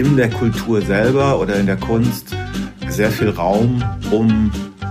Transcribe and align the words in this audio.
in 0.00 0.16
der 0.16 0.30
Kultur 0.30 0.80
selber 0.80 1.38
oder 1.38 1.56
in 1.56 1.66
der 1.66 1.76
Kunst 1.76 2.34
sehr 2.88 3.10
viel 3.10 3.28
Raum, 3.28 3.84
um 4.10 4.50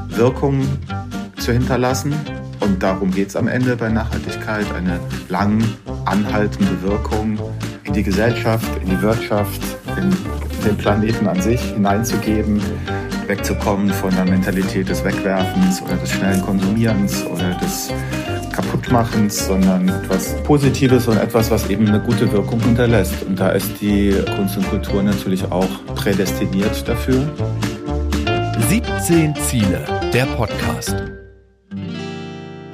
Wirkung 0.09 0.62
zu 1.39 1.52
hinterlassen. 1.52 2.13
Und 2.59 2.84
darum 2.84 3.09
geht 3.09 3.30
es 3.30 3.36
am 3.36 3.48
Ende 3.48 3.75
bei 3.75 3.89
Nachhaltigkeit, 3.89 4.71
eine 4.71 5.00
lang 5.27 5.64
anhaltende 6.05 6.80
Wirkung 6.84 7.39
in 7.86 7.93
die 7.93 8.04
Gesellschaft, 8.04 8.70
in 8.84 8.91
die 8.91 9.02
Wirtschaft, 9.02 9.61
in 9.98 10.16
den 10.64 10.77
Planeten 10.77 11.28
an 11.28 11.41
sich 11.41 11.60
hineinzugeben, 11.60 12.62
wegzukommen 13.26 13.89
von 13.89 14.14
der 14.14 14.26
Mentalität 14.26 14.89
des 14.89 15.04
Wegwerfens 15.04 15.82
oder 15.82 15.96
des 15.96 16.12
schnellen 16.12 16.44
Konsumierens 16.44 17.26
oder 17.26 17.55
des 17.55 17.91
Kaputtmachens, 18.90 19.46
sondern 19.46 19.88
etwas 19.88 20.36
Positives 20.44 21.08
und 21.08 21.18
etwas, 21.18 21.52
was 21.52 21.70
eben 21.70 21.88
eine 21.88 22.00
gute 22.00 22.32
Wirkung 22.32 22.60
hinterlässt. 22.60 23.24
Und 23.24 23.39
da 23.39 23.50
ist 23.50 23.80
die 23.82 24.16
Kunst 24.36 24.58
und 24.58 24.68
Kultur 24.68 25.04
natürlich 25.04 25.43
auch 25.52 25.70
prädestiniert 25.96 26.88
dafür. 26.88 27.21
17 28.68 29.36
Ziele, 29.36 29.86
der 30.11 30.25
Podcast. 30.25 31.18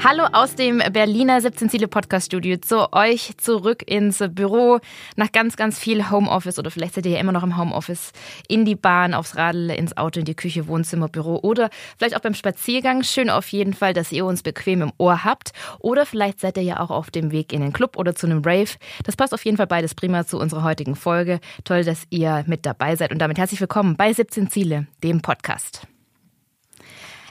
Hallo 0.07 0.25
aus 0.33 0.53
dem 0.53 0.83
Berliner 0.91 1.41
17 1.41 1.67
Ziele 1.67 1.87
Podcast 1.87 2.27
Studio 2.27 2.57
zu 2.57 2.93
euch 2.93 3.37
zurück 3.37 3.81
ins 3.87 4.23
Büro 4.29 4.77
nach 5.15 5.31
ganz, 5.31 5.55
ganz 5.55 5.79
viel 5.79 6.11
Homeoffice 6.11 6.59
oder 6.59 6.69
vielleicht 6.69 6.93
seid 6.93 7.07
ihr 7.07 7.13
ja 7.13 7.19
immer 7.19 7.31
noch 7.31 7.41
im 7.41 7.57
Homeoffice 7.57 8.11
in 8.47 8.65
die 8.65 8.75
Bahn, 8.75 9.15
aufs 9.15 9.35
Radl, 9.35 9.71
ins 9.71 9.97
Auto, 9.97 10.19
in 10.19 10.25
die 10.25 10.35
Küche, 10.35 10.67
Wohnzimmer, 10.67 11.09
Büro 11.09 11.39
oder 11.41 11.71
vielleicht 11.97 12.15
auch 12.15 12.19
beim 12.19 12.35
Spaziergang. 12.35 13.01
Schön 13.01 13.31
auf 13.31 13.47
jeden 13.47 13.73
Fall, 13.73 13.93
dass 13.93 14.11
ihr 14.11 14.27
uns 14.27 14.43
bequem 14.43 14.83
im 14.83 14.93
Ohr 14.99 15.23
habt 15.23 15.53
oder 15.79 16.05
vielleicht 16.05 16.39
seid 16.39 16.57
ihr 16.57 16.63
ja 16.63 16.79
auch 16.81 16.91
auf 16.91 17.09
dem 17.09 17.31
Weg 17.31 17.51
in 17.51 17.61
den 17.61 17.73
Club 17.73 17.97
oder 17.97 18.13
zu 18.13 18.27
einem 18.27 18.43
Rave. 18.45 18.75
Das 19.05 19.15
passt 19.15 19.33
auf 19.33 19.43
jeden 19.43 19.57
Fall 19.57 19.65
beides 19.65 19.95
prima 19.95 20.23
zu 20.27 20.37
unserer 20.37 20.61
heutigen 20.61 20.95
Folge. 20.95 21.39
Toll, 21.63 21.83
dass 21.83 22.03
ihr 22.11 22.43
mit 22.45 22.67
dabei 22.67 22.95
seid 22.95 23.11
und 23.11 23.17
damit 23.17 23.39
herzlich 23.39 23.59
willkommen 23.59 23.95
bei 23.95 24.13
17 24.13 24.51
Ziele, 24.51 24.85
dem 25.01 25.23
Podcast. 25.23 25.87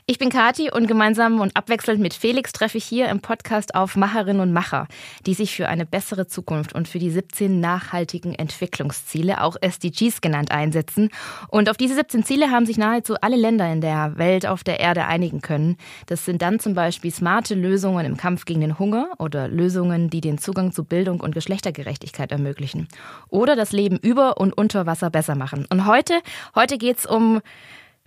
Ich 0.06 0.18
bin 0.18 0.28
Kati 0.28 0.70
und 0.70 0.86
gemeinsam 0.86 1.40
und 1.40 1.56
abwechselnd 1.56 1.98
mit 1.98 2.12
Felix 2.12 2.52
treffe 2.52 2.76
ich 2.76 2.84
hier 2.84 3.08
im 3.08 3.20
Podcast 3.20 3.74
auf 3.74 3.96
Macherinnen 3.96 4.42
und 4.42 4.52
Macher, 4.52 4.86
die 5.24 5.32
sich 5.32 5.56
für 5.56 5.66
eine 5.66 5.86
bessere 5.86 6.26
Zukunft 6.26 6.74
und 6.74 6.88
für 6.88 6.98
die 6.98 7.08
17 7.08 7.58
nachhaltigen 7.58 8.34
Entwicklungsziele, 8.34 9.40
auch 9.40 9.56
SDGs 9.58 10.20
genannt, 10.20 10.50
einsetzen. 10.50 11.08
Und 11.48 11.70
auf 11.70 11.78
diese 11.78 11.94
17 11.94 12.22
Ziele 12.22 12.50
haben 12.50 12.66
sich 12.66 12.76
nahezu 12.76 13.14
alle 13.22 13.36
Länder 13.36 13.72
in 13.72 13.80
der 13.80 14.18
Welt 14.18 14.44
auf 14.44 14.62
der 14.62 14.78
Erde 14.78 15.06
einigen 15.06 15.40
können. 15.40 15.78
Das 16.04 16.26
sind 16.26 16.42
dann 16.42 16.60
zum 16.60 16.74
Beispiel 16.74 17.10
smarte 17.10 17.54
Lösungen 17.54 18.04
im 18.04 18.18
Kampf 18.18 18.44
gegen 18.44 18.60
den 18.60 18.78
Hunger 18.78 19.08
oder 19.18 19.48
Lösungen, 19.48 20.10
die 20.10 20.20
den 20.20 20.36
Zugang 20.36 20.72
zu 20.72 20.84
Bildung 20.84 21.20
und 21.20 21.34
Geschlechtergerechtigkeit 21.34 22.30
ermöglichen. 22.30 22.88
Oder 23.30 23.56
das 23.56 23.72
Leben 23.72 23.96
über 23.96 24.36
und 24.36 24.52
unter 24.52 24.84
Wasser 24.84 25.08
besser 25.08 25.34
machen. 25.34 25.66
Und 25.70 25.86
heute, 25.86 26.20
heute 26.54 26.76
geht's 26.76 27.06
um 27.06 27.40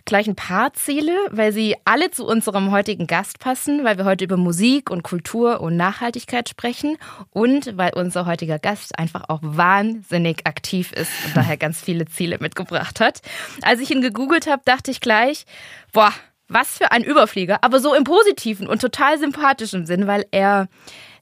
gleich 0.08 0.26
ein 0.26 0.34
paar 0.34 0.72
Ziele, 0.72 1.12
weil 1.30 1.52
sie 1.52 1.76
alle 1.84 2.10
zu 2.10 2.26
unserem 2.26 2.70
heutigen 2.70 3.06
Gast 3.06 3.38
passen, 3.38 3.84
weil 3.84 3.98
wir 3.98 4.04
heute 4.04 4.24
über 4.24 4.36
Musik 4.36 4.90
und 4.90 5.02
Kultur 5.02 5.60
und 5.60 5.76
Nachhaltigkeit 5.76 6.48
sprechen 6.48 6.96
und 7.30 7.76
weil 7.76 7.92
unser 7.94 8.26
heutiger 8.26 8.58
Gast 8.58 8.98
einfach 8.98 9.24
auch 9.28 9.40
wahnsinnig 9.42 10.46
aktiv 10.46 10.92
ist 10.92 11.12
und 11.26 11.36
daher 11.36 11.56
ganz 11.58 11.80
viele 11.80 12.06
Ziele 12.06 12.38
mitgebracht 12.40 13.00
hat. 13.00 13.20
Als 13.62 13.80
ich 13.80 13.90
ihn 13.90 14.00
gegoogelt 14.00 14.46
habe, 14.46 14.62
dachte 14.64 14.90
ich 14.90 15.00
gleich, 15.00 15.44
boah, 15.92 16.12
was 16.48 16.78
für 16.78 16.90
ein 16.90 17.04
Überflieger, 17.04 17.62
aber 17.62 17.78
so 17.78 17.94
im 17.94 18.04
positiven 18.04 18.66
und 18.66 18.80
total 18.80 19.18
sympathischen 19.18 19.84
Sinn, 19.84 20.06
weil 20.06 20.24
er 20.30 20.68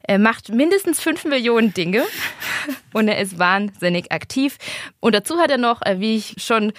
er 0.06 0.18
macht 0.18 0.50
mindestens 0.50 1.00
fünf 1.00 1.24
Millionen 1.24 1.74
Dinge 1.74 2.04
und 2.92 3.08
er 3.08 3.20
ist 3.20 3.38
wahnsinnig 3.38 4.12
aktiv. 4.12 4.56
Und 5.00 5.14
dazu 5.14 5.38
hat 5.38 5.50
er 5.50 5.58
noch, 5.58 5.82
äh, 5.82 6.00
wie 6.00 6.16
ich 6.16 6.36
schon 6.38 6.72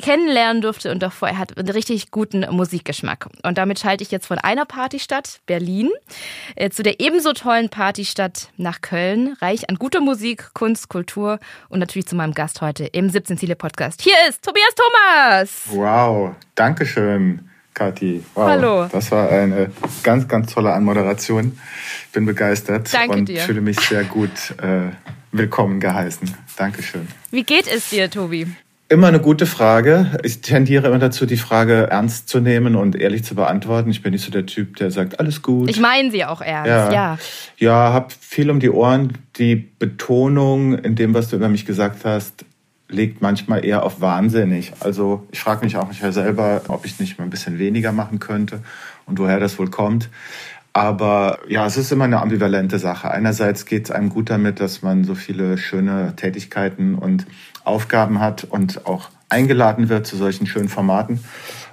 kennenlernen 0.00 0.62
durfte 0.62 0.90
und 0.90 1.02
davor, 1.02 1.28
er 1.28 1.38
hat 1.38 1.58
einen 1.58 1.68
richtig 1.68 2.10
guten 2.10 2.46
Musikgeschmack. 2.50 3.28
Und 3.42 3.58
damit 3.58 3.80
schalte 3.80 4.02
ich 4.04 4.10
jetzt 4.10 4.26
von 4.26 4.38
einer 4.38 4.64
Partystadt, 4.64 5.40
Berlin, 5.46 5.90
äh, 6.54 6.70
zu 6.70 6.82
der 6.82 7.00
ebenso 7.00 7.32
tollen 7.32 7.68
Partystadt 7.68 8.50
nach 8.56 8.80
Köln, 8.80 9.36
reich 9.40 9.68
an 9.68 9.76
guter 9.76 10.00
Musik, 10.00 10.54
Kunst, 10.54 10.88
Kultur 10.88 11.40
und 11.68 11.80
natürlich 11.80 12.06
zu 12.06 12.14
meinem 12.14 12.34
Gast 12.34 12.60
heute 12.60 12.86
im 12.86 13.10
17 13.10 13.38
Ziele 13.38 13.56
Podcast. 13.56 14.02
Hier 14.02 14.14
ist 14.28 14.44
Tobias 14.44 14.74
Thomas. 14.74 15.62
Wow, 15.70 16.34
Dankeschön. 16.54 17.49
Kathi. 17.84 18.22
Wow, 18.34 18.46
Hallo. 18.46 18.88
Das 18.92 19.10
war 19.10 19.30
eine 19.30 19.70
ganz, 20.02 20.28
ganz 20.28 20.52
tolle 20.52 20.74
Anmoderation. 20.74 21.58
Ich 22.06 22.12
bin 22.12 22.26
begeistert 22.26 22.92
Danke 22.92 23.16
und 23.16 23.26
dir. 23.30 23.40
fühle 23.40 23.62
mich 23.62 23.80
sehr 23.80 24.04
gut 24.04 24.28
äh, 24.60 24.90
willkommen 25.32 25.80
geheißen. 25.80 26.30
Dankeschön. 26.58 27.08
Wie 27.30 27.42
geht 27.42 27.66
es 27.74 27.88
dir, 27.88 28.10
Tobi? 28.10 28.48
Immer 28.90 29.06
eine 29.08 29.20
gute 29.20 29.46
Frage. 29.46 30.18
Ich 30.24 30.42
tendiere 30.42 30.88
immer 30.88 30.98
dazu, 30.98 31.24
die 31.24 31.38
Frage 31.38 31.86
ernst 31.90 32.28
zu 32.28 32.40
nehmen 32.40 32.76
und 32.76 32.96
ehrlich 32.96 33.24
zu 33.24 33.34
beantworten. 33.34 33.88
Ich 33.88 34.02
bin 34.02 34.12
nicht 34.12 34.26
so 34.26 34.30
der 34.30 34.44
Typ, 34.44 34.76
der 34.76 34.90
sagt, 34.90 35.18
alles 35.18 35.40
gut. 35.40 35.70
Ich 35.70 35.80
meine 35.80 36.10
sie 36.10 36.26
auch 36.26 36.42
ernst, 36.42 36.68
Ja. 36.68 36.92
ja. 36.92 37.18
Ja, 37.56 37.92
hab 37.94 38.12
viel 38.12 38.50
um 38.50 38.60
die 38.60 38.68
Ohren. 38.68 39.16
Die 39.38 39.56
Betonung 39.56 40.74
in 40.76 40.96
dem, 40.96 41.14
was 41.14 41.28
du 41.30 41.36
über 41.36 41.48
mich 41.48 41.64
gesagt 41.64 42.04
hast, 42.04 42.44
liegt 42.90 43.22
manchmal 43.22 43.64
eher 43.64 43.82
auf 43.82 44.00
wahnsinnig. 44.00 44.72
Also 44.80 45.26
ich 45.30 45.40
frage 45.40 45.64
mich 45.64 45.76
auch 45.76 45.88
nicht 45.88 46.02
selber, 46.12 46.62
ob 46.68 46.84
ich 46.84 46.98
nicht 47.00 47.18
mal 47.18 47.24
ein 47.24 47.30
bisschen 47.30 47.58
weniger 47.58 47.92
machen 47.92 48.18
könnte 48.18 48.60
und 49.06 49.18
woher 49.18 49.40
das 49.40 49.58
wohl 49.58 49.70
kommt. 49.70 50.08
Aber 50.72 51.40
ja, 51.48 51.66
es 51.66 51.76
ist 51.76 51.90
immer 51.90 52.04
eine 52.04 52.20
ambivalente 52.20 52.78
Sache. 52.78 53.10
Einerseits 53.10 53.66
geht 53.66 53.86
es 53.86 53.90
einem 53.90 54.08
gut 54.08 54.30
damit, 54.30 54.60
dass 54.60 54.82
man 54.82 55.04
so 55.04 55.14
viele 55.14 55.58
schöne 55.58 56.14
Tätigkeiten 56.14 56.94
und 56.94 57.26
Aufgaben 57.64 58.20
hat 58.20 58.44
und 58.44 58.86
auch 58.86 59.10
eingeladen 59.28 59.88
wird 59.88 60.06
zu 60.06 60.16
solchen 60.16 60.46
schönen 60.46 60.68
Formaten. 60.68 61.20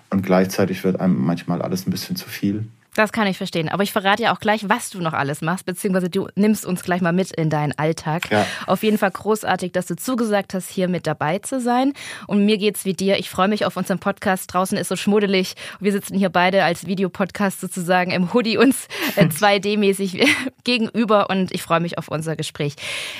Und 0.09 0.23
gleichzeitig 0.23 0.83
wird 0.83 0.99
einem 0.99 1.23
manchmal 1.23 1.61
alles 1.61 1.85
ein 1.85 1.91
bisschen 1.91 2.15
zu 2.15 2.27
viel. 2.27 2.67
Das 2.97 3.11
kann 3.11 3.27
ich 3.27 3.37
verstehen. 3.37 3.69
Aber 3.69 3.83
ich 3.83 3.91
verrate 3.91 4.23
ja 4.23 4.33
auch 4.33 4.39
gleich, 4.39 4.69
was 4.69 4.89
du 4.89 4.99
noch 5.01 5.13
alles 5.13 5.41
machst, 5.41 5.67
beziehungsweise 5.67 6.09
du 6.09 6.29
nimmst 6.33 6.65
uns 6.65 6.81
gleich 6.81 6.99
mal 6.99 7.13
mit 7.13 7.31
in 7.31 7.51
deinen 7.51 7.77
Alltag. 7.77 8.31
Ja. 8.31 8.43
Auf 8.65 8.81
jeden 8.81 8.97
Fall 8.97 9.11
großartig, 9.11 9.71
dass 9.71 9.85
du 9.85 9.95
zugesagt 9.95 10.55
hast, 10.55 10.67
hier 10.67 10.87
mit 10.87 11.05
dabei 11.05 11.37
zu 11.37 11.61
sein. 11.61 11.93
Und 12.25 12.43
mir 12.43 12.57
geht's 12.57 12.85
wie 12.85 12.93
dir. 12.93 13.19
Ich 13.19 13.29
freue 13.29 13.49
mich 13.49 13.65
auf 13.65 13.77
unseren 13.77 13.99
Podcast. 13.99 14.51
Draußen 14.51 14.79
ist 14.79 14.87
so 14.87 14.95
schmuddelig. 14.95 15.53
Wir 15.79 15.91
sitzen 15.91 16.17
hier 16.17 16.29
beide 16.29 16.63
als 16.63 16.87
Videopodcast 16.87 17.61
sozusagen 17.61 18.09
im 18.09 18.33
Hoodie 18.33 18.57
uns 18.57 18.87
äh, 19.15 19.25
2D-mäßig 19.27 20.27
gegenüber 20.63 21.29
und 21.29 21.51
ich 21.51 21.61
freue 21.61 21.81
mich 21.81 21.99
auf 21.99 22.07
unser 22.07 22.35
Gespräch. 22.35 22.77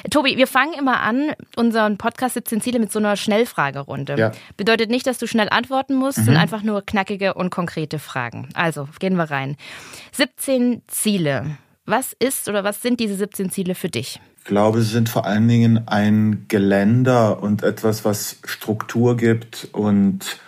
Tobi, 0.09 0.37
wir 0.37 0.47
fangen 0.47 0.73
immer 0.73 1.01
an, 1.01 1.33
unseren 1.55 1.99
Podcast 1.99 2.33
17 2.33 2.61
Ziele 2.61 2.79
mit 2.79 2.91
so 2.91 2.97
einer 2.97 3.15
Schnellfragerunde. 3.15 4.15
Ja. 4.17 4.31
Bedeutet 4.57 4.89
nicht, 4.89 5.05
dass 5.05 5.19
du 5.19 5.27
schnell 5.27 5.49
antworten 5.49 5.93
musst, 5.93 6.25
sind 6.25 6.35
einfach 6.35 6.63
nur 6.63 6.83
knackige 6.83 7.35
und 7.35 7.51
konkrete 7.51 7.99
Fragen. 7.99 8.49
Also, 8.55 8.89
gehen 8.99 9.17
wir 9.17 9.29
rein. 9.29 9.55
17 10.11 10.81
Ziele. 10.87 11.57
Was 11.85 12.13
ist 12.19 12.49
oder 12.49 12.63
was 12.63 12.81
sind 12.81 12.99
diese 12.99 13.15
17 13.15 13.49
Ziele 13.49 13.75
für 13.75 13.89
dich? 13.89 14.19
Ich 14.39 14.43
glaube, 14.45 14.81
sie 14.81 14.91
sind 14.91 15.09
vor 15.09 15.25
allen 15.25 15.47
Dingen 15.47 15.87
ein 15.87 16.45
Geländer 16.47 17.41
und 17.41 17.63
etwas, 17.63 18.03
was 18.03 18.37
Struktur 18.45 19.15
gibt 19.17 19.69
und, 19.71 20.39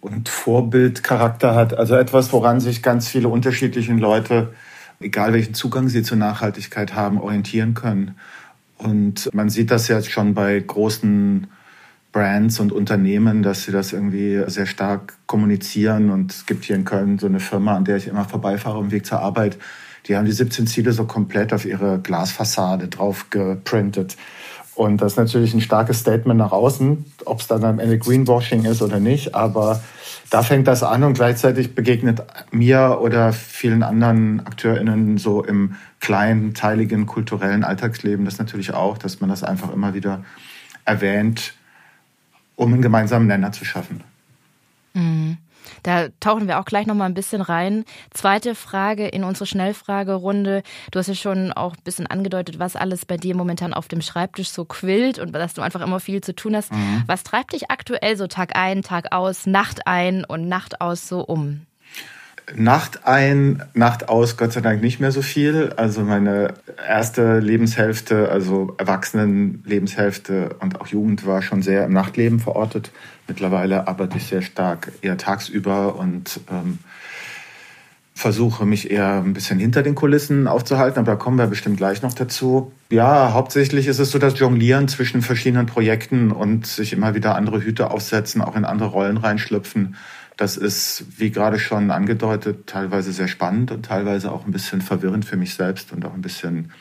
und 0.00 0.28
Vorbildcharakter 0.28 1.54
hat. 1.54 1.76
Also 1.76 1.96
etwas, 1.96 2.32
woran 2.32 2.60
sich 2.60 2.82
ganz 2.82 3.08
viele 3.08 3.28
unterschiedliche 3.28 3.92
Leute, 3.92 4.54
egal 5.00 5.32
welchen 5.32 5.54
Zugang 5.54 5.88
sie 5.88 6.02
zur 6.02 6.18
Nachhaltigkeit 6.18 6.94
haben, 6.94 7.20
orientieren 7.20 7.74
können. 7.74 8.16
Und 8.78 9.30
man 9.34 9.48
sieht 9.48 9.70
das 9.70 9.88
jetzt 9.88 10.10
schon 10.10 10.34
bei 10.34 10.58
großen 10.58 11.46
Brands 12.16 12.60
und 12.60 12.72
Unternehmen, 12.72 13.42
dass 13.42 13.64
sie 13.64 13.72
das 13.72 13.92
irgendwie 13.92 14.42
sehr 14.46 14.64
stark 14.64 15.12
kommunizieren. 15.26 16.08
Und 16.08 16.32
es 16.32 16.46
gibt 16.46 16.64
hier 16.64 16.74
in 16.74 16.86
Köln 16.86 17.18
so 17.18 17.26
eine 17.26 17.40
Firma, 17.40 17.76
an 17.76 17.84
der 17.84 17.98
ich 17.98 18.06
immer 18.06 18.24
vorbeifahre 18.24 18.80
im 18.80 18.90
Weg 18.90 19.04
zur 19.04 19.20
Arbeit. 19.20 19.58
Die 20.06 20.16
haben 20.16 20.24
die 20.24 20.32
17 20.32 20.66
Ziele 20.66 20.92
so 20.92 21.04
komplett 21.04 21.52
auf 21.52 21.66
ihre 21.66 21.98
Glasfassade 21.98 22.88
drauf 22.88 23.28
geprintet. 23.28 24.16
Und 24.74 25.02
das 25.02 25.12
ist 25.12 25.18
natürlich 25.18 25.52
ein 25.52 25.60
starkes 25.60 26.00
Statement 26.00 26.38
nach 26.38 26.52
außen, 26.52 27.04
ob 27.26 27.40
es 27.40 27.48
dann 27.48 27.62
am 27.64 27.78
Ende 27.78 27.98
Greenwashing 27.98 28.64
ist 28.64 28.80
oder 28.80 28.98
nicht. 28.98 29.34
Aber 29.34 29.82
da 30.30 30.42
fängt 30.42 30.68
das 30.68 30.82
an 30.82 31.04
und 31.04 31.12
gleichzeitig 31.12 31.74
begegnet 31.74 32.22
mir 32.50 32.98
oder 33.02 33.34
vielen 33.34 33.82
anderen 33.82 34.40
AkteurInnen 34.40 35.18
so 35.18 35.44
im 35.44 35.74
kleinen, 36.00 36.54
teiligen, 36.54 37.04
kulturellen 37.04 37.62
Alltagsleben 37.62 38.24
das 38.24 38.38
natürlich 38.38 38.72
auch, 38.72 38.96
dass 38.96 39.20
man 39.20 39.28
das 39.28 39.42
einfach 39.42 39.70
immer 39.70 39.92
wieder 39.92 40.24
erwähnt, 40.86 41.52
um 42.56 42.72
einen 42.72 42.82
gemeinsamen 42.82 43.28
Nenner 43.28 43.52
zu 43.52 43.64
schaffen. 43.64 44.02
Da 45.82 46.08
tauchen 46.20 46.48
wir 46.48 46.58
auch 46.58 46.64
gleich 46.64 46.86
noch 46.86 46.94
mal 46.94 47.06
ein 47.06 47.14
bisschen 47.14 47.40
rein. 47.40 47.84
Zweite 48.10 48.54
Frage 48.54 49.08
in 49.08 49.24
unsere 49.24 49.46
Schnellfragerunde. 49.46 50.62
Du 50.90 50.98
hast 50.98 51.08
ja 51.08 51.14
schon 51.14 51.52
auch 51.52 51.74
ein 51.74 51.82
bisschen 51.84 52.06
angedeutet, 52.06 52.58
was 52.58 52.76
alles 52.76 53.04
bei 53.04 53.16
dir 53.16 53.36
momentan 53.36 53.74
auf 53.74 53.88
dem 53.88 54.00
Schreibtisch 54.00 54.48
so 54.50 54.64
quillt 54.64 55.18
und 55.18 55.32
dass 55.32 55.54
du 55.54 55.62
einfach 55.62 55.80
immer 55.80 56.00
viel 56.00 56.22
zu 56.22 56.34
tun 56.34 56.56
hast. 56.56 56.72
Was 57.06 57.22
treibt 57.22 57.52
dich 57.52 57.70
aktuell 57.70 58.16
so 58.16 58.26
Tag 58.26 58.56
ein, 58.56 58.82
Tag 58.82 59.12
aus, 59.12 59.46
Nacht 59.46 59.86
ein 59.86 60.24
und 60.24 60.48
Nacht 60.48 60.80
aus 60.80 61.08
so 61.08 61.20
um? 61.20 61.62
Nacht 62.54 63.06
ein, 63.06 63.64
Nacht 63.74 64.08
aus, 64.08 64.36
Gott 64.36 64.52
sei 64.52 64.60
Dank 64.60 64.80
nicht 64.80 65.00
mehr 65.00 65.10
so 65.10 65.20
viel. 65.20 65.72
Also 65.76 66.02
meine 66.02 66.54
erste 66.86 67.40
Lebenshälfte, 67.40 68.30
also 68.30 68.74
Erwachsenen-Lebenshälfte 68.78 70.56
und 70.60 70.80
auch 70.80 70.86
Jugend 70.86 71.26
war 71.26 71.42
schon 71.42 71.62
sehr 71.62 71.84
im 71.84 71.92
Nachtleben 71.92 72.38
verortet. 72.38 72.92
Mittlerweile 73.26 73.88
arbeite 73.88 74.16
ich 74.18 74.26
sehr 74.26 74.42
stark 74.42 74.92
eher 75.02 75.16
tagsüber 75.16 75.96
und 75.96 76.40
ähm, 76.48 76.78
versuche 78.14 78.64
mich 78.64 78.90
eher 78.90 79.22
ein 79.22 79.34
bisschen 79.34 79.58
hinter 79.58 79.82
den 79.82 79.94
Kulissen 79.94 80.46
aufzuhalten, 80.46 81.00
aber 81.00 81.12
da 81.12 81.16
kommen 81.16 81.36
wir 81.36 81.48
bestimmt 81.48 81.76
gleich 81.76 82.00
noch 82.00 82.14
dazu. 82.14 82.72
Ja, 82.90 83.34
hauptsächlich 83.34 83.88
ist 83.88 83.98
es 83.98 84.10
so 84.10 84.18
das 84.18 84.38
Jonglieren 84.38 84.88
zwischen 84.88 85.20
verschiedenen 85.20 85.66
Projekten 85.66 86.30
und 86.30 86.66
sich 86.66 86.94
immer 86.94 87.14
wieder 87.14 87.34
andere 87.34 87.60
Hüte 87.60 87.90
aufsetzen, 87.90 88.40
auch 88.40 88.56
in 88.56 88.64
andere 88.64 88.88
Rollen 88.88 89.18
reinschlüpfen. 89.18 89.96
Das 90.36 90.56
ist, 90.56 91.04
wie 91.18 91.30
gerade 91.30 91.58
schon 91.58 91.90
angedeutet, 91.90 92.66
teilweise 92.66 93.12
sehr 93.12 93.28
spannend 93.28 93.70
und 93.70 93.86
teilweise 93.86 94.30
auch 94.30 94.44
ein 94.44 94.52
bisschen 94.52 94.82
verwirrend 94.82 95.24
für 95.24 95.36
mich 95.36 95.54
selbst 95.54 95.92
und 95.92 96.04
auch 96.04 96.14
ein 96.14 96.22
bisschen 96.22 96.72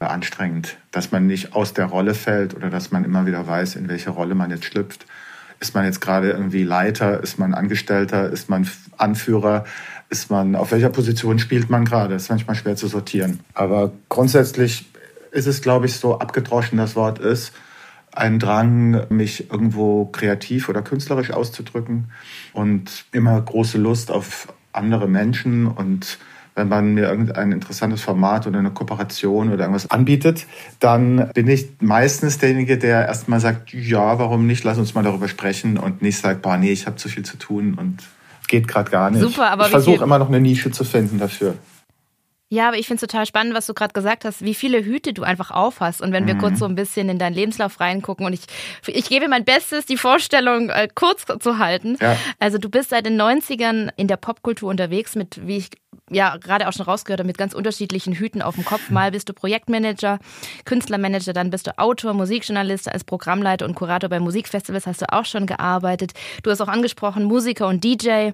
äh, 0.00 0.06
anstrengend, 0.06 0.78
dass 0.90 1.12
man 1.12 1.26
nicht 1.26 1.54
aus 1.54 1.74
der 1.74 1.86
Rolle 1.86 2.14
fällt 2.14 2.54
oder 2.54 2.70
dass 2.70 2.92
man 2.92 3.04
immer 3.04 3.26
wieder 3.26 3.46
weiß, 3.46 3.76
in 3.76 3.88
welche 3.88 4.10
Rolle 4.10 4.34
man 4.34 4.50
jetzt 4.50 4.64
schlüpft. 4.64 5.04
Ist 5.60 5.74
man 5.74 5.84
jetzt 5.84 6.00
gerade 6.00 6.30
irgendwie 6.30 6.64
Leiter? 6.64 7.22
Ist 7.22 7.38
man 7.38 7.54
Angestellter? 7.54 8.30
Ist 8.30 8.48
man 8.48 8.68
Anführer? 8.96 9.64
ist 10.14 10.30
man, 10.30 10.54
auf 10.54 10.72
welcher 10.72 10.90
Position 10.90 11.38
spielt 11.38 11.70
man 11.70 11.84
gerade? 11.84 12.14
Ist 12.14 12.30
manchmal 12.30 12.56
schwer 12.56 12.76
zu 12.76 12.86
sortieren. 12.86 13.40
Aber 13.54 13.92
grundsätzlich 14.08 14.86
ist 15.32 15.46
es, 15.46 15.60
glaube 15.60 15.86
ich, 15.86 15.96
so 15.96 16.18
abgedroschen 16.18 16.78
das 16.78 16.94
Wort 16.94 17.18
ist, 17.18 17.52
ein 18.14 18.38
Drang, 18.38 19.06
mich 19.08 19.50
irgendwo 19.50 20.06
kreativ 20.06 20.68
oder 20.68 20.82
künstlerisch 20.82 21.32
auszudrücken 21.32 22.10
und 22.52 23.06
immer 23.12 23.40
große 23.40 23.78
Lust 23.78 24.10
auf 24.10 24.48
andere 24.72 25.08
Menschen 25.08 25.66
und 25.66 26.18
wenn 26.56 26.68
man 26.68 26.94
mir 26.94 27.08
irgendein 27.08 27.50
interessantes 27.50 28.00
Format 28.00 28.46
oder 28.46 28.60
eine 28.60 28.70
Kooperation 28.70 29.48
oder 29.48 29.64
irgendwas 29.64 29.90
anbietet, 29.90 30.46
dann 30.78 31.30
bin 31.34 31.48
ich 31.48 31.68
meistens 31.80 32.38
derjenige, 32.38 32.78
der 32.78 33.06
erstmal 33.06 33.40
sagt, 33.40 33.72
ja, 33.72 34.18
warum 34.20 34.46
nicht, 34.46 34.62
lass 34.62 34.78
uns 34.78 34.94
mal 34.94 35.02
darüber 35.02 35.26
sprechen 35.26 35.76
und 35.76 36.00
nicht 36.00 36.18
sagt, 36.18 36.42
boah, 36.42 36.56
nee, 36.56 36.70
ich 36.70 36.86
habe 36.86 36.96
zu 36.96 37.08
viel 37.08 37.24
zu 37.24 37.38
tun 37.38 37.74
und 37.74 38.04
geht 38.46 38.68
gerade 38.68 38.90
gar 38.90 39.10
nicht. 39.10 39.22
Super, 39.22 39.50
aber 39.50 39.64
ich 39.64 39.70
versuche 39.70 40.04
immer 40.04 40.18
noch 40.18 40.28
eine 40.28 40.40
Nische 40.40 40.70
zu 40.70 40.84
finden 40.84 41.18
dafür. 41.18 41.56
Ja, 42.54 42.68
aber 42.68 42.78
ich 42.78 42.86
finde 42.86 43.04
es 43.04 43.10
total 43.10 43.26
spannend, 43.26 43.52
was 43.54 43.66
du 43.66 43.74
gerade 43.74 43.92
gesagt 43.92 44.24
hast, 44.24 44.44
wie 44.44 44.54
viele 44.54 44.84
Hüte 44.84 45.12
du 45.12 45.24
einfach 45.24 45.50
aufhast. 45.50 46.00
Und 46.00 46.12
wenn 46.12 46.28
wir 46.28 46.34
mhm. 46.34 46.38
kurz 46.38 46.60
so 46.60 46.66
ein 46.66 46.76
bisschen 46.76 47.08
in 47.08 47.18
deinen 47.18 47.34
Lebenslauf 47.34 47.80
reingucken 47.80 48.24
und 48.24 48.32
ich, 48.32 48.42
ich 48.86 49.08
gebe 49.08 49.26
mein 49.26 49.44
Bestes, 49.44 49.86
die 49.86 49.96
Vorstellung 49.96 50.70
äh, 50.70 50.88
kurz 50.94 51.26
zu 51.40 51.58
halten. 51.58 51.96
Ja. 52.00 52.16
Also 52.38 52.58
du 52.58 52.68
bist 52.68 52.90
seit 52.90 53.06
den 53.06 53.20
90ern 53.20 53.90
in 53.96 54.06
der 54.06 54.16
Popkultur 54.16 54.70
unterwegs 54.70 55.16
mit, 55.16 55.46
wie 55.48 55.56
ich 55.56 55.70
ja 56.10 56.36
gerade 56.36 56.68
auch 56.68 56.72
schon 56.72 56.86
rausgehört 56.86 57.24
mit 57.24 57.38
ganz 57.38 57.54
unterschiedlichen 57.54 58.14
Hüten 58.14 58.42
auf 58.42 58.54
dem 58.54 58.64
Kopf. 58.64 58.90
Mal 58.90 59.10
bist 59.10 59.28
du 59.28 59.32
Projektmanager, 59.32 60.18
Künstlermanager, 60.64 61.32
dann 61.32 61.50
bist 61.50 61.66
du 61.66 61.78
Autor, 61.78 62.14
Musikjournalist, 62.14 62.90
als 62.90 63.04
Programmleiter 63.04 63.66
und 63.66 63.74
Kurator 63.74 64.10
bei 64.10 64.20
Musikfestivals 64.20 64.86
hast 64.86 65.02
du 65.02 65.12
auch 65.12 65.24
schon 65.24 65.46
gearbeitet. 65.46 66.12
Du 66.42 66.50
hast 66.50 66.60
auch 66.60 66.68
angesprochen, 66.68 67.24
Musiker 67.24 67.68
und 67.68 67.84
DJ. 67.84 68.30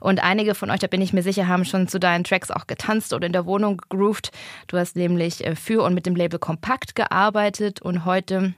Und 0.00 0.22
einige 0.22 0.54
von 0.54 0.70
euch, 0.70 0.80
da 0.80 0.86
bin 0.86 1.02
ich 1.02 1.12
mir 1.12 1.22
sicher, 1.22 1.48
haben 1.48 1.64
schon 1.64 1.88
zu 1.88 1.98
deinen 1.98 2.24
Tracks 2.24 2.50
auch 2.50 2.66
getanzt 2.66 3.12
oder 3.12 3.26
in 3.26 3.32
der 3.32 3.46
Wohnung 3.46 3.78
gegroovt. 3.78 4.30
Du 4.66 4.78
hast 4.78 4.96
nämlich 4.96 5.44
äh, 5.44 5.56
für 5.56 5.82
und 5.82 5.94
mit 5.94 6.06
dem 6.06 6.16
Label 6.16 6.38
Kompakt 6.38 6.94
gearbeitet 6.94 7.82
und 7.82 8.04
heute 8.04 8.54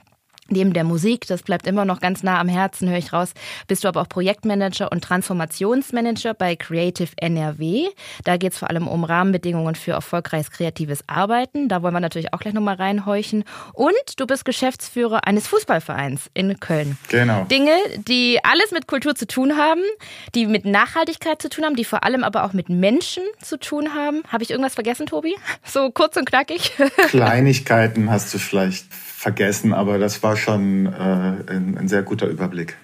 Neben 0.48 0.72
der 0.72 0.84
Musik, 0.84 1.26
das 1.26 1.42
bleibt 1.42 1.66
immer 1.66 1.84
noch 1.84 2.00
ganz 2.00 2.22
nah 2.22 2.40
am 2.40 2.48
Herzen, 2.48 2.88
höre 2.88 2.98
ich 2.98 3.12
raus, 3.12 3.32
bist 3.66 3.84
du 3.84 3.88
aber 3.88 4.02
auch 4.02 4.08
Projektmanager 4.08 4.92
und 4.92 5.02
Transformationsmanager 5.02 6.34
bei 6.34 6.54
Creative 6.54 7.08
NRW. 7.16 7.88
Da 8.24 8.36
geht 8.36 8.52
es 8.52 8.58
vor 8.58 8.70
allem 8.70 8.86
um 8.86 9.04
Rahmenbedingungen 9.04 9.74
für 9.74 9.92
erfolgreiches 9.92 10.50
kreatives 10.50 11.00
Arbeiten. 11.08 11.68
Da 11.68 11.82
wollen 11.82 11.94
wir 11.94 12.00
natürlich 12.00 12.32
auch 12.32 12.38
gleich 12.38 12.54
nochmal 12.54 12.76
reinhorchen. 12.76 13.44
Und 13.72 13.94
du 14.18 14.26
bist 14.26 14.44
Geschäftsführer 14.44 15.26
eines 15.26 15.48
Fußballvereins 15.48 16.30
in 16.34 16.60
Köln. 16.60 16.96
Genau. 17.08 17.44
Dinge, 17.44 17.74
die 18.06 18.38
alles 18.44 18.70
mit 18.70 18.86
Kultur 18.86 19.14
zu 19.14 19.26
tun 19.26 19.56
haben, 19.56 19.82
die 20.34 20.46
mit 20.46 20.64
Nachhaltigkeit 20.64 21.42
zu 21.42 21.48
tun 21.48 21.64
haben, 21.64 21.76
die 21.76 21.84
vor 21.84 22.04
allem 22.04 22.22
aber 22.22 22.44
auch 22.44 22.52
mit 22.52 22.68
Menschen 22.68 23.22
zu 23.42 23.58
tun 23.58 23.94
haben. 23.94 24.22
Habe 24.28 24.44
ich 24.44 24.50
irgendwas 24.50 24.74
vergessen, 24.74 25.06
Tobi? 25.06 25.34
So 25.64 25.90
kurz 25.90 26.16
und 26.16 26.26
knackig. 26.26 26.72
Kleinigkeiten 27.08 28.10
hast 28.10 28.32
du 28.32 28.38
vielleicht 28.38 28.86
vergessen, 29.26 29.74
aber 29.74 29.98
das 29.98 30.22
war 30.22 30.36
schon 30.36 30.86
äh, 30.86 30.90
ein, 30.90 31.76
ein 31.76 31.88
sehr 31.88 32.04
guter 32.04 32.28
Überblick. 32.28 32.76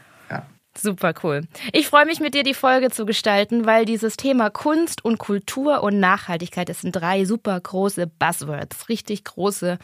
Super 0.74 1.12
cool. 1.22 1.42
Ich 1.72 1.86
freue 1.86 2.06
mich 2.06 2.20
mit 2.20 2.34
dir 2.34 2.44
die 2.44 2.54
Folge 2.54 2.90
zu 2.90 3.04
gestalten, 3.04 3.66
weil 3.66 3.84
dieses 3.84 4.16
Thema 4.16 4.48
Kunst 4.48 5.04
und 5.04 5.18
Kultur 5.18 5.82
und 5.82 6.00
Nachhaltigkeit, 6.00 6.68
das 6.70 6.80
sind 6.80 6.92
drei 6.92 7.26
super 7.26 7.60
große 7.60 8.06
Buzzwords, 8.06 8.88
richtig 8.88 9.24
große 9.24 9.78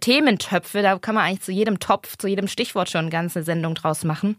Thementöpfe. 0.00 0.82
Da 0.82 0.98
kann 0.98 1.14
man 1.14 1.24
eigentlich 1.24 1.40
zu 1.40 1.52
jedem 1.52 1.80
Topf, 1.80 2.18
zu 2.18 2.28
jedem 2.28 2.48
Stichwort 2.48 2.90
schon 2.90 3.00
eine 3.00 3.10
ganze 3.10 3.42
Sendung 3.44 3.74
draus 3.74 4.04
machen. 4.04 4.36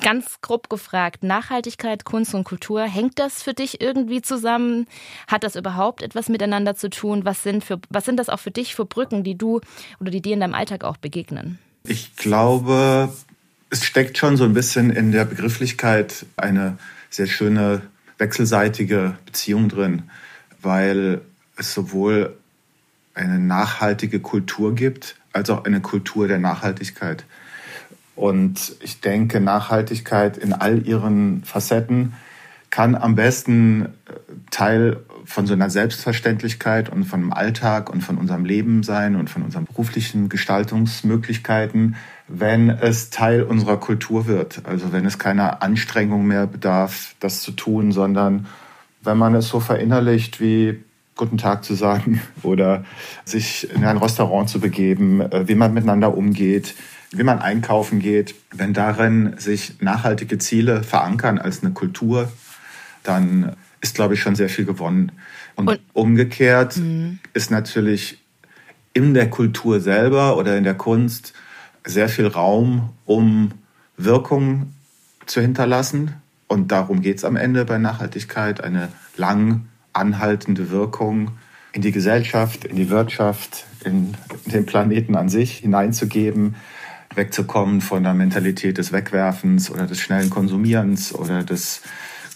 Ganz 0.00 0.40
grob 0.40 0.70
gefragt, 0.70 1.22
Nachhaltigkeit, 1.22 2.04
Kunst 2.04 2.34
und 2.34 2.44
Kultur, 2.44 2.82
hängt 2.84 3.18
das 3.18 3.42
für 3.42 3.52
dich 3.52 3.82
irgendwie 3.82 4.22
zusammen? 4.22 4.86
Hat 5.26 5.44
das 5.44 5.56
überhaupt 5.56 6.02
etwas 6.02 6.30
miteinander 6.30 6.74
zu 6.74 6.88
tun? 6.88 7.26
Was 7.26 7.42
sind, 7.42 7.62
für, 7.62 7.78
was 7.90 8.06
sind 8.06 8.16
das 8.16 8.30
auch 8.30 8.40
für 8.40 8.50
dich 8.50 8.74
für 8.74 8.86
Brücken, 8.86 9.24
die 9.24 9.36
du 9.36 9.60
oder 10.00 10.10
die 10.10 10.22
dir 10.22 10.32
in 10.32 10.40
deinem 10.40 10.54
Alltag 10.54 10.84
auch 10.84 10.96
begegnen? 10.96 11.58
Ich 11.84 12.16
glaube, 12.16 13.10
es 13.70 13.84
steckt 13.84 14.18
schon 14.18 14.36
so 14.36 14.44
ein 14.44 14.54
bisschen 14.54 14.90
in 14.90 15.12
der 15.12 15.24
Begrifflichkeit 15.24 16.26
eine 16.36 16.78
sehr 17.10 17.26
schöne 17.26 17.82
wechselseitige 18.18 19.16
Beziehung 19.26 19.68
drin, 19.68 20.04
weil 20.60 21.20
es 21.56 21.74
sowohl 21.74 22.36
eine 23.14 23.38
nachhaltige 23.38 24.20
Kultur 24.20 24.74
gibt, 24.74 25.16
als 25.32 25.50
auch 25.50 25.64
eine 25.64 25.80
Kultur 25.80 26.28
der 26.28 26.38
Nachhaltigkeit. 26.38 27.24
Und 28.16 28.76
ich 28.80 29.00
denke, 29.00 29.40
Nachhaltigkeit 29.40 30.36
in 30.36 30.52
all 30.52 30.86
ihren 30.86 31.44
Facetten 31.44 32.14
kann 32.70 32.94
am 32.94 33.14
besten 33.14 33.86
äh, 33.86 33.88
Teil 34.50 34.98
von 35.24 35.46
so 35.46 35.52
einer 35.52 35.68
Selbstverständlichkeit 35.68 36.88
und 36.88 37.04
von 37.04 37.20
dem 37.20 37.32
Alltag 37.32 37.90
und 37.90 38.02
von 38.02 38.16
unserem 38.16 38.44
Leben 38.44 38.82
sein 38.82 39.14
und 39.14 39.28
von 39.28 39.42
unseren 39.42 39.66
beruflichen 39.66 40.28
Gestaltungsmöglichkeiten, 40.28 41.96
wenn 42.28 42.70
es 42.70 43.10
Teil 43.10 43.42
unserer 43.42 43.78
Kultur 43.78 44.26
wird. 44.26 44.62
Also 44.64 44.92
wenn 44.92 45.04
es 45.04 45.18
keiner 45.18 45.62
Anstrengung 45.62 46.26
mehr 46.26 46.46
bedarf, 46.46 47.14
das 47.20 47.42
zu 47.42 47.52
tun, 47.52 47.92
sondern 47.92 48.46
wenn 49.02 49.18
man 49.18 49.34
es 49.34 49.48
so 49.48 49.60
verinnerlicht 49.60 50.40
wie 50.40 50.82
Guten 51.16 51.36
Tag 51.36 51.64
zu 51.64 51.74
sagen 51.74 52.22
oder 52.42 52.84
sich 53.24 53.68
in 53.74 53.84
ein 53.84 53.96
Restaurant 53.98 54.48
zu 54.48 54.60
begeben, 54.60 55.20
äh, 55.20 55.48
wie 55.48 55.56
man 55.56 55.74
miteinander 55.74 56.16
umgeht, 56.16 56.74
wie 57.10 57.24
man 57.24 57.40
einkaufen 57.40 57.98
geht. 57.98 58.34
Wenn 58.52 58.72
darin 58.72 59.34
sich 59.36 59.80
nachhaltige 59.80 60.38
Ziele 60.38 60.84
verankern 60.84 61.38
als 61.38 61.62
eine 61.62 61.72
Kultur, 61.72 62.30
dann 63.02 63.56
ist, 63.80 63.94
glaube 63.94 64.14
ich, 64.14 64.20
schon 64.20 64.34
sehr 64.34 64.48
viel 64.48 64.64
gewonnen. 64.64 65.12
Und, 65.54 65.68
und 65.68 65.80
umgekehrt 65.92 66.76
mh. 66.76 67.16
ist 67.32 67.50
natürlich 67.50 68.22
in 68.92 69.14
der 69.14 69.30
Kultur 69.30 69.80
selber 69.80 70.36
oder 70.36 70.56
in 70.56 70.64
der 70.64 70.74
Kunst 70.74 71.32
sehr 71.84 72.08
viel 72.08 72.26
Raum, 72.26 72.90
um 73.04 73.52
Wirkung 73.96 74.74
zu 75.26 75.40
hinterlassen. 75.40 76.14
Und 76.46 76.72
darum 76.72 77.02
geht 77.02 77.18
es 77.18 77.24
am 77.24 77.36
Ende 77.36 77.64
bei 77.64 77.78
Nachhaltigkeit, 77.78 78.62
eine 78.62 78.88
lang 79.16 79.66
anhaltende 79.92 80.70
Wirkung 80.70 81.32
in 81.72 81.82
die 81.82 81.92
Gesellschaft, 81.92 82.64
in 82.64 82.76
die 82.76 82.90
Wirtschaft, 82.90 83.66
in 83.84 84.14
den 84.46 84.66
Planeten 84.66 85.14
an 85.14 85.28
sich 85.28 85.58
hineinzugeben, 85.58 86.56
wegzukommen 87.14 87.80
von 87.80 88.02
der 88.02 88.14
Mentalität 88.14 88.78
des 88.78 88.92
Wegwerfens 88.92 89.70
oder 89.70 89.86
des 89.86 90.00
schnellen 90.00 90.30
Konsumierens 90.30 91.14
oder 91.14 91.42
des 91.42 91.82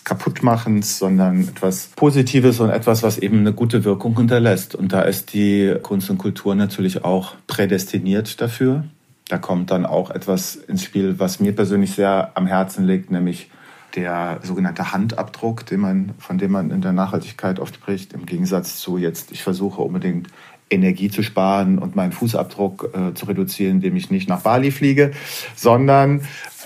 Kaputtmachens, 0.04 0.98
sondern 0.98 1.42
etwas 1.48 1.88
Positives 1.94 2.60
und 2.60 2.70
etwas, 2.70 3.02
was 3.02 3.18
eben 3.18 3.38
eine 3.38 3.52
gute 3.52 3.84
Wirkung 3.84 4.16
hinterlässt. 4.16 4.74
Und 4.74 4.92
da 4.92 5.02
ist 5.02 5.32
die 5.32 5.76
Kunst 5.82 6.10
und 6.10 6.18
Kultur 6.18 6.54
natürlich 6.54 7.04
auch 7.04 7.34
prädestiniert 7.46 8.40
dafür. 8.40 8.84
Da 9.28 9.38
kommt 9.38 9.70
dann 9.70 9.86
auch 9.86 10.10
etwas 10.10 10.56
ins 10.56 10.82
Spiel, 10.82 11.18
was 11.18 11.40
mir 11.40 11.54
persönlich 11.54 11.92
sehr 11.92 12.32
am 12.34 12.46
Herzen 12.46 12.86
liegt, 12.86 13.10
nämlich 13.10 13.48
der 13.94 14.40
sogenannte 14.42 14.92
Handabdruck, 14.92 15.66
den 15.66 15.80
man, 15.80 16.12
von 16.18 16.38
dem 16.38 16.52
man 16.52 16.70
in 16.70 16.80
der 16.80 16.92
Nachhaltigkeit 16.92 17.60
oft 17.60 17.74
spricht, 17.74 18.12
im 18.12 18.26
Gegensatz 18.26 18.78
zu 18.78 18.98
jetzt, 18.98 19.32
ich 19.32 19.42
versuche 19.42 19.82
unbedingt 19.82 20.28
Energie 20.72 21.10
zu 21.10 21.22
sparen 21.22 21.78
und 21.78 21.94
meinen 21.94 22.12
Fußabdruck 22.12 22.90
äh, 22.94 23.14
zu 23.14 23.26
reduzieren, 23.26 23.76
indem 23.76 23.94
ich 23.96 24.10
nicht 24.10 24.28
nach 24.28 24.40
Bali 24.40 24.70
fliege, 24.70 25.12
sondern 25.54 26.22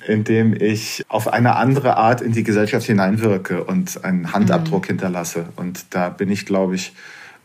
indem 0.08 0.54
ich 0.54 1.04
auf 1.08 1.32
eine 1.32 1.56
andere 1.56 1.96
Art 1.96 2.20
in 2.20 2.32
die 2.32 2.42
Gesellschaft 2.42 2.86
hineinwirke 2.86 3.64
und 3.64 4.04
einen 4.04 4.32
Handabdruck 4.32 4.84
mhm. 4.84 4.88
hinterlasse. 4.88 5.48
Und 5.56 5.94
da 5.94 6.08
bin 6.08 6.30
ich, 6.30 6.46
glaube 6.46 6.75
ich, 6.75 6.92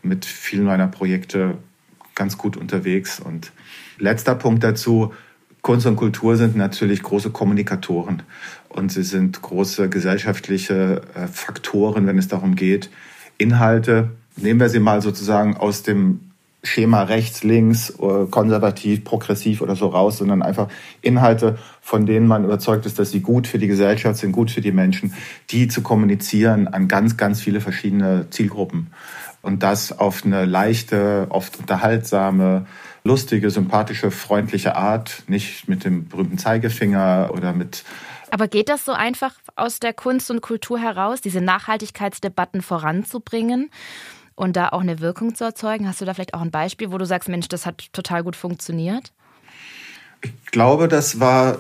mit 0.04 0.26
vielen 0.26 0.66
meiner 0.66 0.88
Projekte 0.88 1.58
ganz 2.16 2.38
gut 2.38 2.58
unterwegs. 2.58 3.20
Und 3.20 3.52
letzter 3.98 4.36
Punkt 4.36 4.64
dazu, 4.64 5.14
Kunst 5.62 5.86
und 5.86 5.96
Kultur 5.96 6.38
sind 6.38 6.56
natürlich 6.56 7.04
große 7.04 7.30
Kommunikatoren 7.30 8.24
und 8.70 8.92
sie 8.92 9.04
sind 9.04 9.42
große 9.42 9.90
gesellschaftliche 9.90 11.04
äh, 11.14 11.28
Faktoren, 11.28 12.08
wenn 12.08 12.18
es 12.18 12.28
darum 12.28 12.56
geht, 12.56 12.90
Inhalte, 13.38 14.12
nehmen 14.38 14.60
wir 14.60 14.70
sie 14.70 14.80
mal 14.80 15.02
sozusagen 15.02 15.58
aus 15.58 15.84
dem 15.84 16.31
Schema 16.64 17.04
rechts, 17.04 17.44
links, 17.44 17.90
äh, 17.90 18.26
konservativ, 18.30 19.04
progressiv 19.04 19.62
oder 19.62 19.76
so 19.76 19.88
raus, 19.88 20.20
sondern 20.20 20.44
einfach 20.44 20.68
Inhalte, 21.02 21.58
von 21.82 22.06
denen 22.06 22.28
man 22.28 22.44
überzeugt 22.44 22.86
ist, 22.86 23.00
dass 23.00 23.10
sie 23.12 23.22
gut 23.22 23.48
für 23.48 23.58
die 23.58 23.68
Gesellschaft 23.68 24.20
sind, 24.20 24.32
gut 24.32 24.52
für 24.52 24.62
die 24.62 24.72
Menschen, 24.72 25.14
die 25.50 25.68
zu 25.68 25.82
kommunizieren 25.82 26.68
an 26.68 26.88
ganz, 26.88 27.18
ganz 27.18 27.42
viele 27.42 27.62
verschiedene 27.62 28.30
Zielgruppen. 28.30 28.92
Und 29.42 29.64
das 29.64 29.98
auf 29.98 30.24
eine 30.24 30.46
leichte, 30.46 31.26
oft 31.30 31.58
unterhaltsame, 31.58 32.68
lustige, 33.04 33.50
sympathische, 33.50 34.12
freundliche 34.12 34.76
Art, 34.76 35.24
nicht 35.28 35.68
mit 35.68 35.84
dem 35.84 36.08
berühmten 36.08 36.38
Zeigefinger 36.38 37.32
oder 37.34 37.54
mit 37.54 37.84
aber 38.34 38.48
geht 38.48 38.70
das 38.70 38.86
so 38.86 38.94
einfach 38.94 39.34
aus 39.58 39.82
der 39.82 39.94
Kunst 39.94 40.32
und 40.32 40.40
Kultur 40.40 40.80
heraus, 40.80 41.20
diese 41.20 41.42
Nachhaltigkeitsdebatten 41.42 42.62
voranzubringen? 42.62 43.70
Und 44.42 44.56
da 44.56 44.70
auch 44.70 44.82
eine 44.82 45.00
Wirkung 45.00 45.36
zu 45.36 45.44
erzeugen? 45.44 45.88
Hast 45.88 46.02
du 46.02 46.06
da 46.06 46.16
vielleicht 46.16 46.34
auch 46.34 46.42
ein 46.42 46.50
Beispiel, 46.50 46.92
wo 46.92 46.98
du 46.98 47.06
sagst, 47.06 47.30
Mensch, 47.30 47.48
das 47.48 47.68
hat 47.68 47.94
total 47.94 48.24
gut 48.24 48.36
funktioniert? 48.36 49.12
Ich 50.24 50.32
glaube, 50.48 50.88
das 50.88 51.20
war 51.20 51.60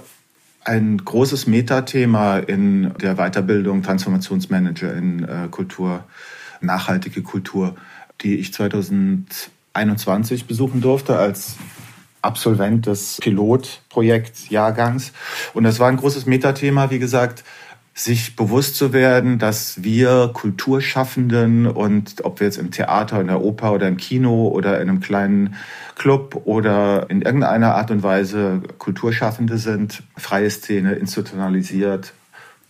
ein 0.63 0.97
großes 0.97 1.45
Metathema 1.45 2.39
in 2.39 2.91
der 2.95 3.17
Weiterbildung 3.17 3.83
Transformationsmanager 3.83 4.95
in 4.95 5.23
äh, 5.23 5.47
Kultur, 5.51 6.05
nachhaltige 6.59 7.21
Kultur, 7.21 7.75
die 8.21 8.37
ich 8.37 8.51
2021 8.51 10.47
besuchen 10.47 10.81
durfte 10.81 11.17
als 11.17 11.57
Absolvent 12.23 12.87
des 12.87 13.17
Pilotprojektjahrgangs. 13.21 15.11
Und 15.53 15.65
das 15.65 15.79
war 15.79 15.87
ein 15.87 15.97
großes 15.97 16.25
Metathema, 16.25 16.89
wie 16.89 16.99
gesagt, 16.99 17.43
sich 17.93 18.35
bewusst 18.35 18.77
zu 18.77 18.93
werden, 18.93 19.37
dass 19.37 19.83
wir 19.83 20.31
Kulturschaffenden 20.33 21.67
und 21.67 22.23
ob 22.23 22.39
wir 22.39 22.47
jetzt 22.47 22.57
im 22.57 22.71
Theater, 22.71 23.19
in 23.19 23.27
der 23.27 23.41
Oper 23.41 23.73
oder 23.73 23.87
im 23.87 23.97
Kino 23.97 24.47
oder 24.47 24.79
in 24.81 24.89
einem 24.89 25.01
kleinen 25.01 25.55
Club 25.95 26.41
oder 26.45 27.09
in 27.09 27.21
irgendeiner 27.21 27.75
Art 27.75 27.91
und 27.91 28.01
Weise 28.01 28.61
Kulturschaffende 28.77 29.57
sind, 29.57 30.03
freie 30.17 30.49
Szene, 30.49 30.93
institutionalisiert, 30.93 32.13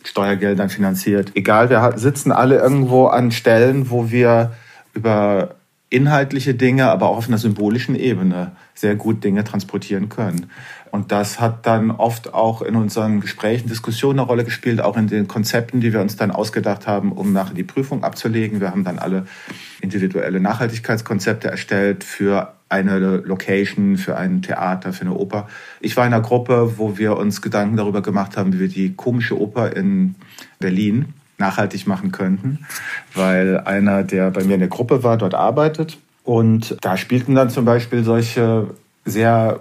Steuergeldern 0.04 0.70
finanziert. 0.70 1.32
Egal, 1.36 1.70
wir 1.70 1.94
sitzen 1.98 2.32
alle 2.32 2.58
irgendwo 2.58 3.06
an 3.06 3.32
Stellen, 3.32 3.92
wo 3.92 4.10
wir 4.10 4.54
über 4.94 5.56
inhaltliche 5.92 6.56
Dinge, 6.56 6.90
aber 6.90 7.10
auch 7.10 7.18
auf 7.18 7.28
einer 7.28 7.38
symbolischen 7.38 7.96
Ebene 7.96 8.54
sehr 8.74 8.96
gut 8.96 9.24
Dinge 9.24 9.44
transportieren 9.44 10.08
können. 10.10 10.50
Und 10.90 11.12
das 11.12 11.40
hat 11.40 11.66
dann 11.66 11.92
oft 11.92 12.34
auch 12.34 12.62
in 12.62 12.76
unseren 12.76 13.20
Gesprächen, 13.20 13.68
Diskussionen 13.68 14.20
eine 14.20 14.28
Rolle 14.28 14.46
gespielt, 14.46 14.82
auch 14.82 14.98
in 14.98 15.08
den 15.08 15.28
Konzepten, 15.28 15.82
die 15.82 15.94
wir 15.94 16.00
uns 16.02 16.16
dann 16.16 16.32
ausgedacht 16.32 16.88
haben, 16.88 17.12
um 17.12 17.34
nachher 17.34 17.54
die 17.54 17.64
Prüfung 17.64 18.04
abzulegen. 18.04 18.62
Wir 18.62 18.72
haben 18.72 18.86
dann 18.86 19.00
alle 19.00 19.26
individuelle 19.82 20.40
Nachhaltigkeitskonzepte 20.40 21.50
erstellt 21.50 22.06
für 22.06 22.54
eine 22.70 22.98
Location, 22.98 23.98
für 23.98 24.16
ein 24.16 24.42
Theater, 24.42 24.94
für 24.94 25.02
eine 25.02 25.14
Oper. 25.14 25.50
Ich 25.82 25.98
war 25.98 26.08
in 26.08 26.14
einer 26.14 26.24
Gruppe, 26.24 26.78
wo 26.78 26.98
wir 26.98 27.18
uns 27.18 27.42
Gedanken 27.42 27.76
darüber 27.76 28.02
gemacht 28.02 28.38
haben, 28.38 28.54
wie 28.54 28.60
wir 28.60 28.70
die 28.70 28.94
komische 28.94 29.40
Oper 29.40 29.76
in 29.76 30.16
Berlin 30.60 31.14
nachhaltig 31.42 31.88
machen 31.88 32.14
könnten, 32.14 32.66
weil 33.14 33.60
einer, 33.60 34.04
der 34.04 34.32
bei 34.32 34.44
mir 34.46 34.54
in 34.54 34.62
der 34.62 34.70
Gruppe 34.70 35.04
war, 35.04 35.18
dort 35.18 35.34
arbeitet. 35.34 35.98
Und 36.24 36.78
da 36.82 36.96
spielten 36.96 37.36
dann 37.36 37.50
zum 37.50 37.66
Beispiel 37.66 38.04
solche 38.04 38.68
sehr 39.04 39.60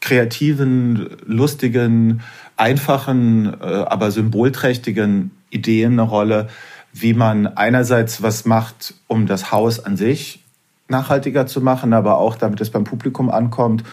kreativen, 0.00 1.08
lustigen, 1.24 2.20
einfachen, 2.56 3.54
äh, 3.60 3.64
aber 3.64 4.10
symbolträchtigen 4.10 5.30
Ideen 5.50 5.92
eine 5.92 6.02
Rolle, 6.02 6.48
wie 6.92 7.14
man 7.14 7.46
einerseits 7.46 8.22
was 8.22 8.44
macht, 8.44 8.94
um 9.06 9.26
das 9.26 9.52
Haus 9.52 9.84
an 9.84 9.96
sich 9.96 10.42
nachhaltiger 10.88 11.46
zu 11.46 11.60
machen, 11.60 11.92
aber 11.92 12.18
auch 12.18 12.36
damit 12.36 12.60
es 12.60 12.70
beim 12.70 12.84
Publikum 12.84 13.30
ankommt 13.30 13.84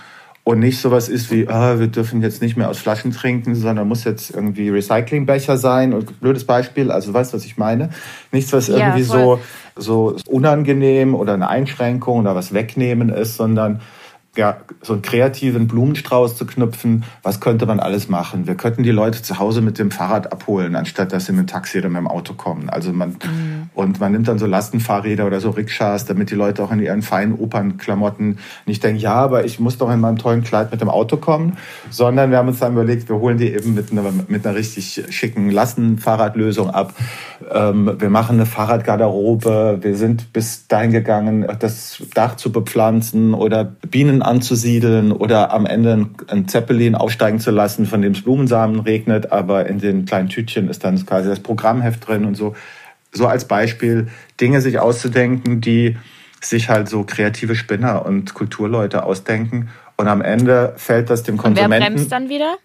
und 0.46 0.60
nicht 0.60 0.80
sowas 0.80 1.08
ist 1.08 1.32
wie, 1.32 1.48
oh, 1.48 1.80
wir 1.80 1.88
dürfen 1.88 2.22
jetzt 2.22 2.42
nicht 2.42 2.58
mehr 2.58 2.70
aus 2.70 2.78
Flaschen 2.78 3.12
trinken, 3.12 3.56
sondern 3.56 3.88
muss 3.88 4.04
jetzt 4.04 4.32
irgendwie 4.32 4.70
Recyclingbecher 4.70 5.58
sein. 5.58 5.94
Und 5.94 6.20
blödes 6.20 6.44
Beispiel, 6.46 6.92
also 6.92 7.12
du 7.12 7.14
weißt, 7.14 7.34
was 7.34 7.46
ich 7.46 7.58
meine. 7.58 7.92
Nichts, 8.34 8.52
was 8.52 8.68
irgendwie 8.68 9.02
ja, 9.02 9.06
so, 9.06 9.40
so 9.78 10.18
unangenehm 10.28 11.16
oder 11.16 11.34
eine 11.34 11.48
Einschränkung 11.48 12.20
oder 12.20 12.36
was 12.36 12.54
wegnehmen 12.54 13.08
ist, 13.08 13.38
sondern 13.38 13.80
ja, 14.36 14.58
so 14.82 14.94
einen 14.94 15.04
kreativen 15.04 15.68
Blumenstrauß 15.68 16.36
zu 16.36 16.48
knüpfen, 16.48 17.04
was 17.22 17.40
könnte 17.40 17.68
man 17.68 17.80
alles 17.80 18.10
machen? 18.10 18.48
Wir 18.48 18.56
könnten 18.56 18.82
die 18.82 18.92
Leute 18.92 19.22
zu 19.22 19.38
Hause 19.38 19.62
mit 19.62 19.78
dem 19.78 19.92
Fahrrad 19.92 20.32
abholen, 20.32 20.75
anstatt 20.75 21.13
dass 21.13 21.25
sie 21.25 21.34
mit 21.34 21.42
dem 21.42 21.48
Taxi 21.48 21.78
oder 21.78 21.90
mit 21.90 22.00
dem 22.00 22.08
Auto 22.08 22.34
kommen. 22.34 22.68
Also 22.70 22.92
man, 22.94 23.10
mhm. 23.10 23.70
und 23.75 24.00
man 24.00 24.12
nimmt 24.12 24.28
dann 24.28 24.40
so 24.40 24.48
Lastenfahrräder 24.48 25.28
oder 25.28 25.40
so 25.40 25.52
Rikschas, 25.52 26.06
damit 26.06 26.32
die 26.32 26.36
Leute 26.36 26.63
auch 26.63 26.72
in 26.72 26.80
ihren 26.80 27.04
feinen 27.04 27.38
Opernklamotten 27.38 28.40
nicht 28.66 28.84
denken, 28.84 29.00
ja, 29.00 29.13
aber 29.13 29.46
ich 29.46 29.60
muss 29.60 29.78
doch 29.78 29.92
in 29.92 30.00
meinem 30.00 30.18
tollen 30.18 30.44
Kleid 30.44 30.72
mit 30.72 30.82
dem 30.82 30.90
Auto 30.90 31.18
kommen, 31.18 31.58
sondern 31.92 32.32
wir 32.32 32.40
haben 32.40 32.48
uns 32.48 32.60
dann 32.60 32.74
überlegt, 32.74 33.10
wir 33.10 33.18
holen 33.18 33.38
die 33.38 33.54
eben 33.54 33.75
mit 33.75 33.92
einer, 33.92 34.04
mit 34.28 34.48
einer 34.48 34.56
richtig 34.58 35.04
schicken 35.10 35.52
Lastenfahrradlösung 35.52 36.72
ab. 36.72 36.96
Ähm, 37.52 37.98
wir 38.00 38.10
machen 38.10 38.38
eine 38.38 38.48
Fahrradgarderobe. 38.48 39.80
Wir 39.82 39.96
sind 39.96 40.34
bis 40.34 40.68
dahin 40.68 40.92
gegangen, 40.92 41.46
das 41.60 42.02
Dach 42.16 42.36
zu 42.36 42.52
bepflanzen 42.52 43.36
oder 43.36 43.63
Bienen 43.63 44.23
anzusiedeln 44.24 45.12
oder 45.12 45.51
am 45.51 45.65
Ende 45.65 46.10
ein 46.27 46.48
Zeppelin 46.48 46.96
aufsteigen 46.96 47.39
zu 47.39 47.51
lassen, 47.51 47.86
von 47.86 48.01
dem 48.01 48.13
es 48.13 48.24
Blumensamen 48.24 48.80
regnet, 48.80 49.32
aber 49.32 49.68
in 49.68 49.80
den 49.80 50.06
kleinen 50.06 50.30
Tütchen 50.30 50.70
ist 50.70 50.84
dann 50.84 51.06
quasi 51.06 51.30
das 51.30 51.39
Programmheft 51.39 52.08
drin 52.08 52.25
und 52.25 52.36
so. 52.36 52.56
So 53.12 53.27
als 53.27 53.46
Beispiel 53.46 54.08
Dinge 54.42 54.62
sich 54.62 54.80
auszudenken, 54.80 55.62
die 55.62 55.98
sich 56.42 56.70
halt 56.70 56.89
so 56.89 57.03
kreative 57.03 57.56
Spinner 57.56 58.06
und 58.06 58.34
Kulturleute 58.34 59.03
ausdenken. 59.03 59.70
Und 59.98 60.08
am 60.08 60.22
Ende 60.22 60.74
fällt 60.77 61.10
das 61.10 61.24
dem 61.24 61.38
Konsumenten. 61.38 61.74
Und 61.74 61.80
wer 61.80 61.89
bremst 61.89 62.12
dann 62.12 62.30
wieder? 62.30 62.56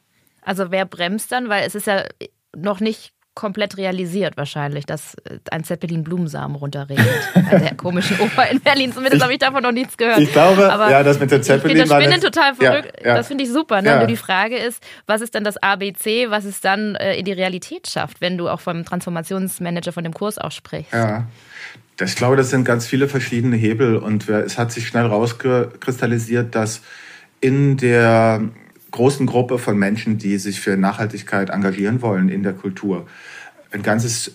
Also 0.42 0.70
wer 0.70 0.86
bremst 0.86 1.30
dann? 1.30 1.48
Weil 1.48 1.66
es 1.66 1.74
ist 1.74 1.86
ja 1.86 2.04
noch 2.56 2.80
nicht 2.80 3.12
komplett 3.38 3.76
realisiert 3.76 4.36
wahrscheinlich, 4.36 4.84
dass 4.84 5.14
äh, 5.14 5.38
ein 5.52 5.62
Zeppelin 5.62 6.02
Blumensamen 6.02 6.56
runterregnet. 6.56 7.06
An 7.34 7.44
der 7.62 7.76
komischen 7.76 8.18
Oper 8.18 8.50
in 8.50 8.60
Berlin. 8.60 8.92
Zumindest 8.92 9.22
habe 9.22 9.32
ich 9.32 9.38
davon 9.38 9.62
noch 9.62 9.70
nichts 9.70 9.96
gehört. 9.96 10.18
Ich 10.18 10.32
glaube, 10.32 10.72
Aber 10.72 10.90
ja, 10.90 11.04
das 11.04 11.20
mit 11.20 11.30
dem 11.30 11.40
Zeppelin. 11.40 11.76
Ich 11.76 11.88
das 11.88 12.02
Spinnen 12.02 12.20
total 12.20 12.56
verrückt. 12.56 12.98
Ja, 13.00 13.10
ja. 13.10 13.14
Das 13.14 13.28
finde 13.28 13.44
ich 13.44 13.50
super. 13.50 13.80
Ne? 13.80 13.90
Ja. 13.90 13.98
Nur 13.98 14.08
die 14.08 14.16
Frage 14.16 14.58
ist, 14.58 14.82
was 15.06 15.20
ist 15.20 15.36
dann 15.36 15.44
das 15.44 15.56
ABC, 15.56 16.30
was 16.30 16.44
es 16.44 16.60
dann 16.60 16.96
äh, 16.96 17.14
in 17.14 17.24
die 17.24 17.32
Realität 17.32 17.86
schafft, 17.86 18.20
wenn 18.20 18.36
du 18.38 18.48
auch 18.48 18.58
vom 18.58 18.84
Transformationsmanager 18.84 19.92
von 19.92 20.02
dem 20.02 20.14
Kurs 20.14 20.38
auch 20.38 20.50
sprichst? 20.50 20.92
Ja. 20.92 21.28
Ich 22.00 22.16
glaube, 22.16 22.34
das 22.34 22.50
sind 22.50 22.64
ganz 22.64 22.86
viele 22.88 23.06
verschiedene 23.06 23.54
Hebel 23.54 23.96
und 23.98 24.28
es 24.28 24.58
hat 24.58 24.72
sich 24.72 24.88
schnell 24.88 25.06
rauskristallisiert, 25.06 26.56
dass 26.56 26.82
in 27.40 27.76
der 27.76 28.40
großen 28.90 29.26
Gruppe 29.26 29.58
von 29.58 29.78
Menschen, 29.78 30.18
die 30.18 30.38
sich 30.38 30.60
für 30.60 30.76
Nachhaltigkeit 30.76 31.50
engagieren 31.50 32.02
wollen 32.02 32.28
in 32.28 32.42
der 32.42 32.52
Kultur. 32.52 33.06
Ein 33.70 33.82
ganzes 33.82 34.32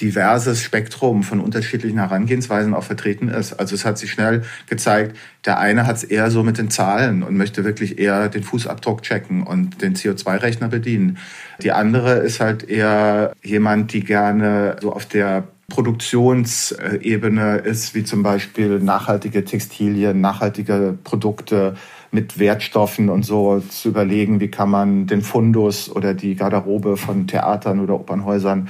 diverses 0.00 0.62
Spektrum 0.62 1.22
von 1.22 1.40
unterschiedlichen 1.40 1.98
Herangehensweisen 1.98 2.74
auch 2.74 2.82
vertreten 2.82 3.28
ist. 3.28 3.52
Also 3.54 3.74
es 3.74 3.84
hat 3.84 3.98
sich 3.98 4.10
schnell 4.10 4.42
gezeigt, 4.68 5.16
der 5.44 5.58
eine 5.58 5.86
hat 5.86 5.96
es 5.96 6.04
eher 6.04 6.30
so 6.30 6.42
mit 6.42 6.58
den 6.58 6.70
Zahlen 6.70 7.22
und 7.22 7.36
möchte 7.36 7.64
wirklich 7.64 7.98
eher 7.98 8.28
den 8.28 8.42
Fußabdruck 8.42 9.02
checken 9.02 9.42
und 9.42 9.80
den 9.82 9.94
CO2-Rechner 9.94 10.68
bedienen. 10.68 11.18
Die 11.62 11.72
andere 11.72 12.18
ist 12.18 12.40
halt 12.40 12.68
eher 12.68 13.32
jemand, 13.42 13.92
die 13.92 14.04
gerne 14.04 14.76
so 14.80 14.92
auf 14.92 15.06
der 15.06 15.44
Produktionsebene 15.68 17.58
ist, 17.58 17.94
wie 17.94 18.04
zum 18.04 18.22
Beispiel 18.22 18.78
nachhaltige 18.78 19.44
Textilien, 19.44 20.20
nachhaltige 20.20 20.96
Produkte, 21.02 21.76
mit 22.16 22.38
Wertstoffen 22.38 23.10
und 23.10 23.24
so 23.24 23.60
zu 23.60 23.90
überlegen, 23.90 24.40
wie 24.40 24.48
kann 24.48 24.70
man 24.70 25.06
den 25.06 25.20
Fundus 25.20 25.94
oder 25.94 26.14
die 26.14 26.34
Garderobe 26.34 26.96
von 26.96 27.26
Theatern 27.26 27.78
oder 27.78 27.94
Opernhäusern 27.94 28.68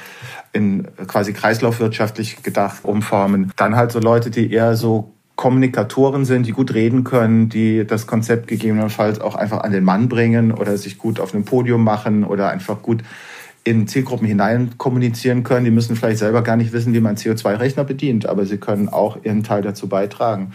in 0.53 0.89
quasi 1.07 1.33
kreislaufwirtschaftlich 1.33 2.43
gedacht 2.43 2.85
umformen. 2.85 3.53
Dann 3.57 3.77
halt 3.77 3.93
so 3.93 4.01
Leute, 4.01 4.31
die 4.31 4.53
eher 4.53 4.75
so 4.75 5.13
Kommunikatoren 5.37 6.25
sind, 6.25 6.47
die 6.47 6.53
gut 6.53 6.75
reden 6.75 7.05
können, 7.05 7.49
die 7.49 7.87
das 7.87 8.09
Konzept 8.09 8.49
gegebenenfalls 8.49 9.21
auch 9.21 9.37
einfach 9.37 9.61
an 9.61 9.71
den 9.71 9.85
Mann 9.85 10.09
bringen 10.09 10.51
oder 10.51 10.77
sich 10.77 10.99
gut 10.99 11.21
auf 11.21 11.33
einem 11.33 11.45
Podium 11.45 11.85
machen 11.85 12.25
oder 12.25 12.51
einfach 12.51 12.83
gut 12.83 13.05
in 13.63 13.87
Zielgruppen 13.87 14.27
hinein 14.27 14.79
kommunizieren 14.79 15.45
können. 15.45 15.65
Die 15.65 15.71
müssen 15.71 15.95
vielleicht 15.95 16.19
selber 16.19 16.43
gar 16.43 16.57
nicht 16.57 16.73
wissen, 16.73 16.95
wie 16.95 17.01
man 17.01 17.17
CO2-Rechner 17.17 17.85
bedient, 17.85 18.27
aber 18.27 18.45
sie 18.45 18.59
können 18.59 18.89
auch 18.89 19.19
ihren 19.23 19.43
Teil 19.43 19.63
dazu 19.63 19.89
beitragen. 19.89 20.53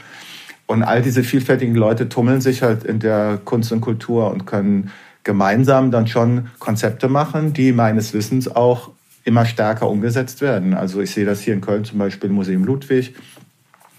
Und 0.72 0.84
all 0.84 1.02
diese 1.02 1.26
vielfältigen 1.26 1.76
Leute 1.76 2.08
tummeln 2.08 2.40
sich 2.40 2.62
halt 2.62 2.86
in 2.86 3.00
der 3.00 3.42
Kunst 3.44 3.74
und 3.74 3.82
Kultur 3.82 4.32
und 4.32 4.46
können 4.46 4.90
gemeinsam 5.26 5.92
dann 5.92 6.08
schon 6.08 6.48
Konzepte 6.60 7.10
machen, 7.10 7.52
die 7.52 7.74
meines 7.74 8.14
Wissens 8.14 8.48
auch 8.48 8.92
immer 9.26 9.46
stärker 9.46 9.90
umgesetzt 9.90 10.40
werden. 10.40 10.74
Also 10.74 11.02
ich 11.02 11.12
sehe 11.12 11.26
das 11.26 11.42
hier 11.42 11.56
in 11.56 11.60
Köln 11.60 11.84
zum 11.84 12.00
Beispiel 12.00 12.30
im 12.30 12.38
Museum 12.38 12.64
Ludwig, 12.64 13.14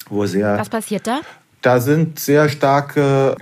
wo 0.09 0.25
sehr... 0.25 0.59
Was 0.59 0.71
passiert 0.71 1.07
da? 1.07 1.21
Da 1.61 1.79
sind 1.79 2.19
sehr 2.19 2.49
starke, 2.49 3.37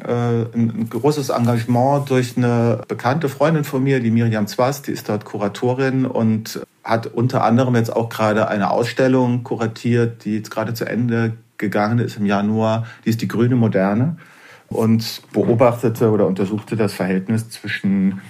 äh, 0.53 0.59
ein 0.59 0.91
großes 0.91 1.29
Engagement 1.29 2.11
durch 2.11 2.37
eine 2.37 2.81
bekannte 2.89 3.29
Freundin 3.29 3.63
von 3.63 3.81
mir, 3.81 4.01
die 4.01 4.11
Miriam 4.11 4.49
Zwast, 4.49 4.89
die 4.89 4.93
ist 4.93 5.09
dort 5.09 5.25
Kuratorin 5.25 6.05
und 6.05 6.59
hat 6.83 7.07
unter 7.07 7.45
anderem 7.45 7.77
jetzt 7.77 7.95
auch 7.95 8.09
gerade 8.09 8.49
eine 8.49 8.73
Ausstellung 8.73 9.45
kuratiert, 9.45 10.25
die 10.25 10.35
jetzt 10.39 10.51
gerade 10.51 10.75
zu 10.75 10.85
Ende 10.85 11.35
gegangen 11.61 12.01
ist 12.01 12.17
im 12.17 12.27
Januar. 12.27 12.87
Die 13.05 13.11
ist 13.11 13.23
die 13.23 13.29
grüne 13.29 13.55
Moderne 13.55 14.17
und 14.67 15.23
beobachtete 15.33 16.11
oder 16.11 16.27
untersuchte 16.27 16.75
das 16.75 16.93
Verhältnis 16.93 17.51
zwischen 17.51 18.21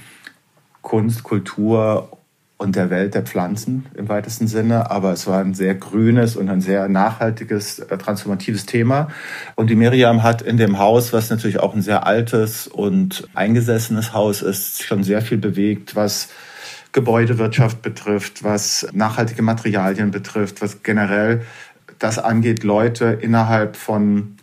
Kunst, 0.83 1.23
Kultur 1.23 2.19
und 2.61 2.77
der 2.77 2.91
Welt 2.91 3.15
der 3.15 3.23
Pflanzen 3.23 3.87
im 3.95 4.11
weitesten 4.11 4.47
Sinne. 4.47 4.91
Aber 4.91 5.13
es 5.13 5.27
war 5.27 5.41
ein 5.41 5.55
sehr 5.55 5.75
grünes 5.75 6.37
und 6.37 6.51
ein 6.51 6.61
sehr 6.61 6.89
nachhaltiges, 6.89 7.79
äh, 7.79 7.97
transformatives 7.97 8.67
Thema. 8.67 9.09
Und 9.55 9.71
die 9.71 9.77
Miriam 9.77 10.23
hat 10.23 10.43
in 10.43 10.59
dem 10.59 10.79
Haus, 10.79 11.15
was 11.15 11.31
natürlich 11.31 11.59
auch 11.59 11.75
ein 11.75 11.81
sehr 11.81 12.07
altes 12.07 12.67
und 12.67 13.27
eingesessenes 13.35 14.13
Haus 14.13 14.43
ist, 14.43 14.83
schon 14.83 15.05
sehr 15.05 15.23
viel 15.23 15.39
bewegt, 15.39 15.97
was 15.97 16.29
Gebäudewirtschaft 16.93 17.83
betrifft, 17.83 18.43
was 18.43 18.87
nachhaltige 18.93 19.43
Materialien 19.43 20.11
betrifft, 20.11 20.61
was 20.61 20.83
generell 20.83 21.43
das 22.01 22.19
angeht, 22.19 22.65
Leute 22.65 23.07
innerhalb 23.07 23.77
von 23.77 24.37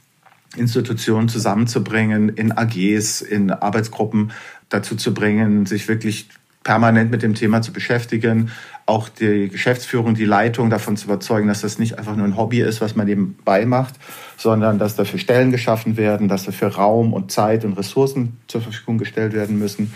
Institutionen 0.55 1.27
zusammenzubringen, 1.27 2.29
in 2.29 2.53
AGs, 2.53 3.21
in 3.21 3.51
Arbeitsgruppen 3.51 4.31
dazu 4.69 4.95
zu 4.95 5.13
bringen, 5.13 5.65
sich 5.65 5.87
wirklich 5.87 6.29
permanent 6.63 7.11
mit 7.11 7.21
dem 7.21 7.33
Thema 7.33 7.61
zu 7.61 7.71
beschäftigen, 7.71 8.51
auch 8.85 9.09
die 9.09 9.47
Geschäftsführung, 9.47 10.15
die 10.15 10.25
Leitung 10.25 10.69
davon 10.69 10.97
zu 10.97 11.05
überzeugen, 11.05 11.47
dass 11.47 11.61
das 11.61 11.79
nicht 11.79 11.97
einfach 11.97 12.15
nur 12.15 12.25
ein 12.25 12.35
Hobby 12.37 12.59
ist, 12.59 12.81
was 12.81 12.95
man 12.95 13.07
nebenbei 13.07 13.65
macht, 13.65 13.95
sondern 14.37 14.77
dass 14.77 14.95
dafür 14.95 15.19
Stellen 15.19 15.51
geschaffen 15.51 15.97
werden, 15.97 16.27
dass 16.27 16.43
dafür 16.43 16.75
Raum 16.75 17.13
und 17.13 17.31
Zeit 17.31 17.63
und 17.63 17.73
Ressourcen 17.73 18.37
zur 18.47 18.61
Verfügung 18.61 18.97
gestellt 18.97 19.33
werden 19.33 19.57
müssen. 19.57 19.93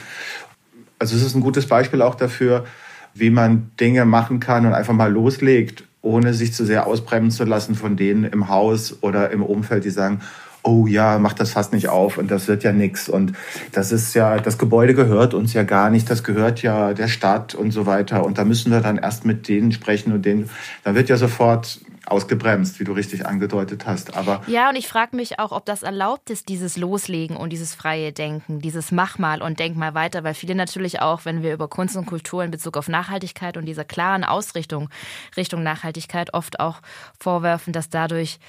Also 0.98 1.15
es 1.15 1.24
ist 1.24 1.36
ein 1.36 1.41
gutes 1.41 1.68
Beispiel 1.68 2.01
auch 2.01 2.15
dafür, 2.15 2.65
wie 3.13 3.30
man 3.30 3.72
Dinge 3.80 4.06
machen 4.06 4.39
kann 4.39 4.65
und 4.65 4.74
einfach 4.74 4.94
mal 4.94 5.12
loslegt, 5.12 5.84
ohne 6.01 6.34
sich 6.34 6.53
zu 6.53 6.65
sehr 6.65 6.88
ausbremsen 6.88 7.38
zu 7.38 7.43
lassen 7.46 7.75
von 7.75 7.96
denen 7.96 8.24
im 8.24 8.50
Haus 8.50 8.98
oder 9.01 9.31
im 9.31 9.43
Umfeld, 9.43 9.86
die 9.86 9.89
sagen, 9.89 10.22
oh 10.63 10.86
ja, 10.86 11.17
mach 11.17 11.34
das 11.34 11.51
fast 11.51 11.74
nicht 11.74 11.89
auf 11.89 12.17
und 12.17 12.29
das 12.29 12.48
wird 12.48 12.63
ja 12.63 12.72
nix. 12.72 13.10
Und 13.10 13.34
das 13.72 13.91
ist 13.91 14.13
ja, 14.13 14.38
das 14.38 14.58
Gebäude 14.58 14.93
gehört 14.93 15.34
uns 15.34 15.53
ja 15.53 15.63
gar 15.63 15.89
nicht, 15.89 16.10
das 16.10 16.24
gehört 16.24 16.62
ja 16.62 16.93
der 16.93 17.08
Stadt 17.08 17.55
und 17.55 17.72
so 17.72 17.86
weiter. 17.86 18.24
Und 18.25 18.38
da 18.38 18.46
müssen 18.46 18.72
wir 18.72 18.81
dann 18.81 18.98
erst 18.98 19.25
mit 19.25 19.48
denen 19.48 19.72
sprechen 19.72 20.13
und 20.13 20.25
denen, 20.25 20.50
da 20.84 20.96
wird 20.96 21.10
ja 21.10 21.17
sofort 21.17 21.79
ausgebremst, 22.12 22.80
wie 22.80 22.84
du 22.84 22.94
richtig 22.94 23.25
angedeutet 23.25 23.86
hast. 23.86 24.15
Aber 24.15 24.41
ja, 24.48 24.70
und 24.70 24.75
ich 24.75 24.88
frage 24.88 25.15
mich 25.15 25.39
auch, 25.39 25.51
ob 25.51 25.65
das 25.65 25.84
erlaubt 25.84 26.30
ist, 26.30 26.50
dieses 26.50 26.77
Loslegen 26.77 27.38
und 27.38 27.51
dieses 27.51 27.74
freie 27.74 28.12
Denken, 28.12 28.60
dieses 28.60 28.91
Mach 28.91 29.18
mal 29.18 29.41
und 29.41 29.60
denk 29.60 29.77
mal 29.77 29.94
weiter, 29.94 30.24
weil 30.24 30.34
viele 30.34 30.56
natürlich 30.56 31.01
auch, 31.01 31.25
wenn 31.25 31.44
wir 31.44 31.53
über 31.53 31.68
Kunst 31.68 31.96
und 31.96 32.06
Kultur 32.06 32.44
in 32.44 32.51
Bezug 32.51 32.77
auf 32.77 32.88
Nachhaltigkeit 32.88 33.58
und 33.58 33.65
dieser 33.65 33.86
klaren 33.86 34.24
Ausrichtung 34.24 34.89
Richtung 35.38 35.63
Nachhaltigkeit 35.63 36.34
oft 36.34 36.60
auch 36.60 36.82
vorwerfen, 37.20 37.74
dass 37.74 37.89
dadurch 37.89 38.39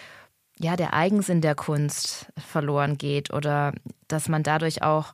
ja, 0.59 0.77
der 0.77 0.95
Eigensinn 0.95 1.41
der 1.41 1.55
Kunst 1.55 2.27
verloren 2.37 2.99
geht 2.99 3.33
oder 3.33 3.73
dass 4.09 4.29
man 4.29 4.43
dadurch 4.43 4.83
auch 4.83 5.13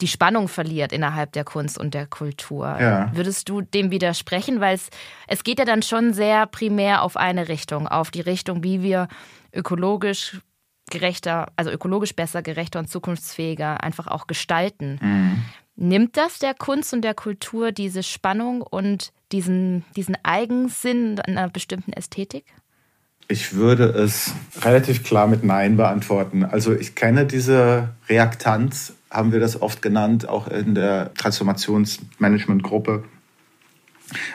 die 0.00 0.08
Spannung 0.08 0.48
verliert 0.48 0.92
innerhalb 0.92 1.32
der 1.32 1.44
Kunst 1.44 1.78
und 1.78 1.94
der 1.94 2.06
Kultur. 2.06 2.76
Ja. 2.80 3.10
Würdest 3.14 3.48
du 3.48 3.60
dem 3.60 3.90
widersprechen? 3.90 4.60
Weil 4.60 4.74
es, 4.74 4.88
es 5.26 5.44
geht 5.44 5.58
ja 5.58 5.64
dann 5.64 5.82
schon 5.82 6.12
sehr 6.12 6.46
primär 6.46 7.02
auf 7.02 7.16
eine 7.16 7.48
Richtung, 7.48 7.86
auf 7.86 8.10
die 8.10 8.20
Richtung, 8.20 8.62
wie 8.64 8.82
wir 8.82 9.08
ökologisch 9.52 10.40
gerechter, 10.90 11.52
also 11.56 11.70
ökologisch 11.70 12.14
besser, 12.14 12.42
gerechter 12.42 12.78
und 12.78 12.88
zukunftsfähiger 12.88 13.82
einfach 13.82 14.06
auch 14.06 14.26
gestalten. 14.26 14.98
Mhm. 15.00 15.42
Nimmt 15.76 16.16
das 16.16 16.38
der 16.38 16.54
Kunst 16.54 16.92
und 16.92 17.02
der 17.02 17.14
Kultur 17.14 17.72
diese 17.72 18.02
Spannung 18.02 18.60
und 18.60 19.12
diesen, 19.32 19.84
diesen 19.96 20.16
Eigensinn 20.24 21.20
einer 21.20 21.48
bestimmten 21.48 21.92
Ästhetik? 21.92 22.44
Ich 23.28 23.54
würde 23.54 23.84
es 23.84 24.34
relativ 24.62 25.04
klar 25.04 25.28
mit 25.28 25.44
Nein 25.44 25.76
beantworten. 25.76 26.44
Also 26.44 26.74
ich 26.74 26.96
kenne 26.96 27.26
diese 27.26 27.90
Reaktanz, 28.08 28.94
haben 29.10 29.32
wir 29.32 29.40
das 29.40 29.60
oft 29.60 29.82
genannt, 29.82 30.28
auch 30.28 30.48
in 30.48 30.74
der 30.74 31.12
Transformationsmanagement-Gruppe. 31.14 33.04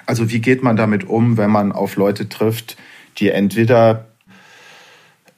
Also 0.05 0.29
wie 0.29 0.39
geht 0.39 0.64
man 0.64 0.75
damit 0.75 1.05
um, 1.05 1.38
wenn 1.38 1.51
man 1.51 1.72
auf 1.72 1.96
Leute 1.96 2.29
trifft, 2.29 2.77
die 3.18 3.29
entweder 3.29 4.05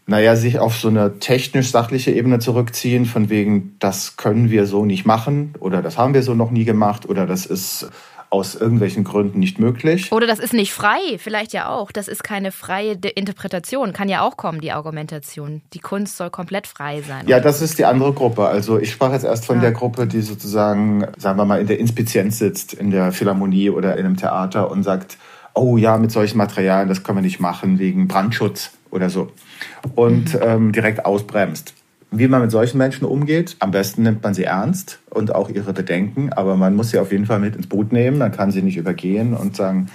naja, 0.10 0.38
sich 0.38 0.58
auf 0.58 0.78
so 0.78 0.88
eine 0.88 1.20
technisch-sachliche 1.20 2.12
Ebene 2.12 2.40
zurückziehen, 2.40 3.06
von 3.06 3.30
wegen, 3.30 3.76
das 3.80 4.16
können 4.16 4.50
wir 4.50 4.66
so 4.66 4.86
nicht 4.86 5.06
machen 5.06 5.54
oder 5.60 5.82
das 5.82 5.98
haben 5.98 6.14
wir 6.14 6.24
so 6.24 6.34
noch 6.34 6.50
nie 6.50 6.64
gemacht 6.64 7.08
oder 7.08 7.28
das 7.28 7.46
ist 7.46 7.92
aus 8.30 8.56
irgendwelchen 8.56 9.04
Gründen 9.04 9.40
nicht 9.40 9.60
möglich. 9.60 10.12
Oder 10.12 10.28
das 10.28 10.40
ist 10.40 10.54
nicht 10.54 10.74
frei, 10.74 11.18
vielleicht 11.18 11.54
ja 11.54 11.70
auch. 11.70 11.92
Das 11.92 12.08
ist 12.08 12.24
keine 12.24 12.52
freie 12.52 12.94
Interpretation. 12.94 13.94
Kann 13.94 14.10
ja 14.10 14.22
auch 14.22 14.36
kommen, 14.36 14.60
die 14.60 14.72
Argumentation. 14.72 15.62
Die 15.74 15.80
Kunst 15.80 16.18
soll 16.18 16.30
komplett 16.30 16.68
frei 16.68 17.02
sein. 17.02 17.28
Ja, 17.28 17.40
das 17.40 17.62
ist 17.62 17.80
die 17.80 17.86
andere 17.86 18.14
Gruppe. 18.14 18.46
Also 18.46 18.80
ich 18.80 18.92
sprach 18.92 19.14
jetzt 19.14 19.24
erst 19.24 19.46
von 19.46 19.58
ja. 19.58 19.62
der 19.62 19.72
Gruppe, 19.72 20.08
die 20.08 20.22
sozusagen, 20.22 21.06
sagen 21.18 21.38
wir 21.38 21.46
mal, 21.46 21.62
in 21.62 21.68
der 21.68 21.80
Inspizienz 21.80 22.38
sitzt, 22.38 22.74
in 22.74 22.92
der 22.92 23.12
Philharmonie 23.12 23.70
oder 23.70 23.96
in 23.98 24.06
einem 24.06 24.18
Theater 24.18 24.70
und 24.70 24.84
sagt, 24.84 25.18
oh 25.54 25.78
ja, 25.78 25.98
mit 25.98 26.12
solchen 26.12 26.38
Materialien, 26.38 26.90
das 26.90 27.04
können 27.04 27.20
wir 27.20 27.24
nicht 27.24 27.40
machen 27.40 27.80
wegen 27.80 28.08
Brandschutz 28.08 28.72
oder 28.92 29.10
so. 29.10 29.32
Und 29.96 30.34
mhm. 30.34 30.40
ähm, 30.42 30.72
direkt 30.74 31.06
ausbremst 31.06 31.74
wie 32.12 32.28
man 32.28 32.42
mit 32.42 32.52
solchen 32.52 32.78
Menschen 32.78 33.06
umgeht. 33.06 33.58
Am 33.60 33.72
besten 33.72 34.04
nimmt 34.04 34.24
man 34.24 34.34
sie 34.34 34.46
ernst 34.46 35.00
und 35.10 35.34
auch 35.36 35.50
ihre 35.50 35.74
Bedenken, 35.74 36.32
aber 36.32 36.56
man 36.56 36.76
muss 36.76 36.92
sie 36.92 37.00
auf 37.00 37.12
jeden 37.12 37.26
Fall 37.26 37.40
mit 37.40 37.56
ins 37.56 37.68
Boot 37.68 37.92
nehmen. 37.92 38.18
Man 38.18 38.32
kann 38.32 38.52
sie 38.52 38.62
nicht 38.62 38.78
übergehen 38.78 39.34
und 39.34 39.56
sagen, 39.56 39.88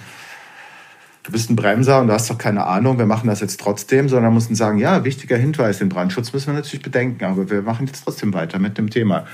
du 1.23 1.31
bist 1.31 1.49
ein 1.49 1.55
Bremser 1.55 2.01
und 2.01 2.07
du 2.07 2.13
hast 2.13 2.29
doch 2.29 2.37
keine 2.37 2.65
Ahnung, 2.65 2.97
wir 2.97 3.05
machen 3.05 3.27
das 3.27 3.39
jetzt 3.39 3.59
trotzdem, 3.59 4.09
sondern 4.09 4.33
mussten 4.33 4.55
sagen, 4.55 4.77
ja, 4.77 5.05
wichtiger 5.05 5.37
Hinweis, 5.37 5.79
den 5.79 5.87
Brandschutz 5.87 6.33
müssen 6.33 6.47
wir 6.47 6.55
natürlich 6.55 6.81
bedenken, 6.81 7.23
aber 7.23 7.49
wir 7.49 7.61
machen 7.61 7.87
jetzt 7.87 8.03
trotzdem 8.03 8.33
weiter 8.33 8.59
mit 8.59 8.77
dem 8.77 8.89
Thema. 8.89 9.25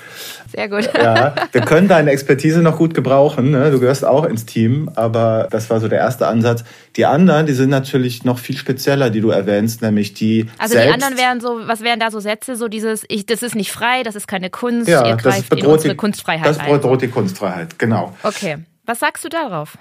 Sehr 0.51 0.69
gut. 0.69 0.89
Ja, 0.93 1.33
wir 1.51 1.61
können 1.61 1.87
deine 1.87 2.11
Expertise 2.11 2.61
noch 2.61 2.77
gut 2.77 2.93
gebrauchen, 2.93 3.51
ne? 3.51 3.71
du 3.71 3.79
gehörst 3.79 4.05
auch 4.05 4.25
ins 4.25 4.45
Team, 4.45 4.89
aber 4.95 5.47
das 5.49 5.69
war 5.71 5.79
so 5.79 5.87
der 5.87 5.97
erste 5.97 6.27
Ansatz. 6.27 6.63
Die 6.95 7.05
anderen, 7.05 7.47
die 7.47 7.53
sind 7.53 7.69
natürlich 7.69 8.23
noch 8.23 8.37
viel 8.37 8.57
spezieller, 8.57 9.09
die 9.09 9.21
du 9.21 9.29
erwähnst, 9.31 9.81
nämlich 9.81 10.13
die 10.13 10.45
Also 10.59 10.75
die 10.75 10.81
anderen 10.81 11.17
wären 11.17 11.41
so, 11.41 11.59
was 11.65 11.81
wären 11.81 11.99
da 11.99 12.11
so 12.11 12.19
Sätze, 12.19 12.55
so 12.55 12.67
dieses, 12.67 13.03
ich, 13.07 13.25
das 13.25 13.41
ist 13.41 13.55
nicht 13.55 13.71
frei, 13.71 14.03
das 14.03 14.15
ist 14.15 14.27
keine 14.27 14.51
Kunst, 14.51 14.87
ja, 14.87 15.07
ihr 15.07 15.15
greift 15.15 15.51
in 15.55 15.65
unsere 15.65 15.93
die, 15.93 15.97
Kunstfreiheit 15.97 16.45
Das 16.45 16.59
bedroht 16.59 17.01
die 17.01 17.07
Kunstfreiheit, 17.07 17.79
genau. 17.79 18.15
Okay. 18.21 18.57
Was 18.85 18.99
sagst 18.99 19.23
du 19.23 19.29
darauf? 19.29 19.77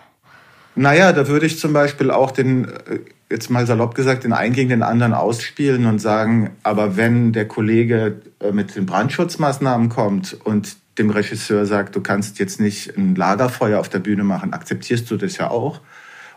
Naja, 0.79 1.13
da 1.13 1.27
würde 1.27 1.45
ich 1.45 1.59
zum 1.59 1.73
Beispiel 1.73 2.13
auch 2.13 2.31
den, 2.31 2.67
äh, 2.67 3.01
jetzt 3.29 3.51
mal 3.51 3.67
salopp 3.67 3.97
gesagt, 3.97 4.23
den 4.23 4.33
einen 4.33 4.55
gegen 4.55 4.69
den 4.69 4.85
anderen 4.85 5.13
ausspielen 5.13 5.87
und 5.87 5.99
sagen, 5.99 6.51
aber 6.63 6.97
wenn 6.97 7.33
der 7.33 7.49
Kollege 7.49 8.23
äh, 8.39 8.53
mit 8.53 8.77
den 8.77 8.87
Brandschutzmaßnahmen 8.87 9.89
kommt 9.89 10.39
und 10.45 10.77
dem 10.97 11.11
Regisseur 11.11 11.67
sagt, 11.67 11.97
du 11.97 12.01
kannst 12.01 12.39
jetzt 12.39 12.61
nicht 12.61 12.97
ein 12.97 13.17
Lagerfeuer 13.17 13.81
auf 13.81 13.89
der 13.89 13.99
Bühne 13.99 14.23
machen, 14.23 14.53
akzeptierst 14.53 15.11
du 15.11 15.17
das 15.17 15.37
ja 15.37 15.51
auch. 15.51 15.81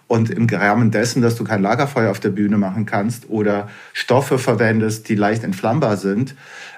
Und 0.07 0.31
im 0.31 0.47
Rahmen 0.47 0.89
dessen, 0.89 1.21
dass 1.21 1.35
du 1.35 1.43
kein 1.43 1.61
Lagerfeuer 1.61 2.09
auf 2.09 2.19
der 2.19 2.29
Bühne 2.29 2.57
machen 2.57 2.87
kannst 2.87 3.29
oder 3.29 3.69
Stoffe 3.93 4.39
verwendest, 4.39 5.07
die 5.07 5.15
leicht 5.15 5.43
entflammbar 5.43 5.97
sind 5.97 6.33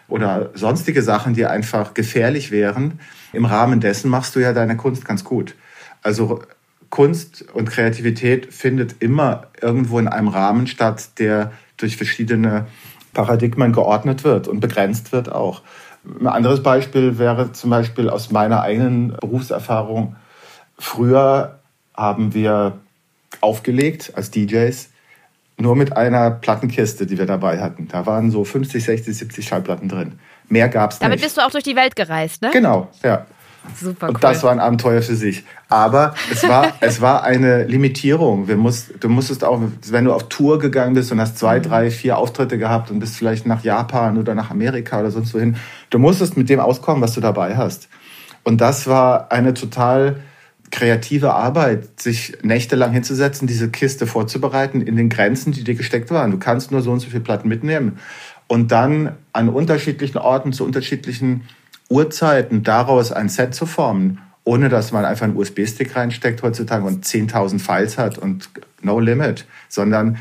oder 0.09 0.51
sonstige 0.53 1.01
Sachen, 1.01 1.33
die 1.33 1.45
einfach 1.45 1.93
gefährlich 1.93 2.51
wären, 2.51 2.99
im 3.31 3.45
Rahmen 3.45 3.79
dessen 3.79 4.11
machst 4.11 4.35
du 4.35 4.41
ja 4.41 4.51
deine 4.51 4.75
Kunst 4.75 5.05
ganz 5.05 5.23
gut. 5.23 5.55
Also 6.01 6.41
Kunst 6.93 7.43
und 7.53 7.71
Kreativität 7.71 8.53
findet 8.53 9.01
immer 9.01 9.47
irgendwo 9.59 9.97
in 9.97 10.07
einem 10.07 10.27
Rahmen 10.27 10.67
statt, 10.67 11.17
der 11.17 11.51
durch 11.75 11.97
verschiedene 11.97 12.67
Paradigmen 13.15 13.73
geordnet 13.73 14.23
wird 14.23 14.47
und 14.47 14.59
begrenzt 14.59 15.11
wird 15.11 15.31
auch. 15.31 15.63
Ein 16.05 16.27
anderes 16.27 16.61
Beispiel 16.61 17.17
wäre 17.17 17.51
zum 17.51 17.71
Beispiel 17.71 18.11
aus 18.11 18.29
meiner 18.29 18.61
eigenen 18.61 19.17
Berufserfahrung. 19.19 20.17
Früher 20.77 21.57
haben 21.95 22.35
wir 22.35 22.77
aufgelegt 23.41 24.11
als 24.13 24.29
DJs 24.29 24.91
nur 25.57 25.75
mit 25.75 25.97
einer 25.97 26.29
Plattenkiste, 26.29 27.07
die 27.07 27.17
wir 27.17 27.25
dabei 27.25 27.59
hatten. 27.59 27.87
Da 27.87 28.05
waren 28.05 28.29
so 28.29 28.43
50, 28.43 28.83
60, 28.83 29.17
70 29.17 29.47
Schallplatten 29.47 29.89
drin. 29.89 30.19
Mehr 30.47 30.69
gab 30.69 30.91
es 30.91 30.97
nicht. 30.97 31.07
Damit 31.07 31.21
bist 31.21 31.37
du 31.37 31.41
auch 31.41 31.49
durch 31.49 31.63
die 31.63 31.75
Welt 31.75 31.95
gereist, 31.95 32.43
ne? 32.43 32.51
Genau, 32.53 32.87
ja. 33.01 33.25
Super 33.79 34.07
cool. 34.07 34.15
Und 34.15 34.23
das 34.23 34.43
war 34.43 34.51
ein 34.51 34.59
Abenteuer 34.59 35.01
für 35.01 35.15
sich. 35.15 35.43
Aber 35.69 36.13
es 36.31 36.47
war, 36.47 36.73
es 36.79 37.01
war 37.01 37.23
eine 37.23 37.63
Limitierung. 37.65 38.47
Wir 38.47 38.57
musst, 38.57 38.91
du 38.99 39.09
musstest 39.09 39.43
auch, 39.43 39.61
wenn 39.89 40.05
du 40.05 40.13
auf 40.13 40.29
Tour 40.29 40.59
gegangen 40.59 40.93
bist 40.93 41.11
und 41.11 41.19
hast 41.19 41.37
zwei, 41.37 41.59
mhm. 41.59 41.63
drei, 41.63 41.91
vier 41.91 42.17
Auftritte 42.17 42.57
gehabt 42.57 42.91
und 42.91 42.99
bist 42.99 43.15
vielleicht 43.15 43.45
nach 43.45 43.63
Japan 43.63 44.17
oder 44.17 44.35
nach 44.35 44.51
Amerika 44.51 44.99
oder 44.99 45.11
sonst 45.11 45.33
wohin, 45.33 45.55
du 45.89 45.99
musstest 45.99 46.37
mit 46.37 46.49
dem 46.49 46.59
auskommen, 46.59 47.01
was 47.01 47.13
du 47.13 47.21
dabei 47.21 47.55
hast. 47.55 47.89
Und 48.43 48.61
das 48.61 48.87
war 48.87 49.31
eine 49.31 49.53
total 49.53 50.17
kreative 50.73 51.33
Arbeit, 51.33 52.01
sich 52.01 52.37
nächtelang 52.41 52.91
hinzusetzen, 52.91 53.47
diese 53.47 53.69
Kiste 53.69 54.07
vorzubereiten 54.07 54.81
in 54.81 54.95
den 54.95 55.07
Grenzen, 55.07 55.53
die 55.53 55.63
dir 55.63 55.75
gesteckt 55.75 56.09
waren. 56.09 56.31
Du 56.31 56.39
kannst 56.39 56.71
nur 56.71 56.81
so 56.81 56.91
und 56.91 56.99
so 56.99 57.09
viele 57.09 57.21
Platten 57.21 57.47
mitnehmen. 57.47 57.99
und 58.47 58.71
dann 58.71 59.13
an 59.31 59.49
unterschiedlichen 59.49 60.17
Orten 60.17 60.51
zu 60.51 60.65
unterschiedlichen 60.65 61.43
Uhrzeiten 61.89 62.63
daraus 62.63 63.11
ein 63.11 63.29
Set 63.29 63.53
zu 63.55 63.65
formen, 63.65 64.19
ohne 64.43 64.69
dass 64.69 64.91
man 64.91 65.05
einfach 65.05 65.25
einen 65.25 65.37
USB-Stick 65.37 65.95
reinsteckt 65.95 66.43
heutzutage 66.43 66.85
und 66.85 67.05
10.000 67.05 67.59
Files 67.59 67.97
hat 67.97 68.17
und 68.17 68.49
no 68.81 68.99
limit, 68.99 69.45
sondern 69.69 70.17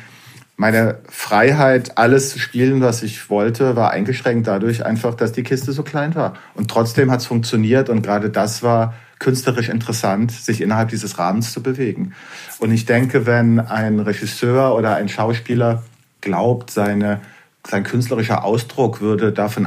meine 0.57 0.99
Freiheit, 1.09 1.99
alles 1.99 2.31
zu 2.31 2.39
spielen, 2.39 2.81
was 2.83 3.03
ich 3.03 3.31
wollte, 3.31 3.75
war 3.75 3.91
eingeschränkt 3.91 4.47
dadurch 4.47 4.85
einfach, 4.85 5.15
dass 5.15 5.33
die 5.33 5.43
Kiste 5.43 5.73
so 5.73 5.83
klein 5.83 6.15
war. 6.15 6.35
Und 6.55 6.71
trotzdem 6.71 7.11
hat 7.11 7.21
es 7.21 7.27
funktioniert 7.27 7.89
und 7.89 8.03
gerade 8.03 8.31
das 8.31 8.63
war 8.63 8.95
künstlerisch 9.19 9.69
interessant, 9.69 10.31
sich 10.31 10.61
innerhalb 10.61 10.91
dieses 10.91 11.19
Rahmens 11.19 11.53
zu 11.53 11.63
bewegen. 11.63 12.13
Und 12.59 12.71
ich 12.71 12.87
denke, 12.87 13.25
wenn 13.25 13.61
ein 13.61 13.99
Regisseur 14.01 14.75
oder 14.75 14.97
ein 14.97 15.09
Schauspieler 15.09 15.83
glaubt, 16.21 16.71
seine, 16.71 17.21
sein 17.67 17.83
künstlerischer 17.83 18.45
Ausdruck 18.45 19.01
würde 19.01 19.33
davon 19.33 19.67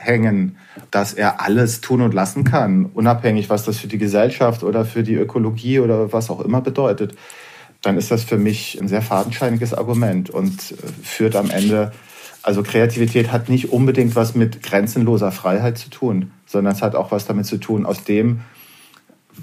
abhängen, 0.00 0.56
dass 0.90 1.12
er 1.12 1.40
alles 1.40 1.80
tun 1.80 2.00
und 2.00 2.14
lassen 2.14 2.44
kann, 2.44 2.86
unabhängig, 2.86 3.50
was 3.50 3.64
das 3.64 3.78
für 3.78 3.86
die 3.86 3.98
Gesellschaft 3.98 4.62
oder 4.62 4.84
für 4.84 5.02
die 5.02 5.14
Ökologie 5.14 5.80
oder 5.80 6.12
was 6.12 6.30
auch 6.30 6.40
immer 6.40 6.60
bedeutet, 6.60 7.14
dann 7.82 7.96
ist 7.96 8.10
das 8.10 8.24
für 8.24 8.36
mich 8.36 8.78
ein 8.80 8.88
sehr 8.88 9.02
fadenscheiniges 9.02 9.72
Argument 9.74 10.30
und 10.30 10.72
äh, 10.72 10.74
führt 11.02 11.36
am 11.36 11.50
Ende, 11.50 11.92
also 12.42 12.62
Kreativität 12.62 13.32
hat 13.32 13.48
nicht 13.48 13.72
unbedingt 13.72 14.16
was 14.16 14.34
mit 14.34 14.62
grenzenloser 14.62 15.32
Freiheit 15.32 15.78
zu 15.78 15.90
tun, 15.90 16.30
sondern 16.46 16.74
es 16.74 16.82
hat 16.82 16.94
auch 16.94 17.10
was 17.10 17.26
damit 17.26 17.46
zu 17.46 17.58
tun, 17.58 17.86
aus 17.86 18.04
dem, 18.04 18.40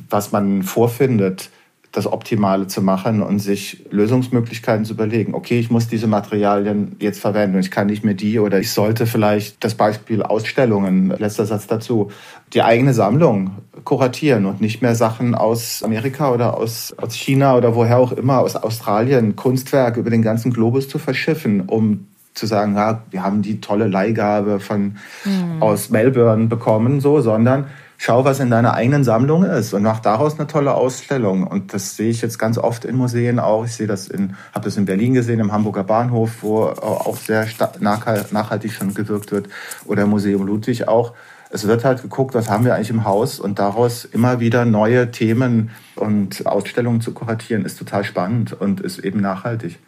was 0.10 0.32
man 0.32 0.63
vorfindet, 0.63 1.50
das 1.98 2.06
Optimale 2.06 2.68
zu 2.68 2.84
machen 2.84 3.24
und 3.24 3.40
sich 3.40 3.84
Lösungsmöglichkeiten 3.90 4.86
zu 4.86 4.94
überlegen. 4.94 5.34
Okay, 5.34 5.60
ich 5.60 5.72
muss 5.72 5.88
diese 5.88 6.06
Materialien 6.06 6.96
jetzt 7.00 7.20
verwenden 7.20 7.56
und 7.56 7.62
ich 7.62 7.72
kann 7.72 7.88
nicht 7.88 8.06
mehr 8.06 8.14
die 8.14 8.40
oder 8.40 8.60
ich 8.60 8.72
sollte 8.72 9.08
vielleicht 9.08 9.64
das 9.64 9.74
Beispiel 9.74 10.22
Ausstellungen, 10.22 11.10
letzter 11.18 11.48
Satz 11.48 11.66
dazu, 11.66 12.12
die 12.54 12.62
eigene 12.62 12.94
Sammlung 12.94 13.50
kuratieren 13.84 14.46
und 14.46 14.62
nicht 14.62 14.84
mehr 14.84 14.94
Sachen 14.94 15.34
aus 15.34 15.82
Amerika 15.82 16.32
oder 16.32 16.56
aus, 16.56 16.94
aus 16.98 17.16
China 17.16 17.58
oder 17.58 17.74
woher 17.74 17.98
auch 17.98 18.12
immer, 18.12 18.40
aus 18.40 18.56
Australien, 18.56 19.36
Kunstwerke 19.36 20.00
über 20.00 20.12
den 20.12 20.22
ganzen 20.22 20.54
Globus 20.54 20.88
zu 20.88 21.00
verschiffen, 21.00 21.62
um 21.62 22.06
zu 22.36 22.46
sagen, 22.46 22.76
ja, 22.76 23.02
wir 23.10 23.24
haben 23.24 23.42
die 23.42 23.60
tolle 23.60 23.88
Leihgabe 23.88 24.60
von 24.60 24.98
mhm. 25.26 25.64
aus 25.64 25.90
Melbourne 25.90 26.46
bekommen, 26.46 27.02
so, 27.02 27.22
sondern 27.22 27.66
schau, 27.98 28.24
was 28.24 28.40
in 28.40 28.50
deiner 28.50 28.74
eigenen 28.74 29.04
Sammlung 29.04 29.44
ist 29.44 29.74
und 29.74 29.84
mach 29.84 30.00
daraus 30.00 30.38
eine 30.38 30.48
tolle 30.48 30.74
Ausstellung. 30.76 31.46
Und 31.46 31.74
das 31.74 31.98
sehe 31.98 32.10
ich 32.10 32.22
jetzt 32.22 32.38
ganz 32.38 32.58
oft 32.58 32.86
in 32.86 32.96
Museen 32.96 33.40
auch. 33.40 33.66
Ich 33.66 33.74
sehe 33.74 33.88
das 33.88 34.08
in, 34.08 34.36
habe 34.54 34.66
das 34.66 34.78
in 34.78 34.86
Berlin 34.86 35.14
gesehen, 35.14 35.40
im 35.40 35.52
Hamburger 35.52 35.84
Bahnhof, 35.84 36.38
wo 36.42 36.66
auch 36.66 37.18
sehr 37.18 37.48
nachhaltig 37.80 38.72
schon 38.72 38.94
gewirkt 38.94 39.32
wird, 39.32 39.50
oder 39.86 40.04
im 40.04 40.10
Museum 40.10 40.46
Ludwig 40.46 40.88
auch. 40.88 41.14
Es 41.50 41.66
wird 41.66 41.86
halt 41.86 42.02
geguckt, 42.02 42.36
was 42.36 42.50
haben 42.50 42.66
wir 42.66 42.76
eigentlich 42.76 42.90
im 42.90 43.06
Haus 43.06 43.40
und 43.40 43.58
daraus 43.58 44.06
immer 44.06 44.40
wieder 44.40 44.66
neue 44.66 45.12
Themen 45.12 45.72
und 45.96 46.46
Ausstellungen 46.46 47.02
zu 47.02 47.14
kuratieren, 47.14 47.66
ist 47.66 47.80
total 47.80 48.04
spannend 48.04 48.54
und 48.54 48.82
ist 48.82 49.00
eben 49.00 49.22
nachhaltig. 49.22 49.80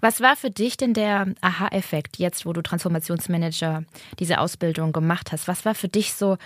Was 0.00 0.20
war 0.20 0.36
für 0.36 0.50
dich 0.50 0.76
denn 0.76 0.94
der 0.94 1.26
Aha-Effekt 1.40 2.18
jetzt, 2.18 2.46
wo 2.46 2.52
du 2.52 2.62
Transformationsmanager 2.62 3.84
diese 4.18 4.38
Ausbildung 4.38 4.92
gemacht 4.92 5.32
hast? 5.32 5.48
Was 5.48 5.64
war 5.64 5.74
für 5.74 5.88
dich 5.88 6.14
so 6.14 6.36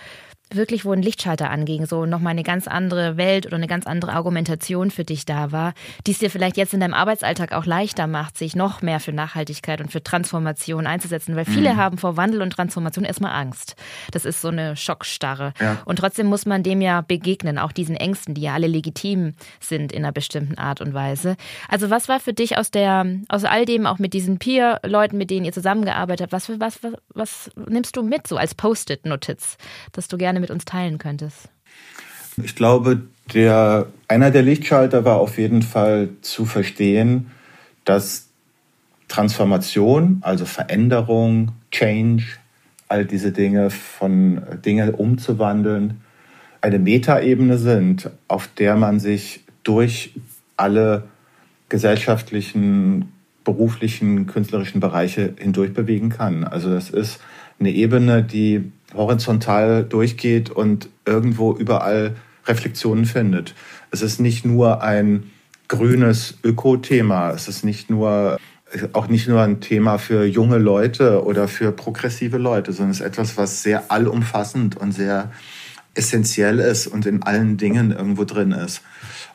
wirklich, 0.51 0.85
wo 0.85 0.91
ein 0.91 1.01
Lichtschalter 1.01 1.49
anging, 1.49 1.85
so 1.85 2.05
nochmal 2.05 2.31
eine 2.31 2.43
ganz 2.43 2.67
andere 2.67 3.17
Welt 3.17 3.45
oder 3.45 3.55
eine 3.55 3.67
ganz 3.67 3.85
andere 3.85 4.13
Argumentation 4.13 4.91
für 4.91 5.03
dich 5.03 5.25
da 5.25 5.51
war, 5.51 5.73
die 6.07 6.11
es 6.11 6.19
dir 6.19 6.29
vielleicht 6.29 6.57
jetzt 6.57 6.73
in 6.73 6.79
deinem 6.79 6.93
Arbeitsalltag 6.93 7.53
auch 7.53 7.65
leichter 7.65 8.07
macht, 8.07 8.37
sich 8.37 8.55
noch 8.55 8.81
mehr 8.81 8.99
für 8.99 9.13
Nachhaltigkeit 9.13 9.81
und 9.81 9.91
für 9.91 10.03
Transformation 10.03 10.87
einzusetzen, 10.87 11.35
weil 11.35 11.45
viele 11.45 11.73
mhm. 11.73 11.77
haben 11.77 11.97
vor 11.97 12.17
Wandel 12.17 12.41
und 12.41 12.51
Transformation 12.51 13.05
erstmal 13.05 13.33
Angst. 13.33 13.75
Das 14.11 14.25
ist 14.25 14.41
so 14.41 14.47
eine 14.47 14.75
Schockstarre. 14.75 15.53
Ja. 15.59 15.77
Und 15.85 15.99
trotzdem 15.99 16.27
muss 16.27 16.45
man 16.45 16.63
dem 16.63 16.81
ja 16.81 17.01
begegnen, 17.01 17.59
auch 17.59 17.71
diesen 17.71 17.95
Ängsten, 17.95 18.33
die 18.33 18.41
ja 18.41 18.53
alle 18.53 18.67
legitim 18.67 19.35
sind 19.59 19.91
in 19.91 20.03
einer 20.03 20.11
bestimmten 20.11 20.57
Art 20.57 20.81
und 20.81 20.93
Weise. 20.93 21.35
Also 21.67 21.89
was 21.89 22.09
war 22.09 22.19
für 22.19 22.33
dich 22.33 22.57
aus 22.57 22.71
der, 22.71 23.05
aus 23.27 23.43
all 23.45 23.65
dem, 23.65 23.85
auch 23.85 23.99
mit 23.99 24.13
diesen 24.13 24.39
Peer-Leuten, 24.39 25.17
mit 25.17 25.29
denen 25.29 25.45
ihr 25.45 25.53
zusammengearbeitet 25.53 26.23
habt, 26.23 26.33
was, 26.33 26.49
was, 26.59 26.83
was, 26.83 26.93
was 27.13 27.51
nimmst 27.67 27.95
du 27.95 28.03
mit, 28.03 28.27
so 28.27 28.37
als 28.37 28.55
Post-it-Notiz, 28.55 29.57
dass 29.91 30.07
du 30.07 30.17
gerne 30.17 30.38
gerne 30.39 30.41
mit 30.41 30.51
uns 30.51 30.65
teilen 30.65 30.97
könntest? 30.97 31.49
Ich 32.41 32.55
glaube, 32.55 33.01
der, 33.33 33.87
einer 34.07 34.31
der 34.31 34.41
Lichtschalter 34.41 35.05
war 35.05 35.17
auf 35.17 35.37
jeden 35.37 35.61
Fall 35.61 36.09
zu 36.21 36.45
verstehen, 36.45 37.31
dass 37.85 38.27
Transformation, 39.07 40.19
also 40.21 40.45
Veränderung, 40.45 41.51
Change, 41.71 42.23
all 42.87 43.05
diese 43.05 43.31
Dinge 43.31 43.69
von 43.69 44.41
Dinge 44.65 44.93
umzuwandeln, 44.93 46.01
eine 46.61 46.79
Metaebene 46.79 47.57
sind, 47.57 48.09
auf 48.27 48.49
der 48.57 48.75
man 48.75 48.99
sich 48.99 49.43
durch 49.63 50.13
alle 50.57 51.03
gesellschaftlichen, 51.69 53.13
beruflichen, 53.43 54.27
künstlerischen 54.27 54.79
Bereiche 54.79 55.33
hindurch 55.37 55.73
bewegen 55.73 56.09
kann. 56.09 56.43
Also 56.43 56.69
das 56.71 56.89
ist 56.89 57.19
eine 57.59 57.71
Ebene, 57.71 58.23
die 58.23 58.71
horizontal 58.93 59.83
durchgeht 59.83 60.49
und 60.49 60.89
irgendwo 61.05 61.53
überall 61.53 62.15
Reflexionen 62.45 63.05
findet. 63.05 63.53
Es 63.91 64.01
ist 64.01 64.19
nicht 64.19 64.45
nur 64.45 64.81
ein 64.81 65.29
grünes 65.67 66.37
Öko-Thema, 66.43 67.31
es 67.31 67.47
ist 67.47 67.63
nicht 67.63 67.89
nur 67.89 68.39
auch 68.93 69.07
nicht 69.07 69.27
nur 69.27 69.41
ein 69.41 69.61
Thema 69.61 69.97
für 69.97 70.25
junge 70.25 70.57
Leute 70.57 71.23
oder 71.23 71.47
für 71.47 71.71
progressive 71.71 72.37
Leute, 72.37 72.71
sondern 72.71 72.91
es 72.91 72.99
ist 72.99 73.05
etwas, 73.05 73.35
was 73.35 73.63
sehr 73.63 73.91
allumfassend 73.91 74.77
und 74.77 74.91
sehr 74.91 75.31
essentiell 75.95 76.59
ist 76.59 76.85
und 76.87 77.05
in 77.05 77.23
allen 77.23 77.57
Dingen 77.57 77.91
irgendwo 77.91 78.25
drin 78.25 78.51
ist. 78.51 78.81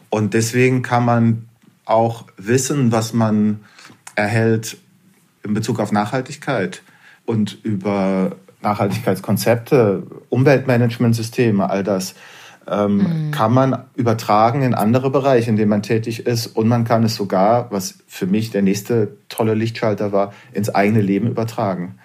Und 0.09 0.35
deswegen 0.35 0.83
kann 0.83 1.05
man 1.05 1.49
auch 1.85 2.27
wissen, 2.37 2.93
was 2.93 3.13
man 3.13 3.61
erhält 4.15 4.77
in 5.43 5.53
Bezug 5.53 5.81
auf 5.81 5.91
Nachhaltigkeit 5.91 6.83
und 7.27 7.59
über 7.63 8.33
Nachhaltigkeitskonzepte, 8.63 10.03
Umweltmanagementsysteme, 10.31 11.69
all 11.69 11.85
das 11.85 12.15
ähm, 12.67 12.97
mhm. 12.97 13.31
kann 13.31 13.53
man 13.53 13.85
übertragen 13.95 14.63
in 14.63 14.75
andere 14.75 15.11
Bereiche, 15.11 15.51
in 15.51 15.57
denen 15.57 15.69
man 15.69 15.83
tätig 15.83 16.27
ist. 16.27 16.47
Und 16.49 16.69
man 16.69 16.85
kann 16.85 17.05
es 17.05 17.15
sogar, 17.15 17.71
was 17.71 17.99
für 18.07 18.27
mich 18.27 18.51
der 18.51 18.63
nächste 18.63 19.17
tolle 19.29 19.55
Lichtschalter 19.55 20.13
war, 20.13 20.33
ins 20.53 20.75
eigene 20.75 21.01
Leben 21.01 21.29
übertragen. 21.29 21.97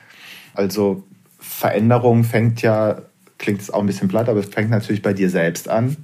Also 0.53 1.03
Veränderung 1.39 2.23
fängt 2.23 2.61
ja, 2.61 3.01
klingt 3.37 3.61
es 3.61 3.71
auch 3.71 3.79
ein 3.79 3.85
bisschen 3.85 4.09
platt, 4.09 4.27
aber 4.27 4.41
es 4.41 4.47
fängt 4.47 4.69
natürlich 4.69 5.01
bei 5.01 5.13
dir 5.13 5.29
selbst 5.29 5.69
an. 5.69 5.97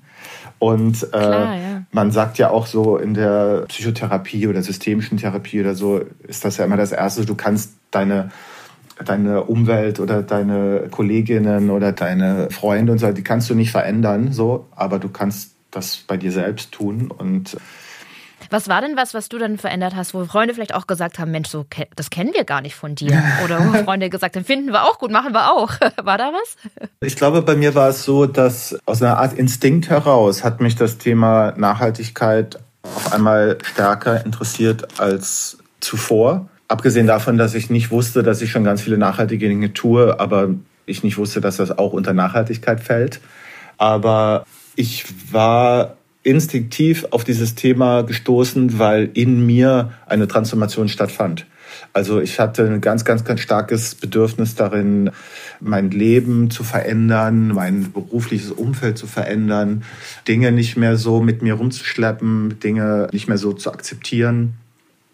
Und 0.58 1.04
äh, 1.04 1.08
Klar, 1.08 1.56
ja. 1.56 1.84
man 1.92 2.12
sagt 2.12 2.38
ja 2.38 2.50
auch 2.50 2.66
so 2.66 2.98
in 2.98 3.14
der 3.14 3.66
Psychotherapie 3.68 4.48
oder 4.48 4.64
systemischen 4.64 5.18
Therapie 5.18 5.60
oder 5.60 5.76
so, 5.76 6.02
ist 6.28 6.46
das 6.46 6.58
ja 6.58 6.66
immer 6.66 6.78
das 6.78 6.94
Erste, 6.94 7.26
du 7.26 7.36
kannst 7.36 7.74
deine 7.92 8.32
deine 9.04 9.44
Umwelt 9.44 10.00
oder 10.00 10.24
deine 10.24 10.88
Kolleginnen 10.90 11.70
oder 11.70 11.92
deine 11.92 12.50
Freunde 12.52 12.94
und 12.94 13.00
so, 13.00 13.12
die 13.12 13.24
kannst 13.24 13.50
du 13.50 13.56
nicht 13.56 13.72
verändern, 13.72 14.32
so, 14.32 14.68
aber 14.76 15.00
du 15.00 15.10
kannst 15.10 15.56
das 15.72 15.98
bei 15.98 16.18
dir 16.18 16.32
selbst 16.32 16.72
tun 16.72 17.12
und 17.12 17.58
was 18.50 18.68
war 18.68 18.82
denn 18.82 18.96
was, 18.96 19.14
was 19.14 19.30
du 19.30 19.38
dann 19.38 19.58
verändert 19.58 19.96
hast, 19.96 20.14
wo 20.14 20.24
Freunde 20.26 20.54
vielleicht 20.54 20.74
auch 20.74 20.88
gesagt 20.88 21.20
haben, 21.20 21.32
Mensch, 21.32 21.50
so 21.50 21.66
das 21.96 22.10
kennen 22.10 22.32
wir 22.34 22.44
gar 22.44 22.62
nicht 22.62 22.76
von 22.76 22.96
dir? 22.96 23.22
Oder 23.44 23.60
wo 23.66 23.84
Freunde 23.84 24.10
gesagt 24.10 24.36
haben, 24.36 24.46
finden 24.46 24.72
wir 24.72 24.84
auch 24.84 25.00
gut, 25.00 25.12
machen 25.12 25.34
wir 25.34 25.52
auch. 25.52 25.72
War 26.04 26.18
da 26.18 26.32
was? 26.32 26.90
Ich 27.02 27.16
glaube, 27.16 27.42
bei 27.42 27.56
mir 27.56 27.76
war 27.76 27.90
es 27.90 28.04
so, 28.04 28.26
dass 28.26 28.78
aus 28.86 29.02
einer 29.02 29.18
Art 29.18 29.34
Instinkt 29.34 29.90
heraus 29.90 30.44
hat 30.44 30.62
mich 30.62 30.76
das 30.76 30.98
Thema 30.98 31.54
Nachhaltigkeit 31.58 32.60
auf 32.84 33.14
einmal 33.14 33.58
stärker 33.64 34.24
interessiert 34.26 35.00
als 35.00 35.58
zuvor. 35.80 36.48
Abgesehen 36.68 37.08
davon, 37.08 37.38
dass 37.38 37.54
ich 37.54 37.70
nicht 37.70 37.92
wusste, 37.92 38.24
dass 38.24 38.42
ich 38.42 38.52
schon 38.52 38.64
ganz 38.64 38.82
viele 38.82 38.98
nachhaltige 38.98 39.48
Dinge 39.48 39.74
tue, 39.74 40.20
aber 40.20 40.50
ich 40.86 41.04
nicht 41.04 41.18
wusste, 41.18 41.42
dass 41.42 41.58
das 41.58 41.78
auch 41.78 41.94
unter 41.94 42.14
Nachhaltigkeit 42.14 42.80
fällt. 42.80 43.22
Aber 43.78 44.46
ich 44.76 45.06
war 45.32 45.98
instinktiv 46.24 47.06
auf 47.12 47.24
dieses 47.24 47.54
Thema 47.56 48.02
gestoßen, 48.02 48.80
weil 48.80 49.12
in 49.14 49.46
mir 49.46 49.94
eine 50.08 50.28
Transformation 50.28 50.90
stattfand. 50.90 51.46
Also 51.94 52.20
ich 52.20 52.40
hatte 52.40 52.66
ein 52.66 52.82
ganz, 52.82 53.06
ganz, 53.06 53.24
ganz 53.24 53.42
starkes 53.42 53.96
Bedürfnis 53.96 54.56
darin, 54.56 55.12
mein 55.60 55.92
Leben 55.92 56.50
zu 56.50 56.64
verändern, 56.64 57.50
mein 57.50 57.92
berufliches 57.92 58.52
Umfeld 58.52 58.98
zu 58.98 59.08
verändern, 59.08 59.84
Dinge 60.28 60.52
nicht 60.52 60.78
mehr 60.78 60.98
so 60.98 61.22
mit 61.22 61.42
mir 61.42 61.54
rumzuschleppen, 61.54 62.60
Dinge 62.60 63.08
nicht 63.12 63.28
mehr 63.28 63.38
so 63.38 63.54
zu 63.54 63.72
akzeptieren. 63.72 64.56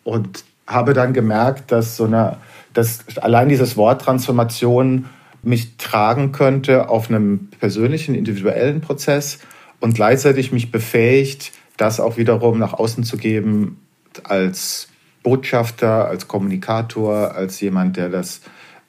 Und 0.03 0.43
habe 0.71 0.93
dann 0.93 1.13
gemerkt, 1.13 1.71
dass 1.71 1.97
so 1.97 2.05
eine, 2.05 2.38
dass 2.73 3.05
allein 3.17 3.49
dieses 3.49 3.77
Wort 3.77 4.01
Transformation 4.01 5.05
mich 5.43 5.77
tragen 5.77 6.31
könnte 6.31 6.89
auf 6.89 7.10
einem 7.10 7.49
persönlichen, 7.60 8.15
individuellen 8.15 8.81
Prozess 8.81 9.39
und 9.79 9.95
gleichzeitig 9.95 10.51
mich 10.51 10.71
befähigt, 10.71 11.51
das 11.77 11.99
auch 11.99 12.17
wiederum 12.17 12.60
nach 12.60 12.73
außen 12.73 13.03
zu 13.03 13.17
geben 13.17 13.79
als 14.23 14.88
Botschafter, 15.23 16.07
als 16.07 16.27
Kommunikator, 16.27 17.36
als 17.36 17.60
jemand, 17.62 17.97
der 17.97 18.10
das 18.10 18.41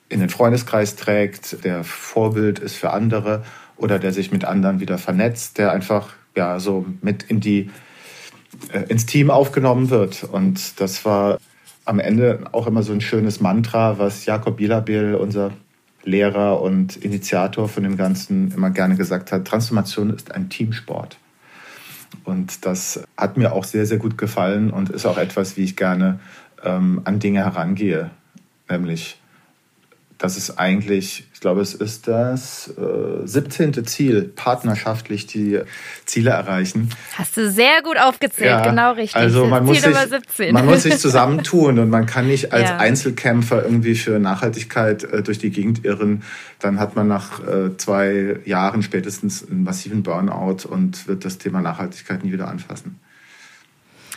in 0.09 0.21
den 0.21 0.29
Freundeskreis 0.29 0.97
trägt, 0.97 1.65
der 1.65 1.85
Vorbild 1.85 2.59
ist 2.59 2.77
für 2.77 2.91
andere 2.91 3.45
oder 3.77 3.99
der 3.99 4.13
sich 4.13 4.31
mit 4.31 4.45
anderen 4.45 4.81
wieder 4.81 4.99
vernetzt, 4.99 5.59
der 5.59 5.73
einfach 5.73 6.11
ja 6.37 6.61
so 6.61 6.85
mit 7.01 7.23
in 7.25 7.41
die 7.41 7.71
äh, 8.73 8.83
ins 8.89 9.07
Team 9.07 9.31
aufgenommen 9.31 9.91
wird. 9.91 10.25
Und 10.25 10.81
das 10.81 11.05
war 11.05 11.39
am 11.85 11.99
Ende 11.99 12.45
auch 12.53 12.67
immer 12.67 12.83
so 12.83 12.93
ein 12.93 13.01
schönes 13.01 13.41
Mantra, 13.41 13.99
was 13.99 14.27
Jakob 14.27 14.57
Bielabil, 14.57 15.15
unser 15.15 15.53
Lehrer 16.05 16.61
und 16.61 16.97
Initiator 16.97 17.69
von 17.69 17.83
dem 17.83 17.97
Ganzen, 17.97 18.53
immer 18.53 18.71
gerne 18.71 18.97
gesagt 18.97 19.33
hat, 19.33 19.47
Transformation 19.47 20.11
ist 20.11 20.35
ein 20.35 20.49
Teamsport. 20.49 21.17
Und 22.25 22.67
das 22.67 23.03
hat 23.17 23.37
mir 23.37 23.53
auch 23.53 23.65
sehr, 23.65 23.87
sehr 23.87 23.99
gut 23.99 24.19
gefallen 24.19 24.71
und 24.71 24.91
ist 24.91 25.07
auch 25.07 25.19
etwas, 25.19 25.57
wie 25.57 25.63
ich 25.63 25.77
gerne 25.77 26.21
ähm, 26.63 27.01
an 27.05 27.19
Dinge 27.19 27.45
herangehe. 27.45 28.11
Nämlich 28.69 29.19
das 30.23 30.37
ist 30.37 30.57
eigentlich, 30.57 31.27
ich 31.35 31.41
glaube, 31.41 31.63
es 31.63 31.75
ist 31.75 32.07
das 32.07 32.73
äh, 32.79 33.27
17. 33.27 33.85
Ziel, 33.87 34.23
partnerschaftlich 34.23 35.27
die 35.27 35.59
Ziele 36.05 36.31
erreichen. 36.31 36.91
Hast 37.19 37.37
du 37.37 37.51
sehr 37.51 37.83
gut 37.83 37.99
aufgezählt, 37.99 38.51
ja, 38.51 38.63
genau 38.63 38.93
richtig. 38.93 39.17
Also 39.17 39.47
man 39.47 39.65
muss, 39.65 39.83
sich, 39.83 40.53
man 40.53 40.65
muss 40.65 40.85
sich 40.85 40.99
zusammentun 40.99 41.81
und 41.81 41.91
man 41.91 42.07
kann 42.07 42.29
nicht 42.29 42.53
als 42.53 42.71
ja. 42.71 42.77
Einzelkämpfer 42.77 43.65
irgendwie 43.65 43.97
für 43.97 44.21
Nachhaltigkeit 44.21 45.03
äh, 45.03 45.25
durch 45.25 45.39
die 45.39 45.51
Gegend 45.51 45.85
irren. 45.85 46.23
Dann 46.61 46.79
hat 46.79 46.95
man 46.95 47.09
nach 47.09 47.41
äh, 47.41 47.77
zwei 47.77 48.39
Jahren 48.45 48.85
spätestens 48.85 49.45
einen 49.51 49.65
massiven 49.65 50.05
Burnout 50.05 50.69
und 50.69 51.09
wird 51.09 51.25
das 51.25 51.39
Thema 51.39 51.61
Nachhaltigkeit 51.63 52.23
nie 52.23 52.31
wieder 52.31 52.47
anfassen. 52.47 53.01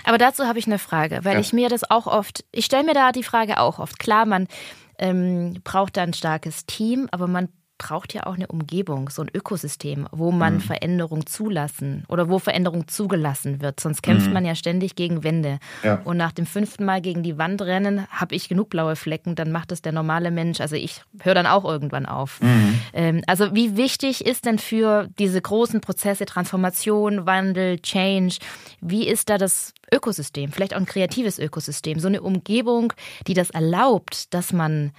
Aber 0.04 0.20
dazu 0.20 0.46
habe 0.46 0.60
ich 0.60 0.68
eine 0.68 0.78
Frage, 0.78 1.22
weil 1.24 1.34
ja. 1.34 1.39
ich 1.39 1.52
mir 1.52 1.68
das 1.68 1.89
auch 1.89 2.06
oft, 2.06 2.46
ich 2.52 2.65
stelle 2.65 2.84
mir 2.84 2.94
da 2.94 3.12
die 3.12 3.24
Frage 3.24 3.60
auch 3.60 3.80
oft. 3.80 3.98
Klar, 3.98 4.28
man 4.28 4.48
ähm, 4.97 5.62
braucht 5.63 5.97
da 5.97 6.03
ein 6.03 6.13
starkes 6.13 6.65
Team, 6.65 7.08
aber 7.12 7.27
man 7.27 7.49
braucht 7.77 8.13
ja 8.13 8.25
auch 8.25 8.35
eine 8.35 8.47
Umgebung, 8.47 9.09
so 9.09 9.21
ein 9.21 9.29
Ökosystem, 9.33 10.07
wo 10.11 10.31
man 10.31 10.55
mhm. 10.55 10.61
Veränderung 10.61 11.25
zulassen 11.25 12.05
oder 12.07 12.29
wo 12.29 12.39
Veränderung 12.39 12.88
zugelassen 12.88 13.61
wird. 13.61 13.79
Sonst 13.79 14.01
kämpft 14.01 14.27
mhm. 14.27 14.33
man 14.33 14.45
ja 14.45 14.55
ständig 14.55 14.95
gegen 14.95 15.23
Wände. 15.23 15.59
Ja. 15.83 16.01
Und 16.05 16.17
nach 16.17 16.31
dem 16.31 16.45
fünften 16.45 16.85
Mal 16.85 17.01
gegen 17.01 17.23
die 17.23 17.38
Wand 17.38 17.61
rennen, 17.61 18.07
habe 18.09 18.35
ich 18.35 18.47
genug 18.47 18.69
blaue 18.69 18.95
Flecken, 18.95 19.35
dann 19.35 19.51
macht 19.51 19.71
es 19.71 19.81
der 19.81 19.91
normale 19.91 20.31
Mensch. 20.31 20.61
Also 20.61 20.75
ich 20.75 21.01
höre 21.19 21.35
dann 21.35 21.47
auch 21.47 21.65
irgendwann 21.65 22.05
auf. 22.05 22.41
Mhm. 22.41 22.79
Ähm, 22.93 23.21
also 23.27 23.53
wie 23.53 23.75
wichtig 23.75 24.25
ist 24.25 24.45
denn 24.45 24.59
für 24.59 25.09
diese 25.19 25.41
großen 25.41 25.81
Prozesse, 25.81 26.25
Transformation, 26.25 27.25
Wandel, 27.25 27.79
Change, 27.79 28.38
wie 28.81 29.07
ist 29.07 29.29
da 29.29 29.38
das 29.38 29.73
Ökosystem, 29.93 30.51
vielleicht 30.51 30.73
auch 30.73 30.79
ein 30.79 30.85
kreatives 30.85 31.39
Ökosystem, 31.39 31.99
so 31.99 32.07
eine 32.07 32.21
Umgebung, 32.21 32.93
die 33.27 33.33
das 33.33 33.49
erlaubt, 33.49 34.33
dass 34.33 34.53
man 34.53 34.91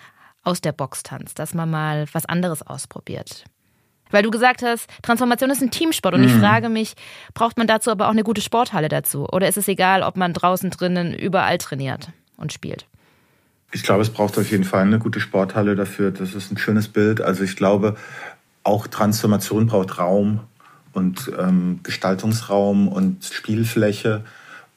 aus 0.47 0.61
der 0.61 0.73
Box 0.73 1.03
tanzt, 1.03 1.39
dass 1.39 1.55
man 1.55 1.71
mal 1.71 2.07
was 2.13 2.27
anderes 2.27 2.63
ausprobiert. 2.63 3.45
Weil 4.11 4.23
du 4.23 4.31
gesagt 4.31 4.63
hast, 4.63 4.89
Transformation 5.03 5.51
ist 5.51 5.63
ein 5.63 5.71
Teamsport 5.71 6.15
und 6.15 6.21
mhm. 6.21 6.29
ich 6.29 6.33
frage 6.35 6.69
mich, 6.69 6.95
braucht 7.35 7.59
man 7.59 7.67
dazu 7.67 7.91
aber 7.91 8.07
auch 8.07 8.13
eine 8.13 8.23
gute 8.23 8.41
Sporthalle 8.41 8.89
dazu? 8.89 9.27
Oder 9.27 9.49
ist 9.49 9.57
es 9.57 9.67
egal, 9.67 10.03
ob 10.03 10.17
man 10.17 10.33
draußen 10.33 10.71
drinnen 10.71 11.13
überall 11.13 11.59
trainiert 11.59 12.11
und 12.37 12.53
spielt? 12.53 12.87
Ich 13.73 13.83
glaube, 13.83 14.03
es 14.03 14.11
braucht 14.11 14.39
auf 14.39 14.49
jeden 14.51 14.63
Fall 14.63 14.83
eine 14.83 15.01
gute 15.01 15.19
Sporthalle 15.19 15.75
dafür. 15.75 16.13
Das 16.13 16.35
ist 16.35 16.53
ein 16.53 16.57
schönes 16.57 16.89
Bild. 16.89 17.21
Also 17.21 17.43
ich 17.43 17.57
glaube, 17.57 17.97
auch 18.63 18.87
Transformation 18.87 19.67
braucht 19.67 19.99
Raum 19.99 20.41
und 20.93 21.31
ähm, 21.39 21.81
Gestaltungsraum 21.83 22.89
und 22.89 23.25
Spielfläche. 23.25 24.25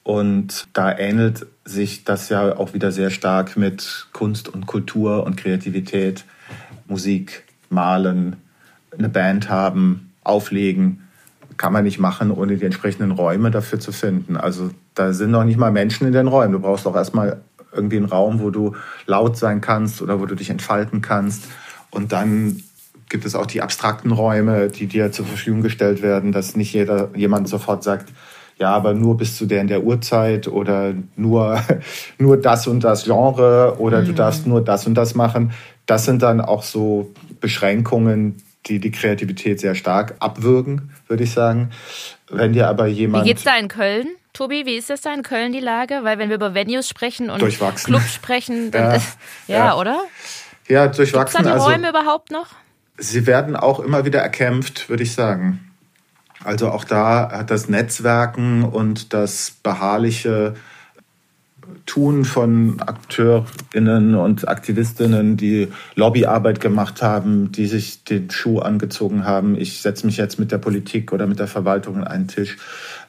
Und 0.02 0.68
da 0.72 0.96
ähnelt 0.96 1.46
sich 1.64 2.04
das 2.04 2.28
ja 2.30 2.56
auch 2.56 2.74
wieder 2.74 2.90
sehr 2.90 3.10
stark 3.10 3.56
mit 3.56 4.08
Kunst 4.12 4.48
und 4.48 4.66
Kultur 4.66 5.24
und 5.24 5.36
Kreativität, 5.36 6.24
Musik, 6.86 7.44
Malen, 7.68 8.36
eine 8.96 9.08
Band 9.08 9.48
haben, 9.50 10.12
auflegen. 10.24 11.06
Kann 11.56 11.72
man 11.72 11.84
nicht 11.84 11.98
machen, 11.98 12.30
ohne 12.30 12.56
die 12.56 12.64
entsprechenden 12.64 13.10
Räume 13.10 13.50
dafür 13.50 13.78
zu 13.78 13.92
finden. 13.92 14.36
Also 14.36 14.70
da 14.94 15.12
sind 15.12 15.30
noch 15.30 15.44
nicht 15.44 15.58
mal 15.58 15.70
Menschen 15.70 16.06
in 16.06 16.12
den 16.12 16.26
Räumen. 16.26 16.52
Du 16.52 16.60
brauchst 16.60 16.86
auch 16.86 16.96
erstmal 16.96 17.40
irgendwie 17.72 17.98
einen 17.98 18.06
Raum, 18.06 18.40
wo 18.40 18.50
du 18.50 18.74
laut 19.06 19.36
sein 19.36 19.60
kannst 19.60 20.02
oder 20.02 20.20
wo 20.20 20.26
du 20.26 20.34
dich 20.34 20.50
entfalten 20.50 21.02
kannst. 21.02 21.44
Und 21.90 22.12
dann 22.12 22.62
gibt 23.08 23.24
es 23.24 23.34
auch 23.34 23.46
die 23.46 23.60
abstrakten 23.60 24.12
Räume, 24.12 24.68
die 24.68 24.86
dir 24.86 25.12
zur 25.12 25.26
Verfügung 25.26 25.62
gestellt 25.62 26.00
werden, 26.00 26.32
dass 26.32 26.56
nicht 26.56 26.72
jeder, 26.72 27.10
jemand 27.14 27.48
sofort 27.48 27.82
sagt, 27.82 28.12
ja, 28.60 28.74
aber 28.74 28.92
nur 28.92 29.16
bis 29.16 29.38
zu 29.38 29.46
der 29.46 29.62
in 29.62 29.68
der 29.68 29.82
Uhrzeit 29.82 30.46
oder 30.46 30.92
nur, 31.16 31.60
nur 32.18 32.36
das 32.36 32.66
und 32.66 32.84
das 32.84 33.04
Genre 33.04 33.76
oder 33.78 34.02
mhm. 34.02 34.06
du 34.06 34.12
darfst 34.12 34.46
nur 34.46 34.62
das 34.62 34.86
und 34.86 34.94
das 34.94 35.14
machen. 35.14 35.52
Das 35.86 36.04
sind 36.04 36.22
dann 36.22 36.42
auch 36.42 36.62
so 36.62 37.10
Beschränkungen, 37.40 38.36
die 38.66 38.78
die 38.78 38.90
Kreativität 38.90 39.60
sehr 39.60 39.74
stark 39.74 40.14
abwürgen, 40.20 40.90
würde 41.08 41.24
ich 41.24 41.32
sagen. 41.32 41.70
Wenn 42.28 42.52
dir 42.52 42.68
aber 42.68 42.86
jemand. 42.86 43.24
Wie 43.24 43.30
geht's 43.30 43.44
da 43.44 43.56
in 43.56 43.68
Köln? 43.68 44.06
Tobi, 44.34 44.66
wie 44.66 44.76
ist 44.76 44.90
das 44.90 45.00
da 45.00 45.12
in 45.14 45.22
Köln, 45.22 45.52
die 45.52 45.60
Lage? 45.60 46.00
Weil 46.02 46.18
wenn 46.18 46.28
wir 46.28 46.36
über 46.36 46.54
Venues 46.54 46.86
sprechen 46.86 47.30
und 47.30 47.40
Clubs 47.40 48.14
sprechen, 48.14 48.70
dann 48.70 48.82
ja, 48.90 48.92
ist, 48.92 49.18
ja, 49.48 49.56
ja, 49.56 49.76
oder? 49.76 50.00
Ja, 50.68 50.86
durchwachsen. 50.86 51.38
Gibt's 51.38 51.50
da 51.50 51.54
die 51.54 51.72
Räume 51.72 51.88
also, 51.88 51.98
überhaupt 51.98 52.30
noch? 52.30 52.48
Sie 52.98 53.26
werden 53.26 53.56
auch 53.56 53.80
immer 53.80 54.04
wieder 54.04 54.20
erkämpft, 54.20 54.90
würde 54.90 55.02
ich 55.02 55.14
sagen. 55.14 55.69
Also 56.44 56.70
auch 56.70 56.84
da 56.84 57.30
hat 57.30 57.50
das 57.50 57.68
Netzwerken 57.68 58.64
und 58.64 59.12
das 59.12 59.52
beharrliche 59.62 60.54
Tun 61.86 62.24
von 62.24 62.80
Akteurinnen 62.80 64.14
und 64.14 64.48
Aktivistinnen, 64.48 65.36
die 65.36 65.68
Lobbyarbeit 65.94 66.60
gemacht 66.60 67.02
haben, 67.02 67.52
die 67.52 67.66
sich 67.66 68.04
den 68.04 68.30
Schuh 68.30 68.60
angezogen 68.60 69.24
haben. 69.24 69.56
Ich 69.56 69.82
setze 69.82 70.06
mich 70.06 70.16
jetzt 70.16 70.38
mit 70.38 70.52
der 70.52 70.58
Politik 70.58 71.12
oder 71.12 71.26
mit 71.26 71.38
der 71.38 71.46
Verwaltung 71.46 71.96
an 71.96 72.04
einen 72.04 72.28
Tisch. 72.28 72.56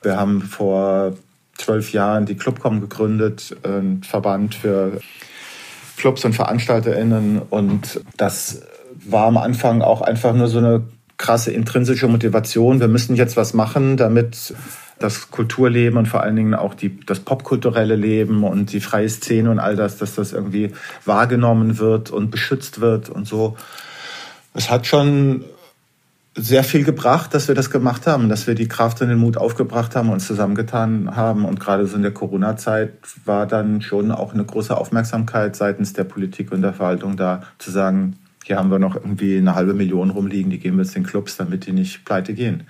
Wir 0.01 0.17
haben 0.17 0.41
vor 0.41 1.13
zwölf 1.55 1.93
Jahren 1.93 2.25
die 2.25 2.35
Clubcom 2.35 2.81
gegründet, 2.81 3.55
ein 3.63 4.01
Verband 4.03 4.55
für 4.55 4.99
Clubs 5.97 6.25
und 6.25 6.33
VeranstalterInnen. 6.33 7.39
Und 7.49 8.01
das 8.17 8.63
war 9.05 9.27
am 9.27 9.37
Anfang 9.37 9.81
auch 9.81 10.01
einfach 10.01 10.33
nur 10.33 10.47
so 10.47 10.57
eine 10.57 10.83
krasse 11.21 11.51
intrinsische 11.51 12.07
Motivation. 12.07 12.79
Wir 12.79 12.87
müssen 12.87 13.15
jetzt 13.15 13.37
was 13.37 13.53
machen, 13.53 13.95
damit 13.95 14.53
das 14.97 15.29
Kulturleben 15.29 15.97
und 15.97 16.07
vor 16.07 16.21
allen 16.21 16.35
Dingen 16.35 16.55
auch 16.55 16.73
die, 16.73 16.99
das 17.05 17.19
popkulturelle 17.19 17.95
Leben 17.95 18.43
und 18.43 18.73
die 18.73 18.81
freie 18.81 19.07
Szene 19.07 19.51
und 19.51 19.59
all 19.59 19.75
das, 19.75 19.97
dass 19.97 20.15
das 20.15 20.33
irgendwie 20.33 20.71
wahrgenommen 21.05 21.77
wird 21.77 22.09
und 22.09 22.31
beschützt 22.31 22.81
wird 22.81 23.09
und 23.09 23.27
so. 23.27 23.55
Es 24.53 24.69
hat 24.69 24.87
schon 24.87 25.45
sehr 26.35 26.63
viel 26.63 26.83
gebracht, 26.83 27.33
dass 27.33 27.47
wir 27.47 27.55
das 27.55 27.69
gemacht 27.69 28.07
haben, 28.07 28.27
dass 28.27 28.47
wir 28.47 28.55
die 28.55 28.67
Kraft 28.67 29.01
und 29.01 29.09
den 29.09 29.17
Mut 29.17 29.37
aufgebracht 29.37 29.95
haben 29.95 30.09
und 30.09 30.21
zusammengetan 30.21 31.15
haben. 31.15 31.45
Und 31.45 31.59
gerade 31.59 31.85
so 31.85 31.97
in 31.97 32.01
der 32.01 32.13
Corona-Zeit 32.13 32.93
war 33.25 33.45
dann 33.45 33.81
schon 33.81 34.11
auch 34.11 34.33
eine 34.33 34.45
große 34.45 34.75
Aufmerksamkeit 34.75 35.55
seitens 35.55 35.93
der 35.93 36.05
Politik 36.05 36.51
und 36.51 36.61
der 36.61 36.73
Verwaltung 36.73 37.17
da, 37.17 37.43
zu 37.59 37.69
sagen, 37.69 38.17
hier 38.43 38.57
haben 38.57 38.71
wir 38.71 38.79
noch 38.79 38.95
irgendwie 38.95 39.37
eine 39.37 39.55
halbe 39.55 39.73
Million 39.73 40.09
rumliegen, 40.09 40.49
die 40.49 40.59
geben 40.59 40.77
wir 40.77 40.83
jetzt 40.83 40.95
den 40.95 41.03
Clubs, 41.03 41.37
damit 41.37 41.65
die 41.65 41.73
nicht 41.73 42.05
pleite 42.05 42.33
gehen. 42.33 42.63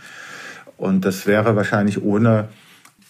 Und 0.77 1.05
das 1.05 1.27
wäre 1.27 1.55
wahrscheinlich 1.55 2.01
ohne 2.01 2.49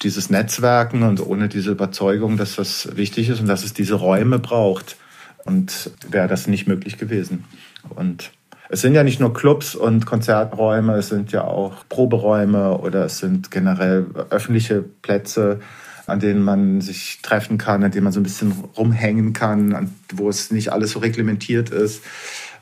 dieses 0.03 0.29
Netzwerken 0.29 1.03
und 1.03 1.25
ohne 1.25 1.47
diese 1.47 1.71
Überzeugung, 1.71 2.37
dass 2.37 2.55
das 2.55 2.95
wichtig 2.95 3.29
ist 3.29 3.39
und 3.39 3.47
dass 3.47 3.63
es 3.63 3.73
diese 3.73 3.95
Räume 3.95 4.39
braucht. 4.39 4.97
Und 5.43 5.91
wäre 6.09 6.27
das 6.27 6.47
nicht 6.47 6.67
möglich 6.67 6.97
gewesen. 6.97 7.45
Und 7.89 8.31
es 8.69 8.81
sind 8.81 8.93
ja 8.93 9.03
nicht 9.03 9.19
nur 9.19 9.33
Clubs 9.33 9.75
und 9.75 10.05
Konzerträume, 10.05 10.95
es 10.95 11.09
sind 11.09 11.31
ja 11.31 11.43
auch 11.43 11.83
Proberäume 11.89 12.77
oder 12.77 13.05
es 13.05 13.17
sind 13.17 13.51
generell 13.51 14.05
öffentliche 14.29 14.81
Plätze, 14.81 15.59
an 16.07 16.19
denen 16.19 16.43
man 16.43 16.79
sich 16.79 17.19
treffen 17.21 17.57
kann, 17.57 17.83
an 17.83 17.91
denen 17.91 18.03
man 18.03 18.13
so 18.13 18.19
ein 18.19 18.23
bisschen 18.23 18.51
rumhängen 18.77 19.33
kann, 19.33 19.91
wo 20.13 20.29
es 20.29 20.51
nicht 20.51 20.71
alles 20.71 20.91
so 20.91 20.99
reglementiert 20.99 21.69
ist. 21.69 22.03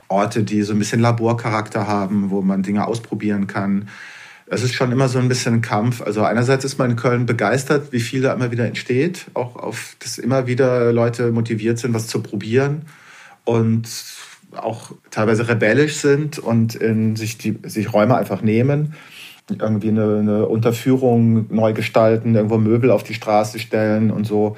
Orte, 0.09 0.43
die 0.43 0.63
so 0.63 0.73
ein 0.73 0.79
bisschen 0.79 0.99
Laborcharakter 0.99 1.87
haben, 1.87 2.29
wo 2.29 2.41
man 2.41 2.63
Dinge 2.63 2.85
ausprobieren 2.85 3.47
kann. 3.47 3.87
Es 4.47 4.63
ist 4.63 4.73
schon 4.73 4.91
immer 4.91 5.07
so 5.07 5.19
ein 5.19 5.29
bisschen 5.29 5.55
ein 5.55 5.61
Kampf. 5.61 6.01
Also 6.01 6.23
einerseits 6.23 6.65
ist 6.65 6.77
man 6.79 6.91
in 6.91 6.95
Köln 6.97 7.25
begeistert, 7.25 7.91
wie 7.91 7.99
viel 7.99 8.21
da 8.21 8.33
immer 8.33 8.51
wieder 8.51 8.65
entsteht, 8.65 9.27
auch 9.35 9.55
auf, 9.55 9.95
dass 9.99 10.17
immer 10.17 10.47
wieder 10.47 10.91
Leute 10.91 11.31
motiviert 11.31 11.77
sind, 11.77 11.93
was 11.93 12.07
zu 12.07 12.21
probieren 12.21 12.81
und 13.45 13.87
auch 14.55 14.91
teilweise 15.11 15.47
rebellisch 15.47 15.97
sind 15.97 16.39
und 16.39 16.73
in 16.73 17.15
sich, 17.15 17.37
die, 17.37 17.59
sich 17.63 17.93
Räume 17.93 18.17
einfach 18.17 18.41
nehmen, 18.41 18.95
irgendwie 19.49 19.89
eine, 19.89 20.19
eine 20.19 20.45
Unterführung 20.47 21.45
neu 21.53 21.73
gestalten, 21.73 22.35
irgendwo 22.35 22.57
Möbel 22.57 22.91
auf 22.91 23.03
die 23.03 23.13
Straße 23.13 23.59
stellen 23.59 24.11
und 24.11 24.25
so. 24.25 24.57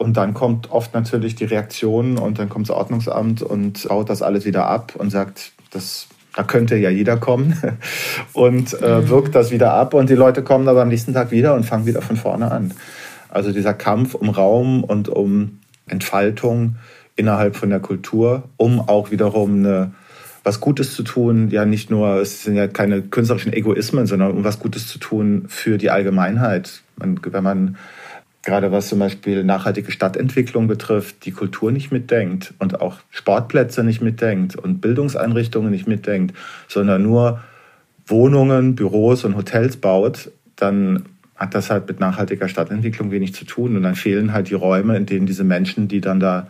Und 0.00 0.16
dann 0.16 0.32
kommt 0.32 0.70
oft 0.70 0.94
natürlich 0.94 1.34
die 1.34 1.44
Reaktion 1.44 2.16
und 2.16 2.38
dann 2.38 2.48
kommt 2.48 2.70
das 2.70 2.74
Ordnungsamt 2.74 3.42
und 3.42 3.86
baut 3.86 4.08
das 4.08 4.22
alles 4.22 4.46
wieder 4.46 4.66
ab 4.66 4.94
und 4.96 5.10
sagt, 5.10 5.52
das, 5.72 6.06
da 6.34 6.42
könnte 6.42 6.76
ja 6.76 6.88
jeder 6.88 7.18
kommen 7.18 7.54
und 8.32 8.80
äh, 8.80 9.00
mhm. 9.00 9.08
wirkt 9.10 9.34
das 9.34 9.50
wieder 9.50 9.74
ab 9.74 9.92
und 9.92 10.08
die 10.08 10.14
Leute 10.14 10.42
kommen 10.42 10.66
aber 10.68 10.80
am 10.80 10.88
nächsten 10.88 11.12
Tag 11.12 11.32
wieder 11.32 11.54
und 11.54 11.66
fangen 11.66 11.84
wieder 11.84 12.00
von 12.00 12.16
vorne 12.16 12.50
an. 12.50 12.72
Also 13.28 13.52
dieser 13.52 13.74
Kampf 13.74 14.14
um 14.14 14.30
Raum 14.30 14.84
und 14.84 15.10
um 15.10 15.58
Entfaltung 15.86 16.76
innerhalb 17.16 17.54
von 17.54 17.68
der 17.68 17.80
Kultur, 17.80 18.44
um 18.56 18.80
auch 18.80 19.10
wiederum 19.10 19.58
eine, 19.58 19.92
was 20.44 20.60
Gutes 20.60 20.94
zu 20.94 21.02
tun. 21.02 21.50
Ja, 21.50 21.66
nicht 21.66 21.90
nur, 21.90 22.22
es 22.22 22.44
sind 22.44 22.56
ja 22.56 22.68
keine 22.68 23.02
künstlerischen 23.02 23.52
Egoismen, 23.52 24.06
sondern 24.06 24.30
um 24.30 24.44
was 24.44 24.60
Gutes 24.60 24.88
zu 24.88 24.98
tun 24.98 25.44
für 25.48 25.76
die 25.76 25.90
Allgemeinheit. 25.90 26.80
Man, 26.96 27.20
wenn 27.22 27.44
man 27.44 27.76
gerade 28.42 28.72
was 28.72 28.88
zum 28.88 28.98
Beispiel 28.98 29.44
nachhaltige 29.44 29.92
Stadtentwicklung 29.92 30.66
betrifft, 30.66 31.24
die 31.24 31.32
Kultur 31.32 31.72
nicht 31.72 31.92
mitdenkt 31.92 32.54
und 32.58 32.80
auch 32.80 32.98
Sportplätze 33.10 33.84
nicht 33.84 34.00
mitdenkt 34.00 34.56
und 34.56 34.80
Bildungseinrichtungen 34.80 35.70
nicht 35.70 35.86
mitdenkt, 35.86 36.34
sondern 36.66 37.02
nur 37.02 37.40
Wohnungen, 38.06 38.74
Büros 38.74 39.24
und 39.24 39.36
Hotels 39.36 39.76
baut, 39.76 40.30
dann 40.56 41.04
hat 41.36 41.54
das 41.54 41.70
halt 41.70 41.88
mit 41.88 42.00
nachhaltiger 42.00 42.48
Stadtentwicklung 42.48 43.10
wenig 43.10 43.34
zu 43.34 43.44
tun. 43.44 43.76
Und 43.76 43.82
dann 43.82 43.94
fehlen 43.94 44.32
halt 44.32 44.50
die 44.50 44.54
Räume, 44.54 44.96
in 44.96 45.06
denen 45.06 45.26
diese 45.26 45.44
Menschen, 45.44 45.88
die 45.88 46.00
dann 46.00 46.20
da 46.20 46.48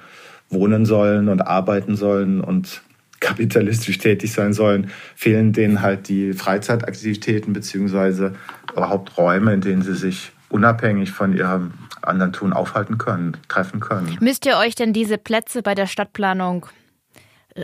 wohnen 0.48 0.84
sollen 0.84 1.28
und 1.28 1.42
arbeiten 1.42 1.96
sollen 1.96 2.40
und 2.40 2.82
kapitalistisch 3.20 3.98
tätig 3.98 4.32
sein 4.32 4.54
sollen, 4.54 4.90
fehlen 5.14 5.52
denen 5.52 5.82
halt 5.82 6.08
die 6.08 6.32
Freizeitaktivitäten 6.32 7.52
beziehungsweise 7.52 8.34
überhaupt 8.72 9.18
Räume, 9.18 9.52
in 9.52 9.60
denen 9.60 9.82
sie 9.82 9.94
sich 9.94 10.32
unabhängig 10.50 11.12
von 11.12 11.36
ihrem 11.36 11.72
anderen 12.02 12.32
Tun 12.32 12.52
aufhalten 12.52 12.98
können, 12.98 13.36
treffen 13.48 13.80
können. 13.80 14.16
Müsst 14.20 14.46
ihr 14.46 14.56
euch 14.56 14.74
denn 14.74 14.92
diese 14.92 15.18
Plätze 15.18 15.62
bei 15.62 15.74
der 15.74 15.86
Stadtplanung 15.86 16.66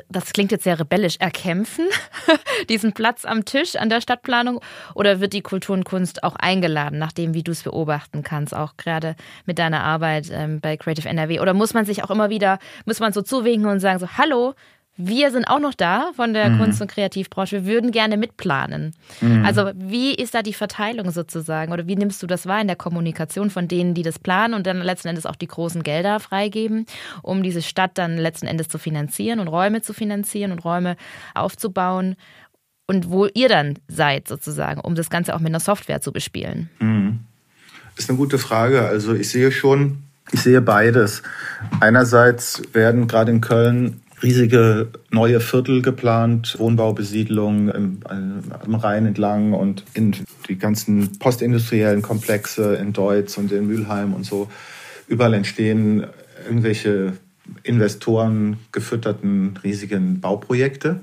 das 0.08 0.32
klingt 0.32 0.52
jetzt 0.52 0.64
sehr 0.64 0.78
rebellisch, 0.78 1.16
erkämpfen, 1.18 1.86
diesen 2.68 2.92
Platz 2.92 3.24
am 3.24 3.44
Tisch 3.44 3.76
an 3.76 3.88
der 3.88 4.00
Stadtplanung? 4.00 4.60
Oder 4.94 5.20
wird 5.20 5.32
die 5.32 5.42
Kultur 5.42 5.74
und 5.74 5.84
Kunst 5.84 6.24
auch 6.24 6.36
eingeladen, 6.36 6.98
nachdem, 6.98 7.34
wie 7.34 7.42
du 7.42 7.52
es 7.52 7.62
beobachten 7.62 8.22
kannst, 8.22 8.54
auch 8.54 8.76
gerade 8.76 9.16
mit 9.44 9.58
deiner 9.58 9.84
Arbeit 9.84 10.28
ähm, 10.32 10.60
bei 10.60 10.76
Creative 10.76 11.08
NRW? 11.08 11.40
Oder 11.40 11.54
muss 11.54 11.74
man 11.74 11.84
sich 11.84 12.04
auch 12.04 12.10
immer 12.10 12.30
wieder, 12.30 12.58
muss 12.84 13.00
man 13.00 13.12
so 13.12 13.22
zuwinken 13.22 13.68
und 13.68 13.80
sagen 13.80 13.98
so, 13.98 14.08
hallo, 14.18 14.54
wir 14.96 15.30
sind 15.30 15.44
auch 15.44 15.58
noch 15.58 15.74
da 15.74 16.12
von 16.16 16.32
der 16.32 16.48
mhm. 16.48 16.58
Kunst- 16.58 16.80
und 16.80 16.90
Kreativbranche. 16.90 17.64
Wir 17.64 17.74
würden 17.74 17.92
gerne 17.92 18.16
mitplanen. 18.16 18.94
Mhm. 19.20 19.44
Also 19.44 19.70
wie 19.74 20.14
ist 20.14 20.34
da 20.34 20.42
die 20.42 20.54
Verteilung 20.54 21.10
sozusagen? 21.10 21.72
Oder 21.72 21.86
wie 21.86 21.96
nimmst 21.96 22.22
du 22.22 22.26
das 22.26 22.46
wahr 22.46 22.60
in 22.62 22.66
der 22.66 22.76
Kommunikation 22.76 23.50
von 23.50 23.68
denen, 23.68 23.92
die 23.94 24.02
das 24.02 24.18
planen 24.18 24.54
und 24.54 24.66
dann 24.66 24.80
letzten 24.80 25.08
Endes 25.08 25.26
auch 25.26 25.36
die 25.36 25.48
großen 25.48 25.82
Gelder 25.82 26.18
freigeben, 26.18 26.86
um 27.22 27.42
diese 27.42 27.60
Stadt 27.60 27.92
dann 27.98 28.16
letzten 28.16 28.46
Endes 28.46 28.68
zu 28.68 28.78
finanzieren 28.78 29.38
und 29.40 29.48
Räume 29.48 29.82
zu 29.82 29.92
finanzieren 29.92 30.52
und 30.52 30.64
Räume 30.64 30.96
aufzubauen? 31.34 32.16
Und 32.86 33.10
wo 33.10 33.26
ihr 33.26 33.48
dann 33.48 33.78
seid 33.88 34.28
sozusagen, 34.28 34.80
um 34.80 34.94
das 34.94 35.10
Ganze 35.10 35.34
auch 35.34 35.40
mit 35.40 35.48
einer 35.48 35.60
Software 35.60 36.00
zu 36.00 36.12
bespielen? 36.12 36.70
Mhm. 36.78 37.20
Das 37.96 38.04
ist 38.04 38.10
eine 38.10 38.18
gute 38.18 38.38
Frage. 38.38 38.86
Also 38.86 39.14
ich 39.14 39.28
sehe 39.28 39.50
schon, 39.52 40.04
ich 40.32 40.40
sehe 40.40 40.60
beides. 40.60 41.22
Einerseits 41.80 42.62
werden 42.72 43.08
gerade 43.08 43.32
in 43.32 43.40
Köln 43.40 44.02
riesige 44.22 44.88
neue 45.10 45.40
Viertel 45.40 45.82
geplant, 45.82 46.56
Wohnbaubesiedlung 46.58 47.68
im, 47.68 48.00
am 48.08 48.74
Rhein 48.74 49.06
entlang 49.06 49.52
und 49.52 49.84
in 49.94 50.14
die 50.48 50.58
ganzen 50.58 51.18
postindustriellen 51.18 52.02
Komplexe 52.02 52.76
in 52.76 52.92
Deutz 52.92 53.36
und 53.36 53.52
in 53.52 53.66
Mülheim 53.66 54.14
und 54.14 54.24
so. 54.24 54.48
Überall 55.08 55.34
entstehen 55.34 56.06
irgendwelche 56.44 57.12
Investoren 57.62 58.58
gefütterten 58.72 59.58
riesigen 59.62 60.20
Bauprojekte 60.20 61.00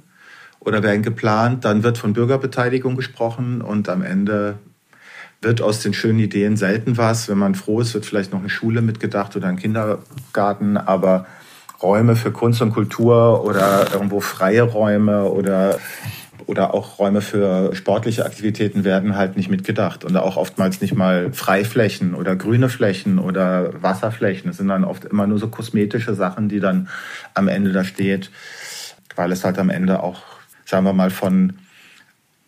oder 0.59 0.83
werden 0.83 1.03
geplant. 1.03 1.65
Dann 1.65 1.83
wird 1.83 1.97
von 1.97 2.13
Bürgerbeteiligung 2.13 2.95
gesprochen 2.95 3.61
und 3.61 3.89
am 3.89 4.01
Ende 4.01 4.55
wird 5.41 5.61
aus 5.61 5.81
den 5.81 5.93
schönen 5.93 6.19
Ideen 6.19 6.57
selten 6.57 6.97
was. 6.97 7.29
Wenn 7.29 7.37
man 7.37 7.55
froh 7.55 7.81
ist, 7.81 7.93
wird 7.93 8.05
vielleicht 8.05 8.31
noch 8.31 8.39
eine 8.39 8.49
Schule 8.49 8.81
mitgedacht 8.81 9.35
oder 9.35 9.47
ein 9.47 9.57
Kindergarten, 9.57 10.77
aber 10.77 11.25
Räume 11.83 12.15
für 12.15 12.31
Kunst 12.31 12.61
und 12.61 12.71
Kultur 12.71 13.45
oder 13.45 13.91
irgendwo 13.93 14.21
freie 14.21 14.63
Räume 14.63 15.25
oder 15.25 15.79
oder 16.45 16.73
auch 16.73 16.99
Räume 16.99 17.21
für 17.21 17.75
sportliche 17.75 18.25
Aktivitäten 18.25 18.83
werden 18.83 19.15
halt 19.15 19.37
nicht 19.37 19.49
mitgedacht 19.49 20.03
und 20.03 20.15
auch 20.17 20.37
oftmals 20.37 20.81
nicht 20.81 20.95
mal 20.95 21.31
Freiflächen 21.31 22.15
oder 22.15 22.35
grüne 22.35 22.69
Flächen 22.69 23.19
oder 23.19 23.81
Wasserflächen. 23.81 24.49
Es 24.49 24.57
sind 24.57 24.67
dann 24.67 24.83
oft 24.83 25.05
immer 25.05 25.27
nur 25.27 25.39
so 25.39 25.47
kosmetische 25.47 26.15
Sachen, 26.15 26.49
die 26.49 26.59
dann 26.59 26.89
am 27.33 27.47
Ende 27.47 27.71
da 27.71 27.83
steht, 27.83 28.29
weil 29.15 29.31
es 29.31 29.43
halt 29.43 29.57
am 29.57 29.69
Ende 29.69 30.03
auch, 30.03 30.21
sagen 30.65 30.85
wir 30.85 30.93
mal, 30.93 31.11
von 31.11 31.53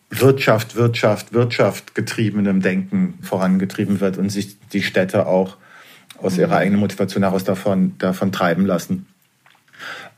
Wirtschaft, 0.09 0.75
Wirtschaft, 0.75 1.33
Wirtschaft 1.33 1.95
getriebenem 1.95 2.61
Denken 2.61 3.17
vorangetrieben 3.21 3.99
wird 3.99 4.17
und 4.17 4.29
sich 4.29 4.57
die 4.69 4.83
Städte 4.83 5.25
auch 5.25 5.57
aus 6.21 6.37
ihrer 6.37 6.57
eigenen 6.57 6.79
Motivation 6.79 7.23
heraus 7.23 7.43
davon, 7.43 7.97
davon 7.97 8.31
treiben 8.31 8.65
lassen. 8.65 9.07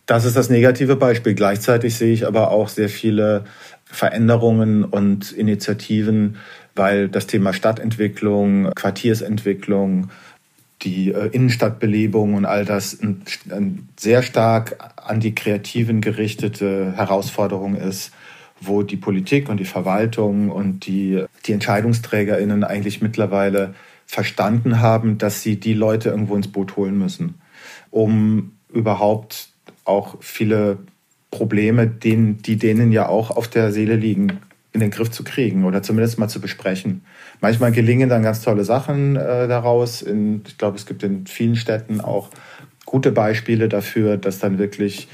Das 0.07 0.23
ist 0.23 0.37
das 0.37 0.49
negative 0.49 0.95
Beispiel. 0.95 1.35
Gleichzeitig 1.35 1.95
sehe 1.95 2.13
ich 2.13 2.25
aber 2.25 2.49
auch 2.51 2.69
sehr 2.69 2.87
viele 2.87 3.43
Veränderungen 3.83 4.85
und 4.85 5.33
Initiativen, 5.33 6.37
weil 6.75 7.09
das 7.09 7.27
Thema 7.27 7.51
Stadtentwicklung, 7.51 8.71
Quartiersentwicklung, 8.73 10.09
die 10.83 11.11
äh, 11.11 11.27
Innenstadtbelebung 11.27 12.35
und 12.35 12.45
all 12.45 12.63
das 12.63 12.97
ein, 13.01 13.89
sehr 13.99 14.23
stark 14.23 14.77
an 14.95 15.19
die 15.19 15.35
Kreativen 15.35 15.99
gerichtete 15.99 16.93
Herausforderung 16.95 17.75
ist, 17.75 18.11
wo 18.61 18.83
die 18.83 18.95
Politik 18.95 19.49
und 19.49 19.59
die 19.59 19.65
Verwaltung 19.65 20.49
und 20.49 20.87
die, 20.87 21.25
die 21.45 21.51
EntscheidungsträgerInnen 21.51 22.63
eigentlich 22.63 23.01
mittlerweile 23.01 23.73
verstanden 24.05 24.79
haben, 24.79 25.17
dass 25.17 25.41
sie 25.41 25.59
die 25.59 25.73
Leute 25.73 26.09
irgendwo 26.09 26.37
ins 26.37 26.47
Boot 26.47 26.77
holen 26.77 26.97
müssen, 26.97 27.35
um 27.91 28.53
überhaupt 28.71 29.46
auch 29.87 30.17
viele 30.19 30.79
Probleme, 31.31 31.87
denen, 31.87 32.41
die 32.41 32.57
denen 32.57 32.91
ja 32.91 33.09
auch 33.09 33.31
auf 33.31 33.47
der 33.47 33.71
Seele 33.71 33.95
liegen, 33.95 34.39
in 34.73 34.79
den 34.79 34.91
Griff 34.91 35.11
zu 35.11 35.23
kriegen 35.23 35.65
oder 35.65 35.81
zumindest 35.81 36.19
mal 36.19 36.27
zu 36.27 36.39
besprechen. 36.39 37.01
Manchmal 37.41 37.71
gelingen 37.71 38.09
dann 38.09 38.23
ganz 38.23 38.41
tolle 38.41 38.63
Sachen 38.63 39.15
äh, 39.15 39.47
daraus. 39.47 40.01
In, 40.01 40.43
ich 40.47 40.57
glaube, 40.57 40.77
es 40.77 40.85
gibt 40.85 41.03
in 41.03 41.25
vielen 41.25 41.55
Städten 41.55 42.01
auch 42.01 42.29
gute 42.85 43.11
Beispiele 43.11 43.69
dafür, 43.69 44.17
dass 44.17 44.39
dann 44.39 44.59
wirklich 44.59 45.07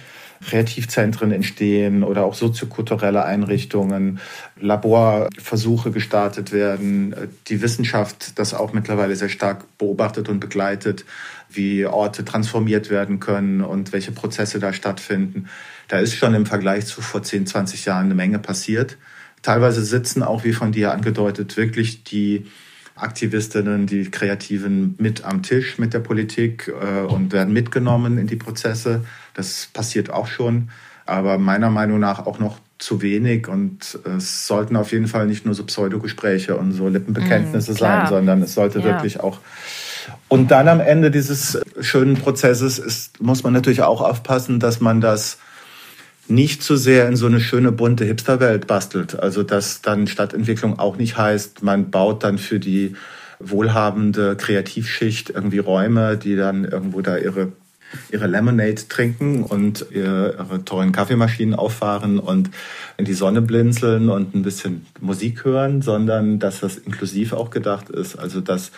Kreativzentren 0.45 1.31
entstehen 1.31 2.03
oder 2.03 2.23
auch 2.23 2.33
soziokulturelle 2.33 3.23
Einrichtungen, 3.23 4.19
Laborversuche 4.59 5.91
gestartet 5.91 6.51
werden, 6.51 7.15
die 7.47 7.61
Wissenschaft 7.61 8.37
das 8.39 8.53
auch 8.53 8.73
mittlerweile 8.73 9.15
sehr 9.15 9.29
stark 9.29 9.77
beobachtet 9.77 10.29
und 10.29 10.39
begleitet, 10.39 11.05
wie 11.49 11.85
Orte 11.85 12.25
transformiert 12.25 12.89
werden 12.89 13.19
können 13.19 13.61
und 13.61 13.93
welche 13.93 14.11
Prozesse 14.11 14.59
da 14.59 14.73
stattfinden. 14.73 15.49
Da 15.87 15.99
ist 15.99 16.15
schon 16.15 16.33
im 16.33 16.45
Vergleich 16.45 16.85
zu 16.85 17.01
vor 17.01 17.23
10, 17.23 17.47
20 17.47 17.85
Jahren 17.85 18.05
eine 18.05 18.15
Menge 18.15 18.39
passiert. 18.39 18.97
Teilweise 19.41 19.83
sitzen 19.83 20.23
auch, 20.23 20.43
wie 20.43 20.53
von 20.53 20.71
dir 20.71 20.91
angedeutet, 20.91 21.57
wirklich 21.57 22.03
die 22.03 22.47
Aktivistinnen, 22.95 23.87
die 23.87 24.09
Kreativen 24.11 24.95
mit 24.99 25.23
am 25.23 25.41
Tisch 25.41 25.77
mit 25.79 25.93
der 25.93 25.99
Politik 25.99 26.67
äh, 26.67 27.01
und 27.01 27.33
werden 27.33 27.53
mitgenommen 27.53 28.17
in 28.17 28.27
die 28.27 28.35
Prozesse. 28.35 29.03
Das 29.33 29.67
passiert 29.73 30.09
auch 30.11 30.27
schon, 30.27 30.69
aber 31.05 31.37
meiner 31.37 31.69
Meinung 31.69 31.99
nach 31.99 32.25
auch 32.25 32.39
noch 32.39 32.59
zu 32.77 33.01
wenig 33.01 33.47
und 33.47 33.97
es 34.17 34.45
sollten 34.45 34.75
auf 34.75 34.91
jeden 34.91 35.07
Fall 35.07 35.25
nicht 35.25 35.45
nur 35.45 35.55
so 35.55 35.63
Pseudogespräche 35.63 36.57
und 36.57 36.73
so 36.73 36.89
Lippenbekenntnisse 36.89 37.71
mm, 37.71 37.75
sein, 37.75 38.07
sondern 38.07 38.41
es 38.41 38.53
sollte 38.53 38.79
ja. 38.79 38.85
wirklich 38.85 39.21
auch 39.21 39.39
und 40.27 40.51
dann 40.51 40.67
am 40.67 40.79
Ende 40.79 41.11
dieses 41.11 41.59
schönen 41.79 42.15
Prozesses 42.15 42.79
ist, 42.79 43.21
muss 43.21 43.43
man 43.43 43.53
natürlich 43.53 43.81
auch 43.83 44.01
aufpassen, 44.01 44.59
dass 44.59 44.79
man 44.79 45.01
das 45.01 45.37
nicht 46.27 46.63
zu 46.63 46.75
sehr 46.75 47.07
in 47.07 47.15
so 47.15 47.25
eine 47.25 47.39
schöne 47.39 47.71
bunte 47.71 48.05
Hipsterwelt 48.05 48.67
bastelt. 48.67 49.19
Also 49.19 49.43
dass 49.43 49.81
dann 49.81 50.07
Stadtentwicklung 50.07 50.79
auch 50.79 50.97
nicht 50.97 51.17
heißt, 51.17 51.63
man 51.63 51.91
baut 51.91 52.23
dann 52.23 52.37
für 52.37 52.59
die 52.59 52.95
wohlhabende 53.39 54.35
Kreativschicht 54.37 55.29
irgendwie 55.29 55.59
Räume, 55.59 56.17
die 56.17 56.35
dann 56.35 56.63
irgendwo 56.65 57.01
da 57.01 57.17
ihre 57.17 57.51
ihre 58.11 58.27
Lemonade 58.27 58.87
trinken 58.89 59.43
und 59.43 59.85
ihre 59.91 60.65
tollen 60.65 60.91
Kaffeemaschinen 60.91 61.55
auffahren 61.55 62.19
und 62.19 62.49
in 62.97 63.05
die 63.05 63.13
Sonne 63.13 63.41
blinzeln 63.41 64.09
und 64.09 64.35
ein 64.35 64.43
bisschen 64.43 64.85
Musik 64.99 65.45
hören, 65.45 65.81
sondern 65.81 66.39
dass 66.39 66.59
das 66.61 66.77
inklusiv 66.77 67.33
auch 67.33 67.49
gedacht 67.49 67.89
ist. 67.89 68.17
Also 68.17 68.41
dass 68.41 68.71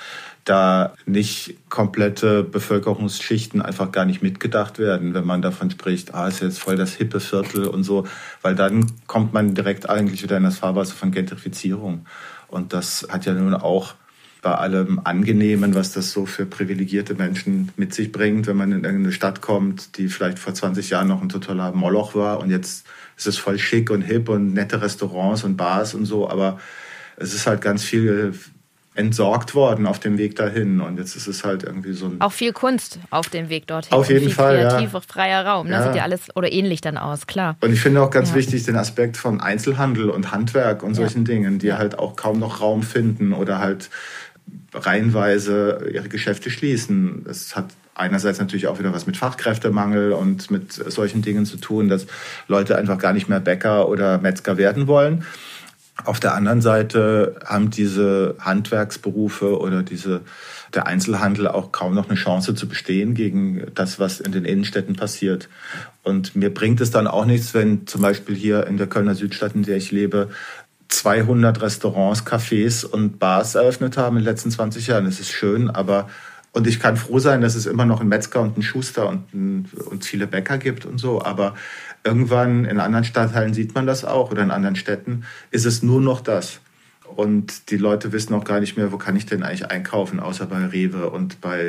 da 0.45 0.93
nicht 1.05 1.57
komplette 1.69 2.43
Bevölkerungsschichten 2.43 3.61
einfach 3.61 3.91
gar 3.91 4.05
nicht 4.05 4.21
mitgedacht 4.21 4.77
werden, 4.77 5.13
wenn 5.15 5.25
man 5.25 5.41
davon 5.41 5.71
spricht, 5.71 6.13
ah, 6.13 6.27
ist 6.27 6.41
jetzt 6.41 6.59
voll 6.59 6.75
das 6.75 6.93
hippe 6.93 7.19
Viertel 7.19 7.65
und 7.67 7.83
so, 7.83 8.05
weil 8.43 8.55
dann 8.55 8.91
kommt 9.07 9.33
man 9.33 9.55
direkt 9.55 9.89
eigentlich 9.89 10.21
wieder 10.21 10.37
in 10.37 10.43
das 10.43 10.59
Fahrwasser 10.59 10.93
von 10.93 11.11
Gentrifizierung. 11.11 12.05
Und 12.47 12.73
das 12.73 13.07
hat 13.09 13.25
ja 13.25 13.33
nun 13.33 13.55
auch 13.55 13.95
bei 14.43 14.53
allem 14.53 15.01
Angenehmen, 15.03 15.73
was 15.73 15.91
das 15.91 16.11
so 16.11 16.27
für 16.27 16.45
privilegierte 16.45 17.15
Menschen 17.15 17.71
mit 17.77 17.95
sich 17.95 18.11
bringt, 18.11 18.45
wenn 18.45 18.55
man 18.55 18.71
in 18.71 18.83
irgendeine 18.83 19.11
Stadt 19.11 19.41
kommt, 19.41 19.97
die 19.97 20.07
vielleicht 20.07 20.37
vor 20.37 20.53
20 20.53 20.91
Jahren 20.91 21.07
noch 21.07 21.23
ein 21.23 21.29
totaler 21.29 21.71
Moloch 21.71 22.13
war 22.13 22.39
und 22.39 22.51
jetzt 22.51 22.85
ist 23.17 23.25
es 23.25 23.39
voll 23.39 23.57
schick 23.57 23.89
und 23.89 24.03
hip 24.03 24.29
und 24.29 24.53
nette 24.53 24.79
Restaurants 24.79 25.43
und 25.43 25.57
Bars 25.57 25.95
und 25.95 26.05
so, 26.05 26.29
aber 26.29 26.59
es 27.17 27.33
ist 27.33 27.47
halt 27.47 27.61
ganz 27.61 27.83
viel 27.83 28.35
entsorgt 28.95 29.53
worden 29.55 29.85
auf 29.85 29.99
dem 29.99 30.17
Weg 30.17 30.35
dahin. 30.37 30.79
Und 30.81 30.97
jetzt 30.97 31.15
ist 31.15 31.27
es 31.27 31.43
halt 31.43 31.63
irgendwie 31.63 31.93
so 31.93 32.05
ein. 32.07 32.21
Auch 32.21 32.31
viel 32.31 32.53
Kunst 32.53 32.99
auf 33.09 33.29
dem 33.29 33.49
Weg 33.49 33.67
dorthin. 33.67 33.91
Auf 33.93 34.09
jeden 34.09 34.29
Fall. 34.29 34.57
Kreativ, 34.57 34.93
ja. 34.93 35.01
freier 35.01 35.45
Raum. 35.45 35.67
Das 35.69 35.79
Ja. 35.79 35.87
sieht 35.87 35.95
ja 35.97 36.03
alles 36.03 36.33
oder 36.35 36.51
ähnlich 36.51 36.81
dann 36.81 36.97
aus, 36.97 37.27
klar. 37.27 37.57
Und 37.61 37.73
ich 37.73 37.81
finde 37.81 38.01
auch 38.01 38.09
ganz 38.09 38.29
Ja. 38.29 38.35
wichtig 38.35 38.63
den 38.63 38.77
Aspekt 38.77 39.17
von 39.17 39.41
Einzelhandel 39.41 40.09
und 40.09 40.31
Handwerk 40.31 40.81
und 40.81 40.95
solchen 40.95 41.25
Dingen, 41.25 41.59
die 41.59 41.73
halt 41.73 41.99
auch 41.99 42.15
kaum 42.15 42.39
noch 42.39 42.61
Raum 42.61 42.83
finden 42.83 43.33
oder 43.33 43.59
halt 43.59 43.89
reihenweise 44.73 45.89
ihre 45.93 46.09
Geschäfte 46.09 46.49
schließen. 46.49 47.23
Das 47.25 47.55
hat 47.55 47.65
einerseits 47.95 48.39
natürlich 48.39 48.67
auch 48.67 48.77
wieder 48.79 48.93
was 48.93 49.07
mit 49.07 49.15
Fachkräftemangel 49.17 50.11
und 50.11 50.51
mit 50.51 50.73
solchen 50.73 51.21
Dingen 51.21 51.45
zu 51.45 51.57
tun, 51.57 51.87
dass 51.87 52.07
Leute 52.47 52.77
einfach 52.77 52.97
gar 52.97 53.13
nicht 53.13 53.29
mehr 53.29 53.39
Bäcker 53.39 53.87
oder 53.87 54.17
Metzger 54.17 54.57
werden 54.57 54.87
wollen. 54.87 55.23
Auf 56.03 56.19
der 56.19 56.33
anderen 56.33 56.61
Seite 56.61 57.35
haben 57.45 57.69
diese 57.69 58.35
Handwerksberufe 58.39 59.57
oder 59.59 59.81
diese, 59.81 60.21
der 60.73 60.87
Einzelhandel 60.87 61.47
auch 61.47 61.71
kaum 61.71 61.95
noch 61.95 62.09
eine 62.09 62.19
Chance 62.19 62.53
zu 62.53 62.67
bestehen 62.67 63.13
gegen 63.13 63.67
das, 63.75 63.97
was 63.97 64.19
in 64.19 64.33
den 64.33 64.43
Innenstädten 64.43 64.95
passiert. 64.97 65.47
Und 66.03 66.35
mir 66.35 66.53
bringt 66.53 66.81
es 66.81 66.91
dann 66.91 67.07
auch 67.07 67.25
nichts, 67.25 67.53
wenn 67.53 67.87
zum 67.87 68.01
Beispiel 68.01 68.35
hier 68.35 68.67
in 68.67 68.77
der 68.77 68.87
Kölner 68.87 69.15
Südstadt, 69.15 69.55
in 69.55 69.63
der 69.63 69.77
ich 69.77 69.91
lebe, 69.91 70.29
200 70.89 71.61
Restaurants, 71.61 72.25
Cafés 72.25 72.85
und 72.85 73.17
Bars 73.17 73.55
eröffnet 73.55 73.97
haben 73.97 74.17
in 74.17 74.23
den 74.23 74.29
letzten 74.29 74.51
20 74.51 74.87
Jahren. 74.87 75.05
Das 75.05 75.19
ist 75.19 75.31
schön, 75.31 75.69
aber 75.69 76.09
und 76.55 76.67
ich 76.67 76.79
kann 76.79 76.95
froh 76.95 77.19
sein, 77.19 77.41
dass 77.41 77.55
es 77.55 77.65
immer 77.65 77.83
noch 77.83 77.99
einen 77.99 78.07
Metzger 78.07 78.39
und 78.41 78.53
einen 78.53 78.63
Schuster 78.63 79.09
und, 79.09 79.33
ein, 79.33 79.69
und 79.89 80.05
viele 80.05 80.25
Bäcker 80.25 80.57
gibt 80.57 80.85
und 80.85 80.99
so. 80.99 81.21
Aber 81.21 81.55
irgendwann 82.05 82.65
in 82.65 82.79
anderen 82.79 83.03
Stadtteilen 83.03 83.53
sieht 83.53 83.75
man 83.75 83.87
das 83.87 84.05
auch 84.05 84.31
oder 84.31 84.43
in 84.43 84.51
anderen 84.51 84.75
Städten 84.75 85.23
ist 85.51 85.65
es 85.65 85.81
nur 85.83 85.99
noch 85.99 86.21
das. 86.21 86.61
Und 87.15 87.69
die 87.71 87.77
Leute 87.77 88.11
wissen 88.11 88.33
auch 88.33 88.43
gar 88.43 88.59
nicht 88.59 88.77
mehr, 88.77 88.91
wo 88.91 88.97
kann 88.97 89.15
ich 89.15 89.25
denn 89.25 89.43
eigentlich 89.43 89.69
einkaufen, 89.71 90.19
außer 90.19 90.45
bei 90.45 90.65
Rewe 90.65 91.09
und 91.09 91.41
bei, 91.41 91.59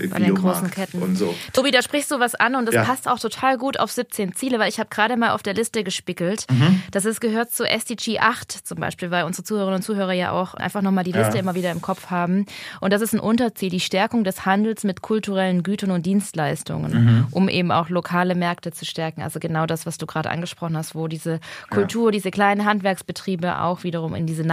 äh, 0.00 0.06
Bei 0.08 0.18
den 0.18 0.34
großen 0.34 0.70
Ketten. 0.70 1.02
und 1.02 1.16
so. 1.16 1.34
Tobi, 1.52 1.70
da 1.70 1.82
sprichst 1.82 2.10
du 2.10 2.18
was 2.20 2.34
an 2.34 2.54
und 2.54 2.66
das 2.66 2.74
Ja. 2.74 2.84
passt 2.84 3.08
auch 3.08 3.18
total 3.18 3.58
gut 3.58 3.78
auf 3.78 3.92
17 3.92 4.34
Ziele, 4.34 4.58
weil 4.58 4.68
ich 4.68 4.78
habe 4.78 4.88
gerade 4.90 5.16
mal 5.16 5.30
auf 5.30 5.42
der 5.42 5.54
Liste 5.54 5.84
gespickelt. 5.84 6.46
Mhm. 6.50 6.82
Das 6.90 7.04
ist, 7.04 7.20
gehört 7.20 7.50
zu 7.50 7.64
SDG 7.68 8.18
8 8.18 8.50
zum 8.50 8.78
Beispiel, 8.78 9.10
weil 9.10 9.24
unsere 9.24 9.44
Zuhörerinnen 9.44 9.76
und 9.76 9.82
Zuhörer 9.82 10.12
ja 10.12 10.30
auch 10.32 10.54
einfach 10.54 10.82
nochmal 10.82 11.04
die 11.04 11.12
Liste 11.12 11.34
Ja. 11.34 11.40
immer 11.40 11.54
wieder 11.54 11.70
im 11.70 11.82
Kopf 11.82 12.10
haben. 12.10 12.46
Und 12.80 12.92
das 12.92 13.02
ist 13.02 13.12
ein 13.12 13.20
Unterziel, 13.20 13.70
die 13.70 13.80
Stärkung 13.80 14.24
des 14.24 14.46
Handels 14.46 14.84
mit 14.84 15.02
kulturellen 15.02 15.62
Gütern 15.62 15.90
und 15.90 16.06
Dienstleistungen, 16.06 16.92
Mhm. 17.04 17.26
um 17.30 17.48
eben 17.48 17.70
auch 17.70 17.88
lokale 17.88 18.34
Märkte 18.34 18.72
zu 18.72 18.84
stärken. 18.84 19.22
Also 19.22 19.38
genau 19.40 19.66
das, 19.66 19.86
was 19.86 19.98
du 19.98 20.06
gerade 20.06 20.30
angesprochen 20.30 20.76
hast, 20.76 20.94
wo 20.94 21.08
diese 21.08 21.40
Kultur, 21.70 22.10
diese 22.12 22.30
kleinen 22.30 22.64
Handwerksbetriebe 22.64 23.60
auch 23.60 23.82
wiederum 23.84 24.14
in 24.14 24.26
diese 24.26 24.44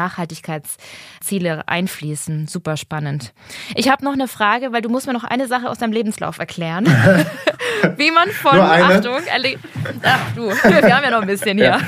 Nachhaltigkeitsziele 0.42 1.68
einfließen. 1.68 2.48
Super 2.48 2.78
spannend. 2.78 3.34
Ich 3.76 3.90
habe 3.90 4.04
noch 4.04 4.14
eine 4.14 4.28
Frage, 4.28 4.72
weil 4.72 4.82
du 4.82 4.90
musst 4.90 5.08
mir 5.08 5.14
noch 5.14 5.24
eine 5.24 5.48
Sache 5.48 5.70
aus 5.70 5.78
deinem 5.80 5.94
Lebenslauf 5.94 6.40
erklären. 6.40 6.86
Wie 7.98 8.12
man 8.12 8.30
von? 8.30 8.60
Achtung, 8.60 9.18
ach 10.04 10.36
du, 10.36 10.50
wir 10.64 10.96
haben 10.96 11.04
ja 11.04 11.12
noch 11.12 11.22
ein 11.22 11.28
bisschen 11.28 11.58
hier. 11.58 11.80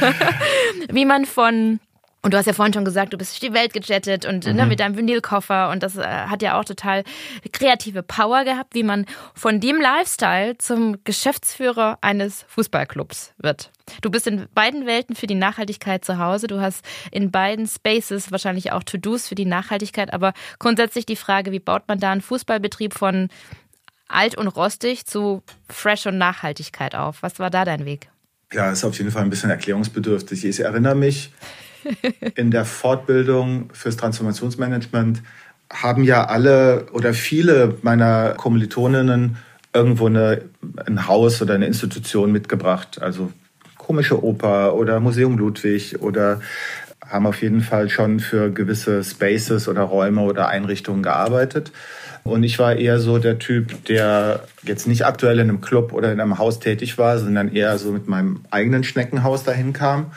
Wie 0.90 1.06
man 1.06 1.26
von 1.26 1.80
und 2.24 2.34
du 2.34 2.38
hast 2.38 2.46
ja 2.48 2.54
vorhin 2.54 2.74
schon 2.74 2.86
gesagt, 2.86 3.14
du 3.14 3.18
bist 3.18 3.32
durch 3.34 3.52
die 3.52 3.54
Welt 3.54 3.74
gejettet 3.74 4.26
und 4.26 4.48
Mhm. 4.48 4.56
ne, 4.56 4.66
mit 4.66 4.80
deinem 4.80 4.98
Vinylkoffer 4.98 5.70
und 5.70 5.84
das 5.84 5.98
äh, 5.98 6.02
hat 6.04 6.42
ja 6.42 6.60
auch 6.60 6.66
total 6.66 7.04
kreative 7.52 8.02
Power 8.02 8.44
gehabt, 8.46 8.74
wie 8.74 8.84
man 8.84 9.06
von 9.36 9.60
dem 9.60 9.80
Lifestyle 9.80 10.58
zum 10.58 10.98
Geschäftsführer 11.04 11.98
eines 12.02 12.46
Fußballclubs 12.48 13.34
wird. 13.38 13.72
Du 14.02 14.10
bist 14.10 14.26
in 14.28 14.48
beiden 14.56 14.86
Welten 14.86 15.16
für 15.16 15.28
die 15.28 15.36
Nachhaltigkeit 15.36 16.06
zu 16.06 16.18
Hause. 16.18 16.48
Du 16.48 16.62
hast 16.62 16.86
in 17.12 17.30
beiden 17.32 17.68
Spaces 17.68 18.32
wahrscheinlich 18.32 18.72
auch 18.72 18.84
To-Dos 18.84 19.28
für 19.28 19.36
die 19.36 19.46
Nachhaltigkeit. 19.46 20.14
Aber 20.14 20.32
grundsätzlich 20.58 21.06
die 21.06 21.18
Frage, 21.18 21.52
wie 21.52 21.60
baut 21.60 21.84
man 21.90 22.00
da 22.00 22.12
einen 22.12 22.22
Fußballbetrieb 22.22 22.94
von 22.94 23.28
alt 24.08 24.36
und 24.38 24.48
rostig 24.48 25.06
zu 25.06 25.44
fresh 25.70 26.06
und 26.06 26.18
Nachhaltigkeit 26.18 26.96
auf? 26.96 27.22
Was 27.22 27.40
war 27.40 27.50
da 27.50 27.66
dein 27.66 27.84
Weg? 27.86 28.08
Ja, 28.54 28.72
ist 28.72 28.86
auf 28.86 28.98
jeden 28.98 29.12
Fall 29.12 29.24
ein 29.24 29.30
bisschen 29.30 29.50
erklärungsbedürftig. 29.50 30.46
Ich 30.46 30.60
erinnere 30.62 30.96
mich, 30.96 31.32
in 32.36 32.52
der 32.52 32.66
Fortbildung 32.66 33.70
fürs 33.74 33.98
Transformationsmanagement 33.98 35.22
haben 35.72 36.04
ja 36.04 36.26
alle 36.26 36.88
oder 36.92 37.14
viele 37.14 37.78
meiner 37.82 38.36
Kommilitoninnen 38.38 39.38
irgendwo 39.74 40.06
eine, 40.06 40.42
ein 40.86 41.08
Haus 41.08 41.42
oder 41.42 41.56
eine 41.56 41.66
Institution 41.66 42.32
mitgebracht. 42.32 43.02
Also 43.02 43.32
komische 43.78 44.24
Oper 44.24 44.76
oder 44.76 45.00
Museum 45.00 45.38
Ludwig 45.38 46.02
oder 46.02 46.40
haben 47.08 47.28
auf 47.28 47.42
jeden 47.42 47.62
Fall 47.62 47.90
schon 47.90 48.20
für 48.20 48.52
gewisse 48.52 49.04
Spaces 49.04 49.68
oder 49.68 49.82
Räume 49.82 50.22
oder 50.22 50.48
Einrichtungen 50.48 51.04
gearbeitet. 51.04 51.72
Und 52.24 52.44
ich 52.44 52.58
war 52.58 52.76
eher 52.76 53.00
so 53.00 53.18
der 53.18 53.38
Typ, 53.38 53.86
der 53.86 54.46
jetzt 54.64 54.88
nicht 54.88 55.06
aktuell 55.06 55.40
in 55.40 55.50
einem 55.50 55.62
Club 55.62 55.92
oder 55.92 56.12
in 56.12 56.22
einem 56.22 56.38
Haus 56.38 56.60
tätig 56.60 56.98
war, 56.98 57.20
sondern 57.20 57.54
eher 57.54 57.78
so 57.78 57.92
mit 57.92 58.08
meinem 58.08 58.42
eigenen 58.50 58.84
Schneckenhaus 58.84 59.44
dahin 59.44 59.74
kam. 59.74 60.08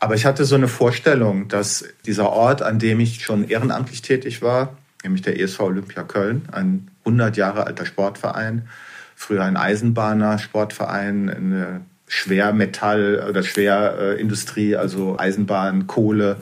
Aber 0.00 0.14
ich 0.14 0.24
hatte 0.24 0.46
so 0.46 0.54
eine 0.54 0.68
Vorstellung, 0.68 1.48
dass 1.48 1.84
dieser 2.06 2.30
Ort, 2.30 2.62
an 2.62 2.78
dem 2.78 3.00
ich 3.00 3.22
schon 3.22 3.46
ehrenamtlich 3.46 4.00
tätig 4.00 4.40
war, 4.40 4.76
nämlich 5.04 5.22
der 5.22 5.38
ESV 5.38 5.60
Olympia 5.60 6.02
Köln, 6.02 6.48
ein 6.52 6.88
100 7.04 7.36
Jahre 7.36 7.66
alter 7.66 7.84
Sportverein, 7.84 8.66
früher 9.14 9.44
ein 9.44 9.58
Eisenbahner 9.58 10.38
Sportverein, 10.38 11.28
eine 11.28 11.82
Schwermetall- 12.06 13.26
oder 13.28 13.42
Schwerindustrie, 13.42 14.74
also 14.74 15.18
Eisenbahn, 15.18 15.86
Kohle. 15.86 16.36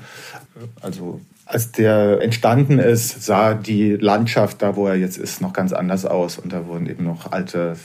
Also 0.80 1.20
als 1.44 1.72
der 1.72 2.20
entstanden 2.22 2.78
ist, 2.78 3.24
sah 3.24 3.54
die 3.54 3.96
Landschaft 3.96 4.62
da, 4.62 4.76
wo 4.76 4.86
er 4.86 4.94
jetzt 4.94 5.18
ist, 5.18 5.40
noch 5.40 5.52
ganz 5.52 5.72
anders 5.72 6.04
aus. 6.04 6.38
Und 6.38 6.52
da 6.52 6.66
wurden 6.66 6.88
eben 6.88 7.04
noch 7.04 7.32
alte 7.32 7.76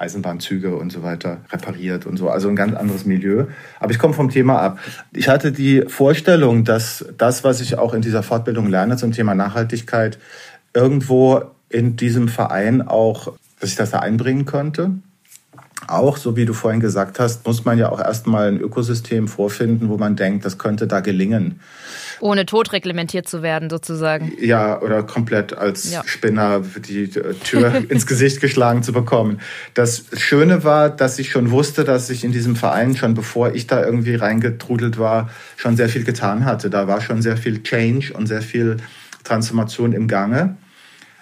Eisenbahnzüge 0.00 0.74
und 0.74 0.90
so 0.90 1.02
weiter 1.02 1.38
repariert 1.52 2.06
und 2.06 2.16
so. 2.16 2.30
Also 2.30 2.48
ein 2.48 2.56
ganz 2.56 2.74
anderes 2.74 3.04
Milieu. 3.04 3.46
Aber 3.78 3.92
ich 3.92 3.98
komme 3.98 4.14
vom 4.14 4.30
Thema 4.30 4.58
ab. 4.60 4.78
Ich 5.12 5.28
hatte 5.28 5.52
die 5.52 5.82
Vorstellung, 5.86 6.64
dass 6.64 7.04
das, 7.18 7.44
was 7.44 7.60
ich 7.60 7.78
auch 7.78 7.92
in 7.92 8.00
dieser 8.00 8.22
Fortbildung 8.22 8.68
lerne 8.68 8.96
zum 8.96 9.12
Thema 9.12 9.34
Nachhaltigkeit, 9.34 10.18
irgendwo 10.72 11.42
in 11.68 11.96
diesem 11.96 12.28
Verein 12.28 12.82
auch, 12.82 13.34
dass 13.60 13.70
ich 13.70 13.76
das 13.76 13.90
da 13.90 13.98
einbringen 13.98 14.46
könnte. 14.46 14.92
Auch, 15.86 16.16
so 16.16 16.36
wie 16.36 16.46
du 16.46 16.52
vorhin 16.52 16.80
gesagt 16.80 17.20
hast, 17.20 17.46
muss 17.46 17.64
man 17.64 17.78
ja 17.78 17.90
auch 17.90 18.00
erstmal 18.00 18.48
ein 18.48 18.60
Ökosystem 18.60 19.28
vorfinden, 19.28 19.88
wo 19.88 19.98
man 19.98 20.16
denkt, 20.16 20.44
das 20.44 20.58
könnte 20.58 20.86
da 20.86 21.00
gelingen. 21.00 21.60
Ohne 22.20 22.46
tot 22.46 22.72
reglementiert 22.72 23.28
zu 23.28 23.42
werden, 23.42 23.70
sozusagen. 23.70 24.32
Ja, 24.40 24.80
oder 24.80 25.02
komplett 25.02 25.56
als 25.56 25.90
Ja. 25.90 26.02
Spinner 26.06 26.62
die 26.88 27.04
äh, 27.04 27.34
Tür 27.44 27.84
ins 27.88 28.06
Gesicht 28.06 28.40
geschlagen 28.40 28.82
zu 28.82 28.92
bekommen. 28.92 29.40
Das 29.74 30.04
Schöne 30.16 30.62
war, 30.64 30.90
dass 30.90 31.18
ich 31.18 31.30
schon 31.30 31.50
wusste, 31.50 31.84
dass 31.84 32.10
ich 32.10 32.24
in 32.24 32.32
diesem 32.32 32.56
Verein, 32.56 32.96
schon 32.96 33.14
bevor 33.14 33.54
ich 33.54 33.66
da 33.66 33.84
irgendwie 33.84 34.14
reingetrudelt 34.14 34.98
war, 34.98 35.30
schon 35.56 35.76
sehr 35.76 35.88
viel 35.88 36.04
getan 36.04 36.44
hatte. 36.44 36.70
Da 36.70 36.86
war 36.86 37.00
schon 37.00 37.22
sehr 37.22 37.36
viel 37.36 37.62
Change 37.62 38.12
und 38.12 38.26
sehr 38.26 38.42
viel 38.42 38.76
Transformation 39.24 39.92
im 39.92 40.08
Gange. 40.08 40.56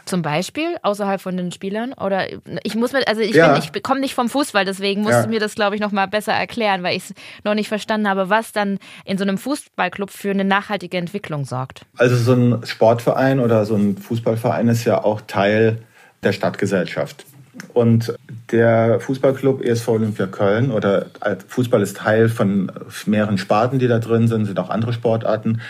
Zum 0.09 0.23
Beispiel 0.23 0.77
außerhalb 0.83 1.21
von 1.21 1.37
den 1.37 1.53
Spielern? 1.53 1.93
Oder 1.93 2.27
ich 2.65 2.75
muss 2.75 2.93
mir, 2.93 3.07
also 3.07 3.21
ich, 3.21 3.35
Ja. 3.35 3.57
ich 3.59 3.83
komme 3.83 4.01
nicht 4.01 4.15
vom 4.15 4.29
Fußball, 4.29 4.65
deswegen 4.65 5.03
musst 5.03 5.13
Ja. 5.15 5.23
du 5.25 5.29
mir 5.29 5.39
das, 5.41 5.55
glaube 5.55 5.75
ich, 5.75 5.81
noch 5.83 5.93
mal 5.93 6.07
besser 6.07 6.33
erklären, 6.33 6.83
weil 6.83 6.97
ich 6.97 7.05
es 7.11 7.15
noch 7.45 7.55
nicht 7.55 7.69
verstanden 7.69 8.09
habe, 8.09 8.31
was 8.31 8.53
dann 8.53 8.79
in 9.05 9.19
so 9.19 9.25
einem 9.25 9.37
Fußballclub 9.39 10.11
für 10.11 10.31
eine 10.31 10.45
nachhaltige 10.45 10.97
Entwicklung 10.97 11.45
sorgt. 11.45 11.83
Also 11.99 12.17
so 12.17 12.33
ein 12.33 12.67
Sportverein 12.67 13.39
oder 13.41 13.65
so 13.67 13.75
ein 13.77 13.99
Fußballverein 13.99 14.69
ist 14.69 14.85
ja 14.85 15.05
auch 15.05 15.21
Teil 15.27 15.83
der 16.23 16.33
Stadtgesellschaft. 16.33 17.27
Und 17.75 18.15
der 18.51 19.01
Fußballclub 19.01 19.63
ESV 19.65 19.89
Olympia 19.89 20.27
Köln 20.27 20.71
oder 20.71 21.07
äh, 21.21 21.37
Fußball 21.47 21.83
ist 21.83 21.97
Teil 21.99 22.29
von 22.29 22.71
mehreren 23.07 23.37
Sparten, 23.37 23.79
die 23.79 23.89
da 23.89 23.99
drin 23.99 24.29
sind, 24.29 24.47
sind 24.47 24.59
auch 24.59 24.71
andere 24.71 24.93
Sportarten, 24.93 25.61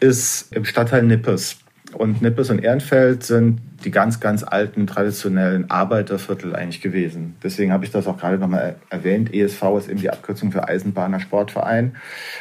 ist 0.00 0.52
im 0.54 0.64
Stadtteil 0.64 1.04
Nippes. 1.04 1.56
Und 1.94 2.20
Nippes 2.20 2.50
und 2.50 2.58
Ehrenfeld 2.58 3.22
sind 3.24 3.60
die 3.84 3.90
ganz, 3.90 4.20
ganz 4.20 4.42
alten, 4.42 4.86
traditionellen 4.86 5.70
Arbeiterviertel 5.70 6.54
eigentlich 6.54 6.82
gewesen. 6.82 7.36
Deswegen 7.42 7.72
habe 7.72 7.84
ich 7.84 7.90
das 7.90 8.06
auch 8.06 8.18
gerade 8.18 8.38
nochmal 8.38 8.76
erwähnt. 8.90 9.32
ESV 9.32 9.62
ist 9.78 9.88
eben 9.88 10.00
die 10.00 10.10
Abkürzung 10.10 10.52
für 10.52 10.68
Eisenbahner 10.68 11.20
Sportverein. 11.20 11.96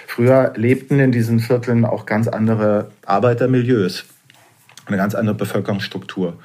Früher 0.05 0.53
lebten 0.55 0.99
in 0.99 1.11
diesen 1.11 1.39
Vierteln 1.39 1.85
auch 1.85 2.05
ganz 2.05 2.27
andere 2.27 2.91
Arbeitermilieus, 3.05 4.05
eine 4.85 4.97
ganz 4.97 5.15
andere 5.15 5.35
Bevölkerungsstruktur. 5.35 6.37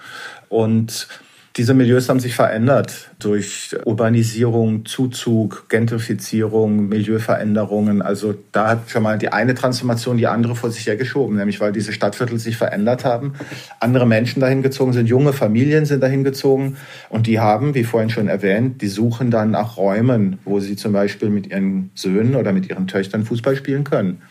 Und 0.48 1.08
diese 1.56 1.74
Milieus 1.74 2.08
haben 2.08 2.18
sich 2.18 2.34
verändert 2.34 3.10
durch 3.18 3.76
Urbanisierung, 3.84 4.86
Zuzug, 4.86 5.66
Gentrifizierung, 5.68 6.88
Milieuveränderungen. 6.88 8.00
Also 8.00 8.34
da 8.52 8.68
hat 8.68 8.90
schon 8.90 9.02
mal 9.02 9.18
die 9.18 9.30
eine 9.30 9.54
Transformation 9.54 10.16
die 10.16 10.26
andere 10.26 10.56
vor 10.56 10.70
sich 10.70 10.86
hergeschoben, 10.86 11.36
nämlich 11.36 11.60
weil 11.60 11.72
diese 11.72 11.92
Stadtviertel 11.92 12.38
sich 12.38 12.56
verändert 12.56 13.04
haben. 13.04 13.34
Andere 13.80 14.06
Menschen 14.06 14.40
dahin 14.40 14.62
gezogen 14.62 14.94
sind, 14.94 15.10
junge 15.10 15.34
Familien 15.34 15.84
sind 15.84 16.02
dahin 16.02 16.24
gezogen 16.24 16.78
und 17.10 17.26
die 17.26 17.38
haben, 17.38 17.74
wie 17.74 17.84
vorhin 17.84 18.08
schon 18.08 18.28
erwähnt, 18.28 18.80
die 18.80 18.88
suchen 18.88 19.30
dann 19.30 19.50
nach 19.50 19.76
Räumen, 19.76 20.38
wo 20.44 20.58
sie 20.58 20.76
zum 20.76 20.94
Beispiel 20.94 21.28
mit 21.28 21.48
ihren 21.48 21.90
Söhnen 21.94 22.34
oder 22.34 22.52
mit 22.52 22.70
ihren 22.70 22.86
Töchtern 22.86 23.24
Fußball 23.24 23.56
spielen 23.56 23.84
können. 23.84 24.22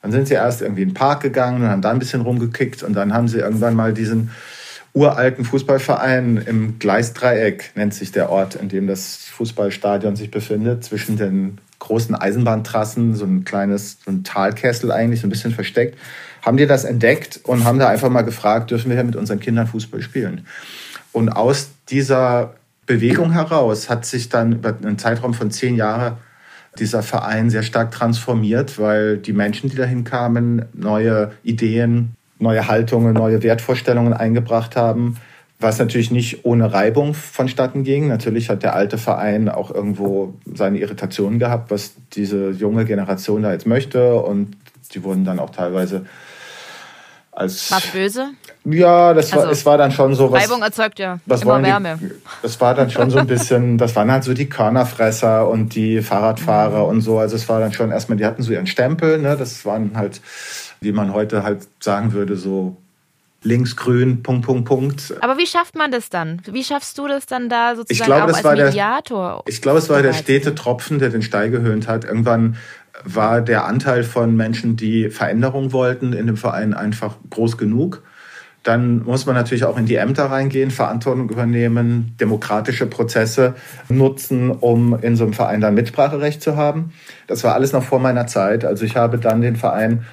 Dann 0.00 0.10
sind 0.10 0.26
sie 0.26 0.34
erst 0.34 0.62
irgendwie 0.62 0.82
in 0.82 0.88
den 0.88 0.94
Park 0.94 1.20
gegangen 1.20 1.62
und 1.62 1.68
haben 1.68 1.82
da 1.82 1.90
ein 1.90 1.98
bisschen 1.98 2.22
rumgekickt 2.22 2.82
und 2.82 2.94
dann 2.94 3.12
haben 3.12 3.28
sie 3.28 3.38
irgendwann 3.38 3.76
mal 3.76 3.92
diesen 3.92 4.30
uralten 4.94 5.44
Fußballverein 5.44 6.36
im 6.46 6.78
Gleisdreieck, 6.78 7.72
nennt 7.74 7.94
sich 7.94 8.12
der 8.12 8.30
Ort, 8.30 8.54
in 8.56 8.68
dem 8.68 8.86
das 8.86 9.16
Fußballstadion 9.16 10.16
sich 10.16 10.30
befindet, 10.30 10.84
zwischen 10.84 11.16
den 11.16 11.58
großen 11.78 12.14
Eisenbahntrassen, 12.14 13.14
so 13.14 13.24
ein 13.24 13.44
kleines, 13.44 13.98
so 14.04 14.10
ein 14.10 14.22
Talkessel 14.22 14.92
eigentlich, 14.92 15.20
so 15.20 15.26
ein 15.26 15.30
bisschen 15.30 15.52
versteckt, 15.52 15.98
haben 16.42 16.56
die 16.56 16.66
das 16.66 16.84
entdeckt 16.84 17.40
und 17.44 17.64
haben 17.64 17.78
da 17.78 17.88
einfach 17.88 18.10
mal 18.10 18.22
gefragt, 18.22 18.70
dürfen 18.70 18.90
wir 18.90 18.96
hier 18.96 19.04
mit 19.04 19.16
unseren 19.16 19.40
Kindern 19.40 19.66
Fußball 19.66 20.02
spielen? 20.02 20.46
Und 21.12 21.30
aus 21.30 21.70
dieser 21.88 22.54
Bewegung 22.86 23.32
heraus 23.32 23.88
hat 23.88 24.04
sich 24.04 24.28
dann 24.28 24.52
über 24.52 24.76
einen 24.76 24.98
Zeitraum 24.98 25.34
von 25.34 25.50
zehn 25.50 25.76
Jahren 25.76 26.18
dieser 26.78 27.02
Verein 27.02 27.50
sehr 27.50 27.62
stark 27.62 27.90
transformiert, 27.90 28.78
weil 28.78 29.18
die 29.18 29.32
Menschen, 29.32 29.70
die 29.70 29.76
dahin 29.76 30.04
kamen, 30.04 30.64
neue 30.72 31.32
Ideen, 31.42 32.14
neue 32.42 32.68
Haltungen, 32.68 33.14
neue 33.14 33.42
Wertvorstellungen 33.42 34.12
eingebracht 34.12 34.76
haben, 34.76 35.16
was 35.60 35.78
natürlich 35.78 36.10
nicht 36.10 36.44
ohne 36.44 36.72
Reibung 36.72 37.14
vonstatten 37.14 37.84
ging. 37.84 38.08
Natürlich 38.08 38.50
hat 38.50 38.62
der 38.62 38.74
alte 38.74 38.98
Verein 38.98 39.48
auch 39.48 39.70
irgendwo 39.70 40.34
seine 40.52 40.78
Irritationen 40.78 41.38
gehabt, 41.38 41.70
was 41.70 41.94
diese 42.12 42.50
junge 42.50 42.84
Generation 42.84 43.42
da 43.42 43.52
jetzt 43.52 43.66
möchte. 43.66 44.16
Und 44.16 44.56
die 44.92 45.04
wurden 45.04 45.24
dann 45.24 45.38
auch 45.38 45.50
teilweise 45.50 46.04
als. 47.30 47.70
Was 47.70 47.86
böse? 47.86 48.30
Ja, 48.64 49.14
das 49.14 49.32
also, 49.32 49.46
war, 49.46 49.52
es 49.52 49.66
war 49.66 49.78
dann 49.78 49.92
schon 49.92 50.14
so 50.14 50.30
was. 50.30 50.42
Reibung 50.42 50.62
erzeugt 50.62 50.98
ja 50.98 51.18
immer 51.26 51.62
Wärme. 51.62 51.98
Die, 52.00 52.10
das 52.42 52.60
war 52.60 52.74
dann 52.74 52.90
schon 52.90 53.10
so 53.10 53.18
ein 53.18 53.26
bisschen, 53.26 53.78
das 53.78 53.96
waren 53.96 54.10
halt 54.10 54.24
so 54.24 54.34
die 54.34 54.48
Körnerfresser 54.48 55.48
und 55.48 55.74
die 55.74 56.02
Fahrradfahrer 56.02 56.84
mhm. 56.84 56.90
und 56.90 57.00
so. 57.00 57.18
Also 57.18 57.36
es 57.36 57.48
war 57.48 57.60
dann 57.60 57.72
schon 57.72 57.90
erstmal, 57.90 58.18
die 58.18 58.26
hatten 58.26 58.42
so 58.42 58.52
ihren 58.52 58.66
Stempel, 58.66 59.18
ne? 59.18 59.36
Das 59.36 59.64
waren 59.64 59.92
halt, 59.96 60.20
wie 60.82 60.92
man 60.92 61.12
heute 61.12 61.42
halt 61.42 61.68
sagen 61.80 62.12
würde, 62.12 62.36
so 62.36 62.76
linksgrün, 63.42 64.22
Punkt, 64.22 64.46
Punkt, 64.46 64.64
Punkt. 64.66 65.14
Aber 65.20 65.36
wie 65.36 65.46
schafft 65.46 65.74
man 65.74 65.90
das 65.90 66.08
dann? 66.08 66.42
Wie 66.50 66.62
schaffst 66.64 66.96
du 66.98 67.08
das 67.08 67.26
dann 67.26 67.48
da 67.48 67.74
sozusagen 67.74 67.92
ich 67.92 68.04
glaube, 68.04 68.32
auch 68.32 68.36
als 68.36 68.58
Mediator? 68.58 69.42
Der, 69.44 69.52
ich 69.52 69.60
glaube, 69.60 69.78
es 69.78 69.88
war 69.88 70.02
der 70.02 70.12
stete 70.12 70.54
Tropfen, 70.54 70.98
der 70.98 71.10
den 71.10 71.22
Stein 71.22 71.50
gehöhnt 71.50 71.88
hat. 71.88 72.04
Irgendwann 72.04 72.56
war 73.04 73.40
der 73.40 73.64
Anteil 73.64 74.04
von 74.04 74.36
Menschen, 74.36 74.76
die 74.76 75.10
Veränderung 75.10 75.72
wollten, 75.72 76.12
in 76.12 76.26
dem 76.26 76.36
Verein 76.36 76.74
einfach 76.74 77.16
groß 77.30 77.58
genug. 77.58 78.02
Dann 78.62 79.02
muss 79.02 79.26
man 79.26 79.34
natürlich 79.34 79.64
auch 79.64 79.76
in 79.76 79.86
die 79.86 79.96
Ämter 79.96 80.26
reingehen, 80.26 80.70
Verantwortung 80.70 81.28
übernehmen, 81.28 82.14
demokratische 82.20 82.86
Prozesse 82.86 83.54
nutzen, 83.88 84.52
um 84.52 84.96
in 85.00 85.16
so 85.16 85.24
einem 85.24 85.32
Verein 85.32 85.60
dann 85.60 85.74
Mitspracherecht 85.74 86.40
zu 86.40 86.56
haben. 86.56 86.92
Das 87.26 87.42
war 87.42 87.54
alles 87.54 87.72
noch 87.72 87.82
vor 87.82 87.98
meiner 87.98 88.28
Zeit. 88.28 88.64
Also 88.64 88.84
ich 88.84 88.94
habe 88.94 89.18
dann 89.18 89.40
den 89.40 89.56
Verein 89.56 90.04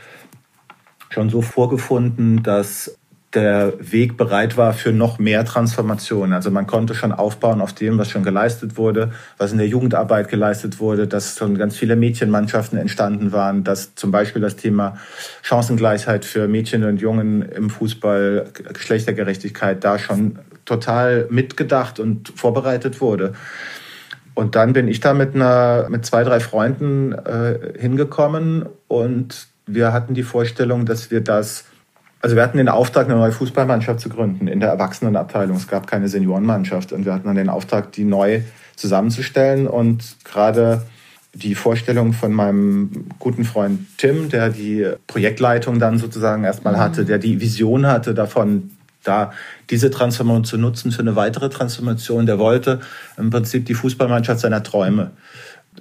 schon 1.20 1.30
so 1.30 1.42
vorgefunden, 1.42 2.44
dass 2.44 2.98
der 3.34 3.74
Weg 3.80 4.16
bereit 4.16 4.56
war 4.56 4.72
für 4.72 4.94
noch 4.94 5.20
mehr 5.20 5.44
Transformation. 5.44 6.32
Also 6.32 6.50
man 6.50 6.66
konnte 6.66 6.96
schon 6.96 7.12
aufbauen 7.12 7.60
auf 7.60 7.74
dem, 7.74 7.98
was 7.98 8.10
schon 8.10 8.24
geleistet 8.24 8.78
wurde, 8.78 9.12
was 9.38 9.52
in 9.52 9.58
der 9.58 9.68
Jugendarbeit 9.68 10.30
geleistet 10.30 10.80
wurde, 10.80 11.08
dass 11.08 11.38
schon 11.38 11.58
ganz 11.58 11.76
viele 11.76 11.98
Mädchenmannschaften 11.98 12.80
entstanden 12.80 13.34
waren, 13.34 13.66
dass 13.66 13.96
zum 13.96 14.12
Beispiel 14.12 14.42
das 14.42 14.56
Thema 14.56 14.98
Chancengleichheit 15.42 16.24
für 16.24 16.48
Mädchen 16.48 16.86
und 16.86 17.02
Jungen 17.02 17.42
im 17.42 17.70
Fußball, 17.70 18.46
Geschlechtergerechtigkeit 18.74 19.84
da 19.84 20.00
schon 20.00 20.40
total 20.64 21.28
mitgedacht 21.30 22.00
und 22.00 22.30
vorbereitet 22.34 23.02
wurde. 23.02 23.34
Und 24.36 24.56
dann 24.56 24.72
bin 24.72 24.88
ich 24.88 25.02
da 25.02 25.14
mit, 25.14 25.36
einer, 25.36 25.88
mit 25.90 26.06
zwei, 26.06 26.24
drei 26.24 26.40
Freunden 26.40 27.12
äh, 27.12 27.74
hingekommen 27.78 28.68
und 28.88 29.50
wir 29.74 29.94
hatten 29.94 30.14
die 30.14 30.24
Vorstellung, 30.24 30.86
dass 30.86 31.12
wir 31.12 31.22
das 31.22 31.66
also 32.22 32.36
wir 32.36 32.44
hatten 32.44 32.58
den 32.58 32.68
Auftrag, 32.68 33.06
eine 33.06 33.16
neue 33.16 33.32
Fußballmannschaft 33.32 34.02
zu 34.02 34.10
gründen 34.10 34.48
in 34.48 34.60
der 34.60 34.70
Erwachsenenabteilung. 34.70 35.56
Es 35.56 35.68
gab 35.68 35.88
keine 35.88 36.10
Seniorenmannschaft 36.10 36.92
und 36.92 37.06
wir 37.06 37.14
hatten 37.14 37.28
dann 37.28 37.38
den 37.38 37.50
Auftrag, 37.50 37.94
die 37.94 38.04
neu 38.04 38.42
zusammenzustellen 38.76 39.68
und 39.68 40.18
gerade 40.26 40.82
die 41.34 41.56
Vorstellung 41.56 42.14
von 42.14 42.34
meinem 42.34 43.06
guten 43.20 43.46
Freund 43.46 43.82
Tim, 43.98 44.30
der 44.30 44.50
die 44.50 44.88
Projektleitung 45.08 45.80
dann 45.80 45.98
sozusagen 45.98 46.44
erstmal 46.44 46.74
mhm. 46.74 46.80
hatte, 46.80 47.06
der 47.06 47.20
die 47.20 47.40
Vision 47.40 47.88
hatte 47.88 48.14
davon, 48.14 48.72
da 49.04 49.32
diese 49.70 49.90
Transformation 49.90 50.44
zu 50.44 50.58
nutzen 50.58 50.92
für 50.92 51.02
eine 51.02 51.16
weitere 51.16 51.50
Transformation. 51.50 52.26
Der 52.26 52.38
wollte 52.38 52.82
im 53.18 53.30
Prinzip 53.30 53.66
die 53.66 53.76
Fußballmannschaft 53.76 54.42
seiner 54.42 54.64
Träume 54.64 55.12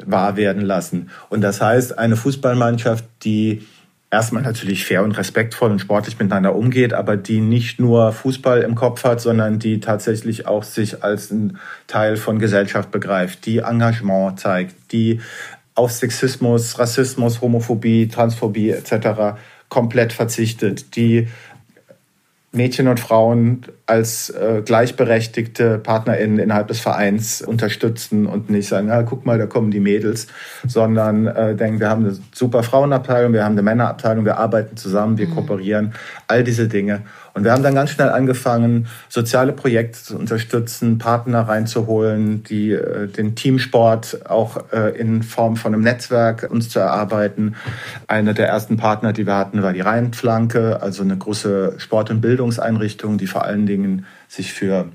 wahr 0.05 0.37
werden 0.37 0.63
lassen. 0.63 1.11
Und 1.29 1.41
das 1.41 1.61
heißt, 1.61 1.99
eine 1.99 2.15
Fußballmannschaft, 2.15 3.05
die 3.25 3.67
erstmal 4.11 4.43
natürlich 4.43 4.85
fair 4.85 5.03
und 5.03 5.13
respektvoll 5.13 5.71
und 5.71 5.81
sportlich 5.81 6.19
miteinander 6.19 6.55
umgeht, 6.55 6.95
aber 6.95 7.17
die 7.17 7.41
nicht 7.41 7.79
nur 7.79 8.13
Fußball 8.13 8.63
im 8.63 8.75
Kopf 8.75 9.05
hat, 9.05 9.21
sondern 9.21 9.59
die 9.59 9.81
tatsächlich 9.81 10.47
auch 10.47 10.63
sich 10.63 11.03
als 11.05 11.31
ein 11.31 11.59
Teil 11.87 12.17
von 12.17 12.39
Gesellschaft 12.39 12.91
begreift, 12.91 13.45
die 13.45 13.59
Engagement 13.59 14.41
zeigt, 14.41 14.75
die 14.93 15.21
auf 15.75 15.93
Sexismus, 15.93 16.79
Rassismus, 16.79 17.41
Homophobie, 17.41 18.09
Transphobie 18.09 18.71
etc. 18.71 19.39
komplett 19.69 20.13
verzichtet, 20.13 20.97
die 20.97 21.29
Mädchen 22.51 22.89
und 22.89 22.99
Frauen 22.99 23.67
als 23.85 24.31
äh, 24.31 24.63
gleichberechtigte 24.65 25.79
PartnerInnen 25.79 26.39
innerhalb 26.39 26.69
des 26.69 26.81
Vereins 26.81 27.43
unterstützen 27.43 28.27
und 28.27 28.49
nicht 28.49 28.69
sagen, 28.69 28.89
ja, 28.89 29.03
guck 29.03 29.27
mal, 29.27 29.39
da 29.39 29.47
kommen 29.47 29.71
die 29.71 29.81
Mädels, 29.81 30.29
sondern 30.67 31.27
äh, 31.27 31.55
denken, 31.55 31.79
wir 31.79 31.91
haben 31.91 32.07
eine 32.07 32.17
super 32.33 32.63
Frauenabteilung, 32.63 33.35
wir 33.35 33.45
haben 33.45 33.53
eine 33.53 33.63
Männerabteilung, 33.63 34.25
wir 34.25 34.39
arbeiten 34.39 34.79
zusammen, 34.79 35.19
wir 35.19 35.29
mhm. 35.29 35.35
kooperieren, 35.35 35.93
all 36.27 36.43
diese 36.43 36.69
Dinge. 36.69 37.03
Und 37.39 37.45
wir 37.45 37.53
haben 37.53 37.63
dann 37.63 37.77
ganz 37.77 37.91
schnell 37.91 38.09
angefangen, 38.09 38.89
soziale 39.09 39.53
Projekte 39.53 40.03
zu 40.03 40.19
unterstützen, 40.19 40.99
Partner 40.99 41.43
reinzuholen, 41.43 42.43
die 42.43 42.73
äh, 42.73 43.07
den 43.07 43.37
Teamsport 43.37 44.29
auch 44.29 44.73
äh, 44.73 44.99
in 44.99 45.23
Form 45.23 45.55
von 45.55 45.73
einem 45.73 45.85
Netzwerk 45.85 46.49
uns 46.51 46.69
zu 46.69 46.81
erarbeiten. 46.81 47.55
Einer 48.09 48.35
der 48.35 48.49
ersten 48.49 48.77
Partner, 48.77 49.13
die 49.13 49.25
wir 49.25 49.37
hatten, 49.37 49.63
war 49.63 49.73
die 49.73 49.83
Rheinflanke, 49.83 50.83
also 50.83 51.05
eine 51.05 51.17
große 51.17 51.75
Sport- 51.79 52.11
und 52.11 52.21
Bildungseinrichtung, 52.21 53.19
die 53.19 53.29
vor 53.29 53.45
allen 53.45 53.67
Dingen 53.67 54.05
sich 54.27 54.53
für 54.53 54.87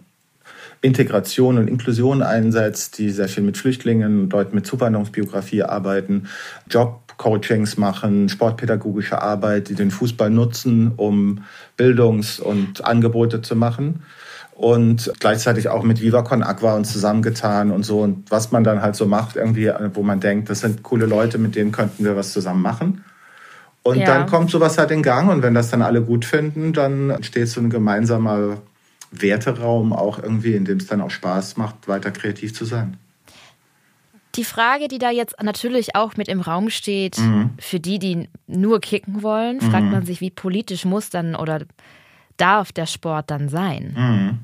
Integration 0.81 1.57
und 1.57 1.69
Inklusion 1.69 2.21
einsetzt, 2.21 2.97
die 2.97 3.09
sehr 3.09 3.29
viel 3.29 3.43
mit 3.43 3.57
Flüchtlingen, 3.57 4.29
Leuten 4.29 4.53
mit 4.53 4.67
Zuwanderungsbiografie 4.67 5.63
arbeiten, 5.63 6.27
Job 6.69 7.02
Coachings 7.23 7.77
machen, 7.77 8.27
sportpädagogische 8.27 9.21
Arbeit, 9.21 9.69
die 9.69 9.75
den 9.75 9.91
Fußball 9.91 10.29
nutzen, 10.29 10.91
um 10.97 11.45
Bildungs- 11.77 12.37
und 12.37 12.83
Angebote 12.83 13.41
zu 13.41 13.55
machen. 13.55 14.03
Und 14.51 15.09
gleichzeitig 15.21 15.69
auch 15.69 15.83
mit 15.83 16.01
Viva 16.01 16.21
Con 16.21 16.43
Aqua 16.43 16.75
uns 16.75 16.91
zusammengetan 16.91 17.71
und 17.71 17.83
so. 17.83 18.01
Und 18.01 18.29
was 18.29 18.51
man 18.51 18.65
dann 18.65 18.81
halt 18.81 18.97
so 18.97 19.05
macht, 19.05 19.37
irgendwie, 19.37 19.71
wo 19.93 20.03
man 20.03 20.19
denkt, 20.19 20.49
das 20.49 20.59
sind 20.59 20.83
coole 20.83 21.05
Leute, 21.05 21.37
mit 21.37 21.55
denen 21.55 21.71
könnten 21.71 22.03
wir 22.03 22.17
was 22.17 22.33
zusammen 22.33 22.61
machen. 22.61 23.05
Und 23.83 23.99
ja. 23.99 24.05
dann 24.05 24.27
kommt 24.27 24.51
sowas 24.51 24.77
halt 24.77 24.91
in 24.91 25.01
Gang. 25.01 25.29
Und 25.29 25.43
wenn 25.43 25.53
das 25.53 25.69
dann 25.69 25.81
alle 25.81 26.01
gut 26.01 26.25
finden, 26.25 26.73
dann 26.73 27.09
entsteht 27.09 27.47
so 27.47 27.61
ein 27.61 27.69
gemeinsamer 27.69 28.57
Werteraum 29.11 29.93
auch 29.93 30.21
irgendwie, 30.21 30.55
in 30.55 30.65
dem 30.65 30.77
es 30.77 30.87
dann 30.87 30.99
auch 30.99 31.11
Spaß 31.11 31.55
macht, 31.55 31.87
weiter 31.87 32.11
kreativ 32.11 32.53
zu 32.53 32.65
sein. 32.65 32.97
Die 34.35 34.43
Frage, 34.43 34.87
die 34.87 34.97
da 34.97 35.11
jetzt 35.11 35.35
natürlich 35.43 35.95
auch 35.95 36.17
mit 36.17 36.27
im 36.27 36.41
Raum 36.41 36.69
steht, 36.69 37.19
mhm. 37.19 37.51
für 37.59 37.79
die, 37.79 37.99
die 37.99 38.29
nur 38.47 38.81
kicken 38.81 39.21
wollen, 39.21 39.57
mhm. 39.57 39.71
fragt 39.71 39.91
man 39.91 40.05
sich, 40.05 40.21
wie 40.21 40.31
politisch 40.31 40.85
muss 40.85 41.09
dann 41.09 41.35
oder 41.35 41.59
darf 42.37 42.71
der 42.71 42.87
Sport 42.87 43.29
dann 43.29 43.49
sein? 43.49 43.93
Mhm. 43.95 44.39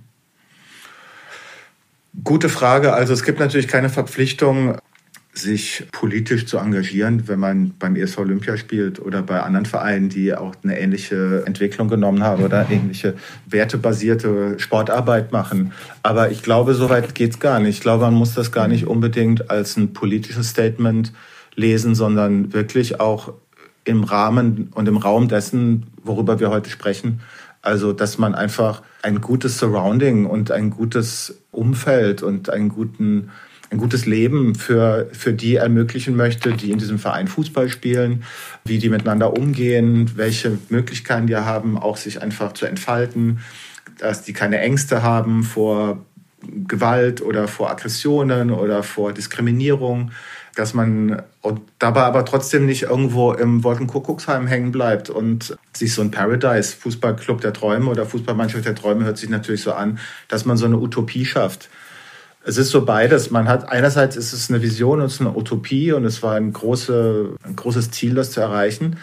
Gute 2.23 2.49
Frage. 2.49 2.93
Also 2.93 3.13
es 3.13 3.23
gibt 3.23 3.39
natürlich 3.39 3.67
keine 3.67 3.89
Verpflichtung, 3.89 4.77
sich 5.33 5.85
politisch 5.91 6.45
zu 6.47 6.57
engagieren, 6.57 7.27
wenn 7.27 7.39
man 7.39 7.73
beim 7.77 7.95
ESV 7.95 8.19
Olympia 8.19 8.57
spielt 8.57 8.99
oder 8.99 9.21
bei 9.21 9.41
anderen 9.41 9.65
Vereinen, 9.65 10.09
die 10.09 10.33
auch 10.33 10.55
eine 10.63 10.79
ähnliche 10.79 11.43
Entwicklung 11.45 11.87
genommen 11.87 12.23
haben 12.23 12.43
oder 12.43 12.69
ähnliche 12.69 13.15
wertebasierte 13.47 14.59
Sportarbeit 14.59 15.31
machen. 15.31 15.71
Aber 16.03 16.31
ich 16.31 16.41
glaube, 16.41 16.73
so 16.73 16.89
weit 16.89 17.15
geht's 17.15 17.39
gar 17.39 17.59
nicht. 17.59 17.77
Ich 17.77 17.81
glaube, 17.81 18.05
man 18.05 18.15
muss 18.15 18.33
das 18.33 18.51
gar 18.51 18.67
nicht 18.67 18.87
unbedingt 18.87 19.49
als 19.49 19.77
ein 19.77 19.93
politisches 19.93 20.49
Statement 20.49 21.13
lesen, 21.55 21.95
sondern 21.95 22.53
wirklich 22.53 22.99
auch 22.99 23.33
im 23.85 24.03
Rahmen 24.03 24.69
und 24.73 24.87
im 24.87 24.97
Raum 24.97 25.27
dessen, 25.27 25.87
worüber 26.03 26.39
wir 26.39 26.49
heute 26.49 26.69
sprechen. 26.69 27.21
Also, 27.61 27.93
dass 27.93 28.17
man 28.17 28.35
einfach 28.35 28.81
ein 29.01 29.21
gutes 29.21 29.57
Surrounding 29.57 30.25
und 30.25 30.51
ein 30.51 30.69
gutes 30.69 31.41
Umfeld 31.51 32.23
und 32.23 32.49
einen 32.49 32.69
guten 32.69 33.31
ein 33.71 33.77
gutes 33.77 34.05
Leben 34.05 34.55
für, 34.55 35.09
für 35.11 35.33
die 35.33 35.55
ermöglichen 35.55 36.15
möchte, 36.15 36.53
die 36.53 36.71
in 36.71 36.79
diesem 36.79 36.99
Verein 36.99 37.27
Fußball 37.27 37.69
spielen, 37.69 38.23
wie 38.65 38.79
die 38.79 38.89
miteinander 38.89 39.37
umgehen, 39.37 40.11
welche 40.15 40.57
Möglichkeiten 40.69 41.27
die 41.27 41.35
haben, 41.35 41.77
auch 41.77 41.97
sich 41.97 42.21
einfach 42.21 42.53
zu 42.53 42.65
entfalten, 42.65 43.39
dass 43.99 44.23
die 44.23 44.33
keine 44.33 44.59
Ängste 44.59 45.03
haben 45.03 45.43
vor 45.43 46.03
Gewalt 46.67 47.21
oder 47.21 47.47
vor 47.47 47.69
Aggressionen 47.69 48.51
oder 48.51 48.81
vor 48.81 49.13
Diskriminierung, 49.13 50.11
dass 50.55 50.73
man 50.73 51.21
dabei 51.79 52.01
aber 52.01 52.25
trotzdem 52.25 52.65
nicht 52.65 52.83
irgendwo 52.83 53.33
im 53.33 53.63
Wolkenkuckucksheim 53.63 54.47
hängen 54.47 54.71
bleibt 54.71 55.09
und 55.09 55.57
sich 55.73 55.93
so 55.93 56.01
ein 56.01 56.11
Paradise, 56.11 56.75
Fußballclub 56.75 57.41
der 57.41 57.53
Träume 57.53 57.89
oder 57.89 58.05
Fußballmannschaft 58.05 58.65
der 58.65 58.75
Träume 58.75 59.05
hört 59.05 59.17
sich 59.17 59.29
natürlich 59.29 59.61
so 59.61 59.73
an, 59.73 59.99
dass 60.27 60.45
man 60.45 60.57
so 60.57 60.65
eine 60.65 60.77
Utopie 60.77 61.25
schafft. 61.25 61.69
Es 62.45 62.57
ist 62.57 62.69
so 62.69 62.85
beides. 62.85 63.31
Man 63.31 63.47
hat 63.47 63.69
einerseits 63.69 64.15
ist 64.15 64.33
es 64.33 64.49
eine 64.49 64.61
Vision 64.61 64.99
und 64.99 65.07
es 65.07 65.15
ist 65.15 65.21
eine 65.21 65.35
Utopie 65.35 65.91
und 65.91 66.05
es 66.05 66.23
war 66.23 66.35
ein, 66.35 66.53
große, 66.53 67.35
ein 67.43 67.55
großes 67.55 67.91
Ziel, 67.91 68.15
das 68.15 68.31
zu 68.31 68.41
erreichen. 68.41 68.97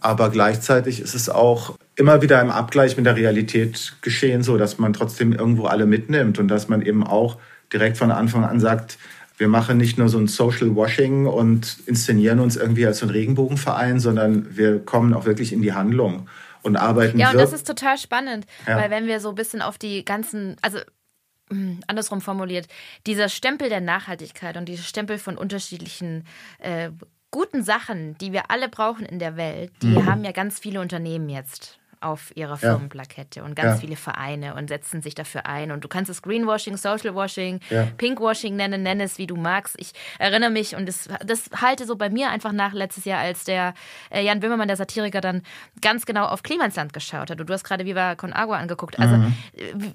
Aber 0.00 0.30
gleichzeitig 0.30 1.00
ist 1.00 1.14
es 1.14 1.28
auch 1.28 1.76
immer 1.96 2.22
wieder 2.22 2.40
im 2.40 2.50
Abgleich 2.50 2.96
mit 2.96 3.06
der 3.06 3.16
Realität 3.16 3.94
geschehen, 4.02 4.42
so 4.42 4.56
dass 4.56 4.78
man 4.78 4.92
trotzdem 4.92 5.32
irgendwo 5.32 5.66
alle 5.66 5.86
mitnimmt 5.86 6.38
und 6.38 6.48
dass 6.48 6.68
man 6.68 6.82
eben 6.82 7.04
auch 7.04 7.38
direkt 7.72 7.96
von 7.96 8.10
Anfang 8.10 8.44
an 8.44 8.60
sagt, 8.60 8.98
wir 9.38 9.48
machen 9.48 9.76
nicht 9.76 9.98
nur 9.98 10.08
so 10.08 10.18
ein 10.18 10.28
Social 10.28 10.74
Washing 10.76 11.26
und 11.26 11.78
inszenieren 11.86 12.40
uns 12.40 12.56
irgendwie 12.56 12.86
als 12.86 12.98
so 12.98 13.06
ein 13.06 13.10
Regenbogenverein, 13.10 14.00
sondern 14.00 14.56
wir 14.56 14.78
kommen 14.78 15.12
auch 15.12 15.26
wirklich 15.26 15.52
in 15.52 15.60
die 15.60 15.72
Handlung 15.72 16.28
und 16.62 16.76
arbeiten. 16.76 17.18
Ja, 17.18 17.30
und 17.30 17.38
das 17.38 17.52
ist 17.52 17.66
total 17.66 17.98
spannend, 17.98 18.46
ja. 18.66 18.78
weil 18.78 18.90
wenn 18.90 19.06
wir 19.06 19.20
so 19.20 19.30
ein 19.30 19.34
bisschen 19.34 19.62
auf 19.62 19.78
die 19.78 20.04
ganzen, 20.04 20.56
also 20.62 20.78
andersrum 21.86 22.20
formuliert, 22.20 22.66
dieser 23.06 23.28
Stempel 23.28 23.68
der 23.68 23.80
Nachhaltigkeit 23.80 24.56
und 24.56 24.68
dieser 24.68 24.82
Stempel 24.82 25.18
von 25.18 25.36
unterschiedlichen 25.36 26.24
äh, 26.58 26.90
guten 27.30 27.62
Sachen, 27.62 28.16
die 28.18 28.32
wir 28.32 28.50
alle 28.50 28.68
brauchen 28.68 29.04
in 29.04 29.18
der 29.18 29.36
Welt, 29.36 29.72
die 29.82 29.88
mhm. 29.88 30.06
haben 30.06 30.24
ja 30.24 30.32
ganz 30.32 30.58
viele 30.58 30.80
Unternehmen 30.80 31.28
jetzt 31.28 31.78
auf 32.00 32.32
ihrer 32.36 32.56
Firmenplakette 32.56 33.42
und 33.42 33.54
ganz 33.54 33.80
viele 33.80 33.96
Vereine 33.96 34.54
und 34.54 34.68
setzen 34.68 35.02
sich 35.02 35.14
dafür 35.14 35.46
ein. 35.46 35.70
Und 35.70 35.84
du 35.84 35.88
kannst 35.88 36.10
es 36.10 36.22
Greenwashing, 36.22 36.76
Socialwashing, 36.76 37.60
ja. 37.70 37.88
Pinkwashing 37.96 38.56
nennen, 38.56 38.82
nenn 38.82 39.00
es 39.00 39.18
wie 39.18 39.26
du 39.26 39.36
magst. 39.36 39.76
Ich 39.78 39.92
erinnere 40.18 40.50
mich 40.50 40.76
und 40.76 40.86
das, 40.86 41.08
das 41.24 41.50
halte 41.60 41.86
so 41.86 41.96
bei 41.96 42.10
mir 42.10 42.30
einfach 42.30 42.52
nach 42.52 42.72
letztes 42.72 43.04
Jahr, 43.04 43.20
als 43.20 43.44
der 43.44 43.74
äh, 44.10 44.24
Jan 44.24 44.42
Wimmermann, 44.42 44.68
der 44.68 44.76
Satiriker, 44.76 45.20
dann 45.20 45.42
ganz 45.80 46.06
genau 46.06 46.26
auf 46.26 46.42
Klimansland 46.42 46.92
geschaut 46.92 47.30
hat. 47.30 47.40
Und 47.40 47.48
du 47.48 47.52
hast 47.52 47.64
gerade 47.64 47.84
Viva 47.84 48.14
Con 48.14 48.32
Agua 48.32 48.58
angeguckt. 48.58 48.98
Also 48.98 49.16
mhm. 49.16 49.34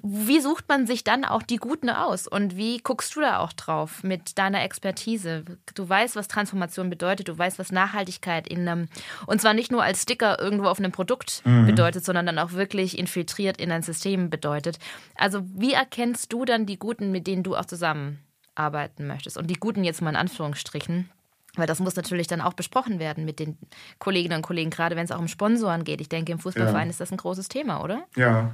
wie 0.02 0.40
sucht 0.40 0.68
man 0.68 0.86
sich 0.86 1.04
dann 1.04 1.24
auch 1.24 1.42
die 1.42 1.56
Guten 1.56 1.90
aus? 1.90 2.26
Und 2.26 2.56
wie 2.56 2.78
guckst 2.78 3.14
du 3.16 3.20
da 3.20 3.38
auch 3.38 3.52
drauf 3.52 4.02
mit 4.02 4.38
deiner 4.38 4.62
Expertise? 4.62 5.44
Du 5.74 5.88
weißt, 5.88 6.16
was 6.16 6.28
Transformation 6.28 6.90
bedeutet, 6.90 7.28
du 7.28 7.38
weißt, 7.38 7.58
was 7.58 7.72
Nachhaltigkeit 7.72 8.48
in 8.48 8.68
einem, 8.68 8.88
und 9.26 9.40
zwar 9.40 9.54
nicht 9.54 9.70
nur 9.70 9.82
als 9.82 10.02
Sticker 10.02 10.38
irgendwo 10.40 10.66
auf 10.66 10.78
einem 10.78 10.92
Produkt 10.92 11.42
mhm. 11.44 11.66
bedeutet, 11.66 11.91
bedeutet, 11.92 12.04
sondern 12.04 12.26
dann 12.26 12.38
auch 12.38 12.52
wirklich 12.52 12.98
infiltriert 12.98 13.60
in 13.60 13.70
ein 13.70 13.82
System 13.82 14.30
bedeutet. 14.30 14.78
Also 15.14 15.42
wie 15.54 15.72
erkennst 15.72 16.32
du 16.32 16.44
dann 16.44 16.66
die 16.66 16.78
Guten, 16.78 17.12
mit 17.12 17.26
denen 17.26 17.42
du 17.42 17.56
auch 17.56 17.66
zusammenarbeiten 17.66 19.06
möchtest? 19.06 19.36
Und 19.36 19.48
die 19.48 19.60
Guten 19.60 19.84
jetzt 19.84 20.02
mal 20.02 20.10
in 20.10 20.16
Anführungsstrichen. 20.16 21.10
Weil 21.54 21.66
das 21.66 21.80
muss 21.80 21.96
natürlich 21.96 22.28
dann 22.28 22.40
auch 22.40 22.54
besprochen 22.54 22.98
werden 22.98 23.26
mit 23.26 23.38
den 23.38 23.58
Kolleginnen 23.98 24.36
und 24.36 24.42
Kollegen, 24.42 24.70
gerade 24.70 24.96
wenn 24.96 25.04
es 25.04 25.10
auch 25.10 25.18
um 25.18 25.28
Sponsoren 25.28 25.84
geht. 25.84 26.00
Ich 26.00 26.08
denke, 26.08 26.32
im 26.32 26.38
Fußballverein 26.38 26.86
ja. 26.86 26.90
ist 26.90 27.00
das 27.00 27.12
ein 27.12 27.18
großes 27.18 27.48
Thema, 27.48 27.84
oder? 27.84 28.04
Ja, 28.16 28.52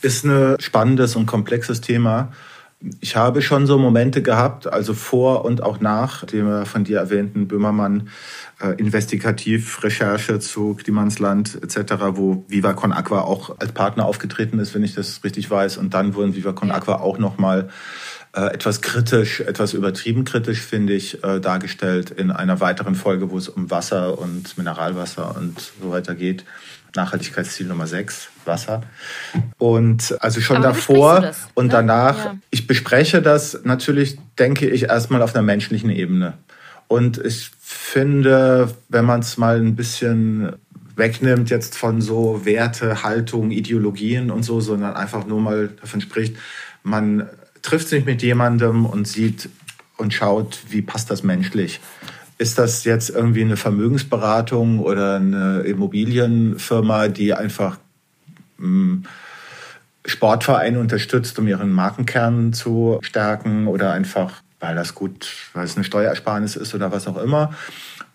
ist 0.00 0.24
ein 0.24 0.54
spannendes 0.60 1.16
und 1.16 1.26
komplexes 1.26 1.80
Thema. 1.80 2.32
Ich 3.00 3.16
habe 3.16 3.40
schon 3.40 3.66
so 3.66 3.78
Momente 3.78 4.20
gehabt, 4.20 4.66
also 4.66 4.92
vor 4.92 5.46
und 5.46 5.62
auch 5.62 5.80
nach 5.80 6.24
dem 6.24 6.66
von 6.66 6.84
dir 6.84 6.98
erwähnten 6.98 7.48
Böhmermann 7.48 8.10
äh, 8.60 8.72
Investigativrecherche 8.72 10.40
zu 10.40 10.74
Klimansland 10.74 11.58
etc., 11.62 11.94
wo 12.10 12.44
Viva 12.48 12.74
Con 12.74 12.92
Aqua 12.92 13.22
auch 13.22 13.58
als 13.60 13.72
Partner 13.72 14.04
aufgetreten 14.04 14.58
ist, 14.58 14.74
wenn 14.74 14.84
ich 14.84 14.94
das 14.94 15.24
richtig 15.24 15.50
weiß. 15.50 15.78
Und 15.78 15.94
dann 15.94 16.14
wurden 16.14 16.36
Viva 16.36 16.52
Con 16.52 16.70
Aqua 16.70 16.96
auch 16.96 17.18
nochmal 17.18 17.70
äh, 18.36 18.52
etwas 18.52 18.82
kritisch, 18.82 19.40
etwas 19.40 19.72
übertrieben 19.72 20.24
kritisch, 20.24 20.60
finde 20.60 20.92
ich, 20.92 21.24
äh, 21.24 21.40
dargestellt 21.40 22.10
in 22.10 22.30
einer 22.30 22.60
weiteren 22.60 22.94
Folge, 22.94 23.30
wo 23.30 23.38
es 23.38 23.48
um 23.48 23.70
Wasser 23.70 24.18
und 24.18 24.58
Mineralwasser 24.58 25.34
und 25.36 25.58
so 25.80 25.90
weiter 25.90 26.14
geht. 26.14 26.44
Nachhaltigkeitsziel 26.96 27.66
Nummer 27.66 27.86
6, 27.86 28.28
Wasser. 28.44 28.82
Und 29.58 30.16
also 30.20 30.40
schon 30.40 30.56
Aber 30.56 30.68
davor 30.68 31.30
und 31.54 31.72
danach, 31.72 32.16
ja. 32.16 32.36
ich 32.50 32.66
bespreche 32.66 33.22
das 33.22 33.60
natürlich, 33.64 34.18
denke 34.38 34.68
ich, 34.68 34.84
erstmal 34.84 35.22
auf 35.22 35.34
einer 35.34 35.42
menschlichen 35.42 35.90
Ebene. 35.90 36.34
Und 36.88 37.18
ich 37.18 37.50
finde, 37.60 38.74
wenn 38.88 39.04
man 39.04 39.20
es 39.20 39.36
mal 39.36 39.60
ein 39.60 39.76
bisschen 39.76 40.52
wegnimmt 40.96 41.50
jetzt 41.50 41.76
von 41.76 42.00
so 42.00 42.44
Werte, 42.44 43.02
Haltung, 43.02 43.50
Ideologien 43.50 44.30
und 44.30 44.42
so, 44.42 44.60
sondern 44.60 44.94
einfach 44.94 45.26
nur 45.26 45.40
mal 45.40 45.68
davon 45.80 46.00
spricht, 46.00 46.36
man 46.82 47.28
trifft 47.62 47.88
sich 47.88 48.04
mit 48.04 48.22
jemandem 48.22 48.86
und 48.86 49.06
sieht 49.06 49.48
und 49.96 50.14
schaut, 50.14 50.60
wie 50.68 50.82
passt 50.82 51.10
das 51.10 51.22
menschlich. 51.22 51.80
Ist 52.38 52.58
das 52.58 52.84
jetzt 52.84 53.10
irgendwie 53.10 53.42
eine 53.42 53.56
Vermögensberatung 53.56 54.80
oder 54.80 55.16
eine 55.16 55.60
Immobilienfirma, 55.60 57.08
die 57.08 57.32
einfach 57.32 57.78
hm, 58.58 59.04
Sportvereine 60.04 60.78
unterstützt, 60.78 61.38
um 61.38 61.48
ihren 61.48 61.72
Markenkern 61.72 62.52
zu 62.52 62.98
stärken 63.02 63.66
oder 63.66 63.92
einfach 63.92 64.42
weil 64.60 64.74
das 64.74 64.94
gut, 64.94 65.28
weil 65.52 65.64
es 65.64 65.76
eine 65.76 65.84
Steuersparnis 65.84 66.56
ist 66.56 66.74
oder 66.74 66.90
was 66.90 67.06
auch 67.06 67.18
immer? 67.18 67.52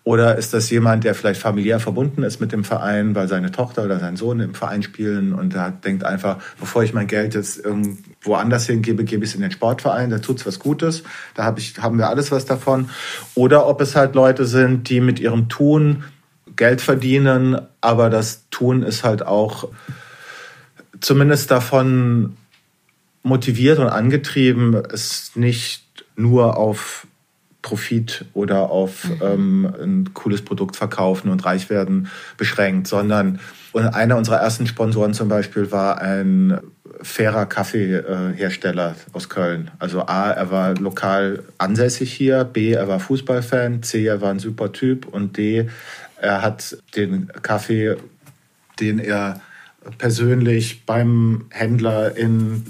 Oder 0.04 0.36
ist 0.36 0.52
das 0.52 0.68
jemand, 0.70 1.04
der 1.04 1.14
vielleicht 1.14 1.40
familiär 1.40 1.78
verbunden 1.78 2.24
ist 2.24 2.40
mit 2.40 2.50
dem 2.50 2.64
Verein, 2.64 3.14
weil 3.14 3.28
seine 3.28 3.52
Tochter 3.52 3.84
oder 3.84 4.00
sein 4.00 4.16
Sohn 4.16 4.40
im 4.40 4.54
Verein 4.54 4.82
spielen 4.82 5.32
und 5.32 5.54
der 5.54 5.70
denkt 5.70 6.02
einfach, 6.02 6.38
bevor 6.58 6.82
ich 6.82 6.92
mein 6.92 7.06
Geld 7.06 7.34
jetzt 7.34 7.64
irgendwo 7.64 8.34
anders 8.34 8.66
hingebe, 8.66 9.04
gebe 9.04 9.24
ich 9.24 9.30
es 9.30 9.36
in 9.36 9.42
den 9.42 9.52
Sportverein, 9.52 10.10
da 10.10 10.18
tut's 10.18 10.44
was 10.44 10.58
Gutes, 10.58 11.04
da 11.34 11.44
hab 11.44 11.58
ich, 11.58 11.78
haben 11.78 11.98
wir 11.98 12.08
alles 12.08 12.32
was 12.32 12.46
davon. 12.46 12.90
Oder 13.36 13.66
ob 13.68 13.80
es 13.80 13.94
halt 13.94 14.16
Leute 14.16 14.44
sind, 14.44 14.88
die 14.88 15.00
mit 15.00 15.20
ihrem 15.20 15.48
Tun 15.48 16.02
Geld 16.56 16.80
verdienen, 16.80 17.60
aber 17.80 18.10
das 18.10 18.48
Tun 18.50 18.82
ist 18.82 19.04
halt 19.04 19.24
auch 19.24 19.68
zumindest 21.00 21.50
davon 21.52 22.36
motiviert 23.22 23.78
und 23.78 23.86
angetrieben, 23.88 24.74
es 24.74 25.32
nicht 25.36 25.84
nur 26.16 26.56
auf 26.56 27.06
Profit 27.62 28.24
oder 28.34 28.70
auf 28.70 29.04
mhm. 29.04 29.20
ähm, 29.22 29.74
ein 29.80 30.14
cooles 30.14 30.42
Produkt 30.42 30.76
verkaufen 30.76 31.30
und 31.30 31.44
reich 31.44 31.70
werden 31.70 32.08
beschränkt, 32.36 32.88
sondern 32.88 33.40
und 33.72 33.86
einer 33.86 34.18
unserer 34.18 34.36
ersten 34.36 34.66
Sponsoren 34.66 35.14
zum 35.14 35.28
Beispiel 35.28 35.72
war 35.72 36.00
ein 36.00 36.60
fairer 37.00 37.46
Kaffeehersteller 37.46 38.94
aus 39.12 39.28
Köln. 39.28 39.70
Also 39.78 40.02
A, 40.02 40.30
er 40.30 40.50
war 40.50 40.74
lokal 40.74 41.42
ansässig 41.58 42.12
hier, 42.12 42.44
B, 42.44 42.72
er 42.72 42.86
war 42.86 43.00
Fußballfan, 43.00 43.82
C, 43.82 44.06
er 44.06 44.20
war 44.20 44.30
ein 44.30 44.38
super 44.38 44.72
Typ 44.72 45.06
und 45.06 45.36
D, 45.36 45.68
er 46.20 46.42
hat 46.42 46.76
den 46.94 47.28
Kaffee, 47.42 47.96
den 48.78 48.98
er 48.98 49.40
persönlich 49.98 50.84
beim 50.86 51.46
Händler 51.50 52.16
in 52.16 52.66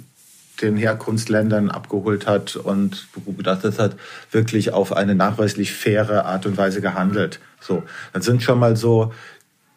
den 0.63 0.77
Herkunftsländern 0.77 1.71
abgeholt 1.71 2.27
hat 2.27 2.57
und 2.57 3.09
begutachtet 3.15 3.79
hat, 3.79 3.97
wirklich 4.31 4.73
auf 4.73 4.93
eine 4.97 5.15
nachweislich 5.15 5.73
faire 5.73 6.25
Art 6.25 6.47
und 6.47 6.57
Weise 6.57 6.81
gehandelt. 6.81 7.41
So, 7.61 7.83
das 8.13 8.25
sind 8.25 8.43
schon 8.43 8.59
mal 8.59 8.77
so 8.77 9.13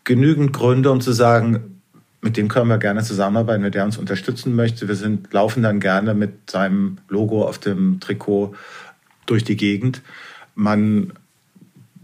genügend 0.03 0.53
Gründe, 0.53 0.91
um 0.91 1.01
zu 1.01 1.11
sagen, 1.11 1.81
mit 2.21 2.37
dem 2.37 2.47
können 2.47 2.69
wir 2.69 2.79
gerne 2.79 3.03
zusammenarbeiten, 3.03 3.63
wenn 3.63 3.71
der 3.71 3.85
uns 3.85 3.97
unterstützen 3.97 4.55
möchte. 4.55 4.87
Wir 4.87 4.95
sind, 4.95 5.31
laufen 5.31 5.61
dann 5.61 5.79
gerne 5.79 6.13
mit 6.13 6.49
seinem 6.49 6.97
Logo 7.07 7.47
auf 7.47 7.59
dem 7.59 7.99
Trikot 7.99 8.55
durch 9.25 9.43
die 9.43 9.57
Gegend. 9.57 10.01
Man 10.55 11.13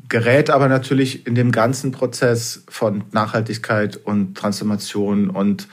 gerät 0.09 0.49
aber 0.49 0.67
natürlich 0.67 1.25
in 1.25 1.35
dem 1.35 1.51
ganzen 1.51 1.91
Prozess 1.91 2.63
von 2.67 3.05
Nachhaltigkeit 3.11 3.97
und 3.97 4.37
Transformation 4.37 5.29
und 5.29 5.67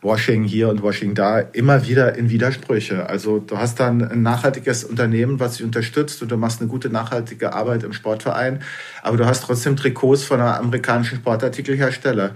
Washing 0.00 0.44
hier 0.44 0.68
und 0.68 0.82
Washing 0.82 1.14
da 1.14 1.40
immer 1.40 1.86
wieder 1.86 2.16
in 2.16 2.30
Widersprüche. 2.30 3.08
Also 3.08 3.38
du 3.40 3.58
hast 3.58 3.80
dann 3.80 4.02
ein 4.02 4.22
nachhaltiges 4.22 4.84
Unternehmen, 4.84 5.40
was 5.40 5.56
dich 5.56 5.64
unterstützt 5.64 6.22
und 6.22 6.30
du 6.30 6.36
machst 6.36 6.60
eine 6.60 6.68
gute 6.68 6.88
nachhaltige 6.88 7.52
Arbeit 7.52 7.82
im 7.82 7.92
Sportverein, 7.92 8.60
aber 9.02 9.16
du 9.16 9.26
hast 9.26 9.42
trotzdem 9.44 9.76
Trikots 9.76 10.22
von 10.22 10.40
einer 10.40 10.58
amerikanischen 10.58 11.18
Sportartikelhersteller, 11.18 12.34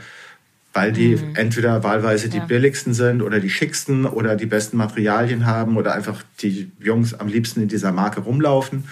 weil 0.72 0.92
die 0.92 1.16
mhm. 1.16 1.36
entweder 1.36 1.84
wahlweise 1.84 2.28
die 2.28 2.38
ja. 2.38 2.44
billigsten 2.44 2.94
sind 2.94 3.22
oder 3.22 3.38
die 3.38 3.50
schicksten 3.50 4.06
oder 4.06 4.34
die 4.34 4.46
besten 4.46 4.76
Materialien 4.76 5.46
haben 5.46 5.76
oder 5.76 5.94
einfach 5.94 6.22
die 6.40 6.72
Jungs 6.80 7.14
am 7.14 7.28
liebsten 7.28 7.62
in 7.62 7.68
dieser 7.68 7.92
Marke 7.92 8.20
rumlaufen. 8.22 8.84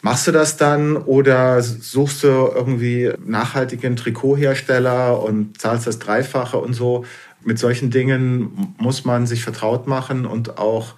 Machst 0.00 0.26
du 0.26 0.32
das 0.32 0.56
dann 0.56 0.96
oder 0.96 1.60
suchst 1.60 2.22
du 2.22 2.28
irgendwie 2.28 3.12
nachhaltigen 3.24 3.96
Trikothersteller 3.96 5.20
und 5.20 5.60
zahlst 5.60 5.86
das 5.86 5.98
Dreifache 5.98 6.58
und 6.58 6.72
so? 6.72 7.04
mit 7.44 7.58
solchen 7.58 7.90
Dingen 7.90 8.74
muss 8.78 9.04
man 9.04 9.26
sich 9.26 9.42
vertraut 9.42 9.86
machen 9.86 10.26
und 10.26 10.58
auch 10.58 10.94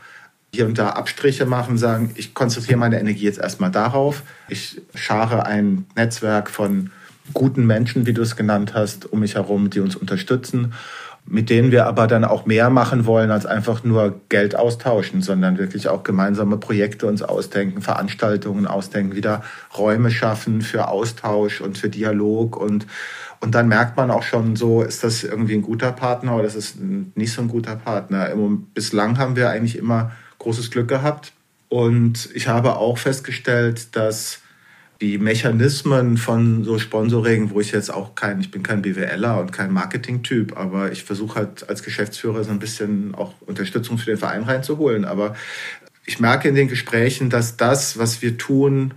hier 0.52 0.66
und 0.66 0.78
da 0.78 0.90
Abstriche 0.90 1.46
machen, 1.46 1.78
sagen, 1.78 2.10
ich 2.16 2.34
konzentriere 2.34 2.78
meine 2.78 2.98
Energie 2.98 3.24
jetzt 3.24 3.38
erstmal 3.38 3.70
darauf. 3.70 4.24
Ich 4.48 4.82
schare 4.94 5.46
ein 5.46 5.86
Netzwerk 5.94 6.50
von 6.50 6.90
guten 7.32 7.66
Menschen, 7.66 8.06
wie 8.06 8.12
du 8.12 8.22
es 8.22 8.34
genannt 8.34 8.74
hast, 8.74 9.12
um 9.12 9.20
mich 9.20 9.36
herum, 9.36 9.70
die 9.70 9.78
uns 9.78 9.94
unterstützen. 9.94 10.74
Mit 11.26 11.50
denen 11.50 11.70
wir 11.70 11.86
aber 11.86 12.06
dann 12.06 12.24
auch 12.24 12.46
mehr 12.46 12.70
machen 12.70 13.06
wollen 13.06 13.30
als 13.30 13.46
einfach 13.46 13.84
nur 13.84 14.20
Geld 14.28 14.56
austauschen, 14.56 15.22
sondern 15.22 15.58
wirklich 15.58 15.88
auch 15.88 16.02
gemeinsame 16.02 16.56
Projekte 16.56 17.06
uns 17.06 17.22
ausdenken, 17.22 17.82
Veranstaltungen 17.82 18.66
ausdenken, 18.66 19.14
wieder 19.14 19.42
Räume 19.76 20.10
schaffen 20.10 20.62
für 20.62 20.88
Austausch 20.88 21.60
und 21.60 21.78
für 21.78 21.88
Dialog 21.88 22.56
und 22.56 22.86
und 23.42 23.54
dann 23.54 23.68
merkt 23.68 23.96
man 23.96 24.10
auch 24.10 24.22
schon 24.22 24.54
so, 24.54 24.82
ist 24.82 25.02
das 25.02 25.24
irgendwie 25.24 25.54
ein 25.54 25.62
guter 25.62 25.92
Partner 25.92 26.36
oder 26.36 26.44
ist 26.44 26.56
es 26.56 26.74
nicht 27.14 27.32
so 27.32 27.40
ein 27.40 27.48
guter 27.48 27.74
Partner. 27.74 28.28
Bislang 28.74 29.16
haben 29.16 29.34
wir 29.34 29.48
eigentlich 29.48 29.78
immer 29.78 30.12
großes 30.38 30.70
Glück 30.70 30.88
gehabt. 30.88 31.32
Und 31.70 32.28
ich 32.34 32.48
habe 32.48 32.76
auch 32.76 32.98
festgestellt, 32.98 33.96
dass 33.96 34.39
die 35.00 35.16
Mechanismen 35.16 36.18
von 36.18 36.62
so 36.64 36.78
Sponsoring, 36.78 37.50
wo 37.50 37.60
ich 37.60 37.72
jetzt 37.72 37.92
auch 37.92 38.14
kein, 38.14 38.40
ich 38.40 38.50
bin 38.50 38.62
kein 38.62 38.82
BWLer 38.82 39.40
und 39.40 39.50
kein 39.50 39.72
Marketing-Typ, 39.72 40.56
aber 40.56 40.92
ich 40.92 41.04
versuche 41.04 41.36
halt 41.36 41.68
als 41.68 41.82
Geschäftsführer 41.82 42.44
so 42.44 42.50
ein 42.50 42.58
bisschen 42.58 43.14
auch 43.14 43.34
Unterstützung 43.40 43.96
für 43.96 44.06
den 44.06 44.18
Verein 44.18 44.42
reinzuholen. 44.42 45.06
Aber 45.06 45.34
ich 46.04 46.20
merke 46.20 46.48
in 46.48 46.54
den 46.54 46.68
Gesprächen, 46.68 47.30
dass 47.30 47.56
das, 47.56 47.98
was 47.98 48.20
wir 48.20 48.36
tun, 48.36 48.94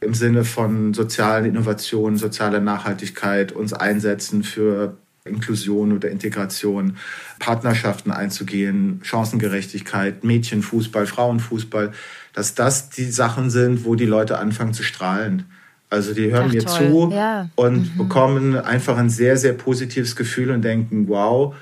im 0.00 0.14
Sinne 0.14 0.44
von 0.44 0.94
sozialen 0.94 1.44
Innovationen, 1.44 2.18
sozialer 2.18 2.60
Nachhaltigkeit, 2.60 3.52
uns 3.52 3.72
einsetzen 3.72 4.42
für 4.42 4.96
Inklusion 5.26 5.92
oder 5.92 6.10
Integration, 6.10 6.96
Partnerschaften 7.38 8.10
einzugehen, 8.10 9.00
Chancengerechtigkeit, 9.02 10.24
Mädchenfußball, 10.24 11.06
Frauenfußball, 11.06 11.92
dass 12.32 12.54
das 12.54 12.90
die 12.90 13.10
Sachen 13.10 13.50
sind, 13.50 13.84
wo 13.84 13.94
die 13.94 14.06
Leute 14.06 14.38
anfangen 14.38 14.74
zu 14.74 14.82
strahlen. 14.82 15.46
Also 15.88 16.14
die 16.14 16.32
hören 16.32 16.46
Ach, 16.48 16.52
mir 16.52 16.64
toll. 16.64 16.90
zu 16.90 17.10
ja. 17.12 17.48
und 17.54 17.94
mhm. 17.94 17.98
bekommen 17.98 18.56
einfach 18.56 18.96
ein 18.98 19.10
sehr, 19.10 19.36
sehr 19.36 19.52
positives 19.52 20.16
Gefühl 20.16 20.50
und 20.50 20.62
denken, 20.62 21.08
wow, 21.08 21.54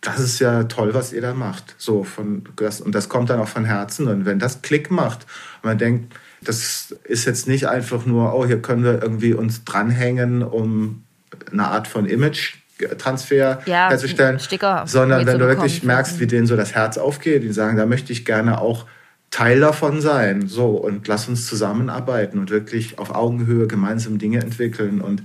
das 0.00 0.20
ist 0.20 0.38
ja 0.38 0.64
toll, 0.64 0.94
was 0.94 1.12
ihr 1.12 1.22
da 1.22 1.34
macht. 1.34 1.74
So 1.78 2.04
von 2.04 2.44
das, 2.56 2.80
und 2.80 2.94
das 2.94 3.08
kommt 3.08 3.30
dann 3.30 3.40
auch 3.40 3.48
von 3.48 3.64
Herzen. 3.64 4.08
Und 4.08 4.24
wenn 4.24 4.38
das 4.38 4.62
Klick 4.62 4.90
macht 4.90 5.26
und 5.62 5.68
man 5.70 5.78
denkt, 5.78 6.14
das 6.42 6.94
ist 7.04 7.24
jetzt 7.24 7.48
nicht 7.48 7.66
einfach 7.66 8.06
nur, 8.06 8.34
oh, 8.34 8.46
hier 8.46 8.60
können 8.60 8.84
wir 8.84 9.02
irgendwie 9.02 9.34
uns 9.34 9.64
dranhängen, 9.64 10.42
um 10.42 11.02
eine 11.50 11.66
Art 11.66 11.88
von 11.88 12.06
Image 12.06 12.56
Transfer 12.98 13.60
ja, 13.66 13.88
herzustellen, 13.88 14.38
Sticker 14.38 14.84
sondern 14.86 15.26
wenn 15.26 15.38
du 15.38 15.46
wirklich 15.46 15.82
merkst, 15.82 16.20
wie 16.20 16.26
denen 16.26 16.46
so 16.46 16.56
das 16.56 16.74
Herz 16.74 16.98
aufgeht, 16.98 17.42
die 17.42 17.52
sagen, 17.52 17.76
da 17.76 17.86
möchte 17.86 18.12
ich 18.12 18.24
gerne 18.24 18.60
auch 18.60 18.86
Teil 19.30 19.60
davon 19.60 20.00
sein, 20.00 20.46
so 20.46 20.68
und 20.70 21.08
lass 21.08 21.28
uns 21.28 21.46
zusammenarbeiten 21.46 22.38
und 22.38 22.50
wirklich 22.50 22.98
auf 22.98 23.14
Augenhöhe 23.14 23.66
gemeinsam 23.66 24.18
Dinge 24.18 24.40
entwickeln 24.40 25.00
und 25.00 25.22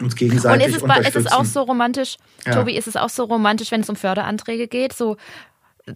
uns 0.00 0.16
gegenseitig 0.16 0.66
und 0.66 0.70
ist 0.70 0.76
es, 0.76 0.82
unterstützen. 0.82 1.18
Ist 1.18 1.26
es 1.26 1.32
auch 1.32 1.44
so 1.44 1.62
romantisch, 1.62 2.16
ja. 2.46 2.54
Tobi, 2.54 2.76
ist 2.76 2.88
es 2.88 2.96
auch 2.96 3.08
so 3.08 3.24
romantisch, 3.24 3.70
wenn 3.70 3.82
es 3.82 3.88
um 3.88 3.96
Förderanträge 3.96 4.68
geht, 4.68 4.92
so 4.92 5.16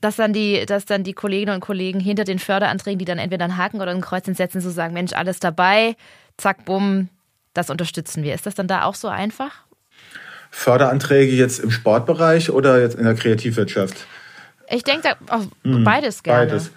dass 0.01 0.17
dann 0.17 0.33
die, 0.33 0.65
dass 0.67 0.87
dann 0.87 1.05
die 1.05 1.13
Kolleginnen 1.13 1.55
und 1.55 1.61
Kollegen 1.61 2.01
hinter 2.01 2.25
den 2.25 2.39
Förderanträgen, 2.39 2.99
die 2.99 3.05
dann 3.05 3.19
entweder 3.19 3.45
einen 3.45 3.57
Haken 3.57 3.81
oder 3.81 3.91
ein 3.91 4.01
Kreuz 4.01 4.25
setzen, 4.25 4.61
so 4.61 4.71
sagen, 4.71 4.95
Mensch, 4.95 5.13
alles 5.13 5.39
dabei, 5.39 5.97
zack, 6.39 6.65
bumm, 6.65 7.09
das 7.53 7.69
unterstützen 7.69 8.23
wir. 8.23 8.35
Ist 8.35 8.47
das 8.47 8.55
dann 8.55 8.69
da 8.69 8.85
auch 8.85 8.95
so 8.95 9.09
einfach? 9.09 9.65
Förderanträge 10.53 11.33
jetzt 11.33 11.59
im 11.59 11.71
Sportbereich 11.71 12.51
oder 12.51 12.81
jetzt 12.81 12.95
in 12.95 13.05
der 13.05 13.15
Kreativwirtschaft? 13.15 14.07
Ich 14.71 14.85
denke 14.85 15.17
hm, 15.65 15.83
beides 15.83 16.23
gerne. 16.23 16.47
Beides. 16.47 16.71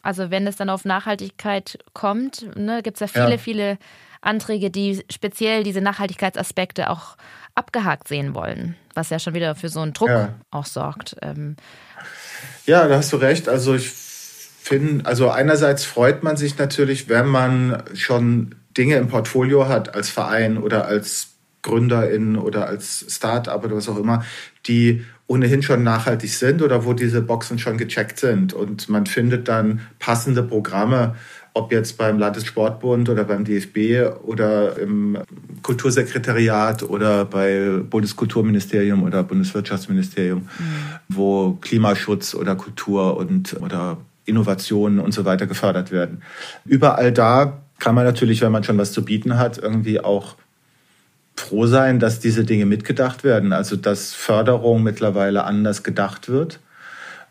Also 0.00 0.30
wenn 0.30 0.46
es 0.46 0.56
dann 0.56 0.70
auf 0.70 0.84
Nachhaltigkeit 0.84 1.78
kommt, 1.92 2.56
ne, 2.56 2.82
gibt 2.82 2.96
es 2.96 3.00
ja 3.00 3.06
viele, 3.08 3.32
ja. 3.32 3.38
viele 3.38 3.78
Anträge, 4.22 4.70
die 4.70 5.04
speziell 5.10 5.64
diese 5.64 5.80
Nachhaltigkeitsaspekte 5.80 6.88
auch 6.88 7.16
abgehakt 7.54 8.08
sehen 8.08 8.34
wollen, 8.34 8.76
was 8.94 9.10
ja 9.10 9.18
schon 9.18 9.34
wieder 9.34 9.54
für 9.54 9.68
so 9.68 9.80
einen 9.80 9.92
Druck 9.92 10.08
ja. 10.08 10.34
auch 10.50 10.64
sorgt. 10.64 11.16
Ähm, 11.20 11.56
ja, 12.64 12.86
da 12.86 12.96
hast 12.96 13.12
du 13.12 13.16
recht. 13.16 13.48
Also 13.48 13.74
ich 13.74 13.90
finde, 13.90 15.04
also 15.04 15.30
einerseits 15.30 15.84
freut 15.84 16.22
man 16.22 16.36
sich 16.36 16.56
natürlich, 16.56 17.08
wenn 17.08 17.26
man 17.26 17.82
schon 17.94 18.54
Dinge 18.76 18.96
im 18.96 19.08
Portfolio 19.08 19.68
hat 19.68 19.94
als 19.94 20.08
Verein 20.08 20.58
oder 20.58 20.86
als 20.86 21.29
GründerInnen 21.62 22.36
oder 22.36 22.66
als 22.66 23.04
Start-up 23.08 23.64
oder 23.64 23.76
was 23.76 23.88
auch 23.88 23.98
immer, 23.98 24.24
die 24.66 25.04
ohnehin 25.26 25.62
schon 25.62 25.82
nachhaltig 25.84 26.30
sind 26.30 26.60
oder 26.60 26.84
wo 26.84 26.92
diese 26.92 27.22
Boxen 27.22 27.58
schon 27.58 27.78
gecheckt 27.78 28.18
sind. 28.18 28.52
Und 28.52 28.88
man 28.88 29.06
findet 29.06 29.46
dann 29.46 29.80
passende 29.98 30.42
Programme, 30.42 31.14
ob 31.54 31.72
jetzt 31.72 31.98
beim 31.98 32.18
Landessportbund 32.18 33.08
oder 33.08 33.24
beim 33.24 33.44
DFB 33.44 34.24
oder 34.24 34.78
im 34.78 35.18
Kultursekretariat 35.62 36.82
oder 36.82 37.24
bei 37.24 37.80
Bundeskulturministerium 37.88 39.02
oder 39.02 39.22
Bundeswirtschaftsministerium, 39.22 40.38
mhm. 40.40 40.46
wo 41.08 41.52
Klimaschutz 41.60 42.34
oder 42.34 42.56
Kultur 42.56 43.16
und 43.16 43.56
oder 43.60 43.98
Innovationen 44.24 45.00
und 45.00 45.12
so 45.12 45.24
weiter 45.24 45.46
gefördert 45.46 45.90
werden. 45.90 46.22
Überall 46.64 47.12
da 47.12 47.62
kann 47.78 47.94
man 47.94 48.04
natürlich, 48.04 48.42
wenn 48.42 48.52
man 48.52 48.62
schon 48.62 48.78
was 48.78 48.92
zu 48.92 49.04
bieten 49.04 49.38
hat, 49.38 49.58
irgendwie 49.58 50.00
auch 50.00 50.36
froh 51.36 51.66
sein, 51.66 51.98
dass 51.98 52.20
diese 52.20 52.44
Dinge 52.44 52.66
mitgedacht 52.66 53.24
werden, 53.24 53.52
also 53.52 53.76
dass 53.76 54.12
Förderung 54.12 54.82
mittlerweile 54.82 55.44
anders 55.44 55.82
gedacht 55.82 56.28
wird. 56.28 56.60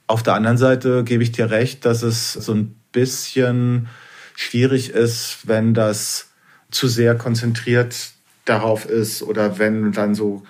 Auf 0.08 0.24
der 0.24 0.34
anderen 0.34 0.58
Seite 0.58 1.04
gebe 1.04 1.24
ich 1.24 1.32
dir 1.32 1.52
recht, 1.52 1.86
dass 1.86 2.02
es 2.02 2.34
so 2.34 2.54
ein 2.54 2.76
bisschen 2.91 3.88
schwierig 4.36 4.89
ist, 4.89 5.47
wenn 5.47 5.74
das 5.74 6.30
zu 6.72 6.88
sehr 6.88 7.16
konzentriert 7.16 7.95
darauf 8.45 8.86
ist 8.86 9.22
oder 9.22 9.60
wenn 9.60 9.91
dann 9.91 10.16
so 10.16 10.43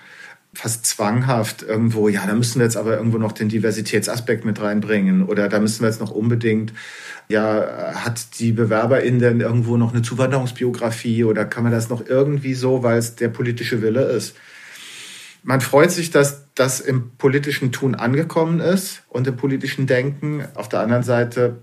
fast 0.52 0.84
zwanghaft 0.84 1.62
irgendwo, 1.62 2.08
ja, 2.08 2.26
da 2.26 2.34
müssen 2.34 2.58
wir 2.58 2.64
jetzt 2.64 2.76
aber 2.76 2.96
irgendwo 2.96 3.18
noch 3.18 3.32
den 3.32 3.48
Diversitätsaspekt 3.48 4.44
mit 4.44 4.60
reinbringen 4.60 5.22
oder 5.22 5.48
da 5.48 5.60
müssen 5.60 5.82
wir 5.82 5.88
jetzt 5.88 6.00
noch 6.00 6.10
unbedingt, 6.10 6.72
ja, 7.28 7.94
hat 7.94 8.40
die 8.40 8.52
Bewerberin 8.52 9.20
denn 9.20 9.40
irgendwo 9.40 9.76
noch 9.76 9.92
eine 9.92 10.02
Zuwanderungsbiografie 10.02 11.24
oder 11.24 11.44
kann 11.44 11.62
man 11.62 11.72
das 11.72 11.88
noch 11.88 12.04
irgendwie 12.04 12.54
so, 12.54 12.82
weil 12.82 12.98
es 12.98 13.14
der 13.14 13.28
politische 13.28 13.80
Wille 13.80 14.02
ist? 14.02 14.34
Man 15.42 15.60
freut 15.60 15.90
sich, 15.90 16.10
dass 16.10 16.44
das 16.54 16.80
im 16.80 17.12
politischen 17.16 17.72
Tun 17.72 17.94
angekommen 17.94 18.60
ist 18.60 19.02
und 19.08 19.26
im 19.26 19.36
politischen 19.36 19.86
Denken. 19.86 20.44
Auf 20.54 20.68
der 20.68 20.80
anderen 20.80 21.04
Seite 21.04 21.58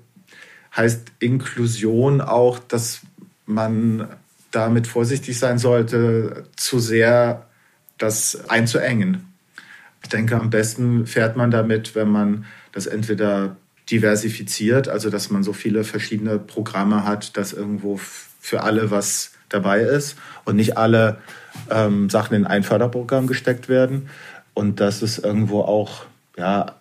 heißt 0.76 1.12
Inklusion 1.20 2.22
auch, 2.22 2.58
dass 2.58 3.02
man 3.46 4.08
damit 4.52 4.88
vorsichtig 4.88 5.38
sein 5.38 5.60
sollte, 5.60 6.46
zu 6.56 6.80
sehr 6.80 7.47
das 7.98 8.50
einzuengen. 8.50 9.34
Ich 10.04 10.10
denke, 10.10 10.40
am 10.40 10.50
besten 10.50 11.06
fährt 11.08 11.36
man 11.36 11.52
damit, 11.52 11.96
wenn 11.96 12.10
man 12.10 12.46
das 12.72 12.88
entweder 12.88 13.58
diversifiziert, 13.90 14.88
also 14.88 15.10
dass 15.10 15.30
man 15.30 15.44
so 15.44 15.54
viele 15.54 15.84
verschiedene 15.84 16.40
Programme 16.40 17.06
hat, 17.06 17.38
dass 17.38 17.54
irgendwo 17.54 17.98
für 17.98 18.64
alle 18.64 18.92
was 18.92 19.32
dabei 19.50 19.82
ist 19.82 20.18
und 20.46 20.58
nicht 20.58 20.78
alle 20.78 21.18
ähm, 21.70 22.10
Sachen 22.10 22.36
in 22.36 22.46
ein 22.46 22.64
Förderprogramm 22.64 23.28
gesteckt 23.28 23.70
werden 23.70 24.10
und 24.54 24.80
dass 24.80 25.02
es 25.02 25.20
irgendwo 25.20 25.62
auch 25.62 26.06
ja, 26.38 26.76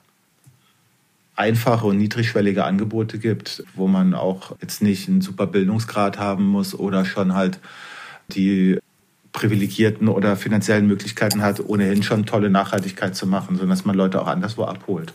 einfache 1.37 1.87
und 1.87 1.99
niedrigschwellige 1.99 2.65
Angebote 2.65 3.19
gibt, 3.19 3.63
wo 3.75 3.87
man 3.87 4.15
auch 4.15 4.57
jetzt 4.61 4.83
nicht 4.83 5.09
einen 5.09 5.21
super 5.21 5.47
Bildungsgrad 5.47 6.19
haben 6.19 6.47
muss 6.47 6.75
oder 6.75 7.05
schon 7.05 7.35
halt 7.35 7.59
die 8.29 8.79
privilegierten 9.37 10.09
oder 10.09 10.35
finanziellen 10.35 10.87
Möglichkeiten 10.87 11.43
hat, 11.43 11.61
ohnehin 11.61 12.03
schon 12.03 12.25
tolle 12.25 12.49
Nachhaltigkeit 12.49 13.15
zu 13.15 13.27
machen, 13.27 13.57
sondern 13.57 13.77
dass 13.77 13.85
man 13.85 13.95
Leute 13.95 14.21
auch 14.21 14.27
anderswo 14.27 14.65
abholt. 14.65 15.13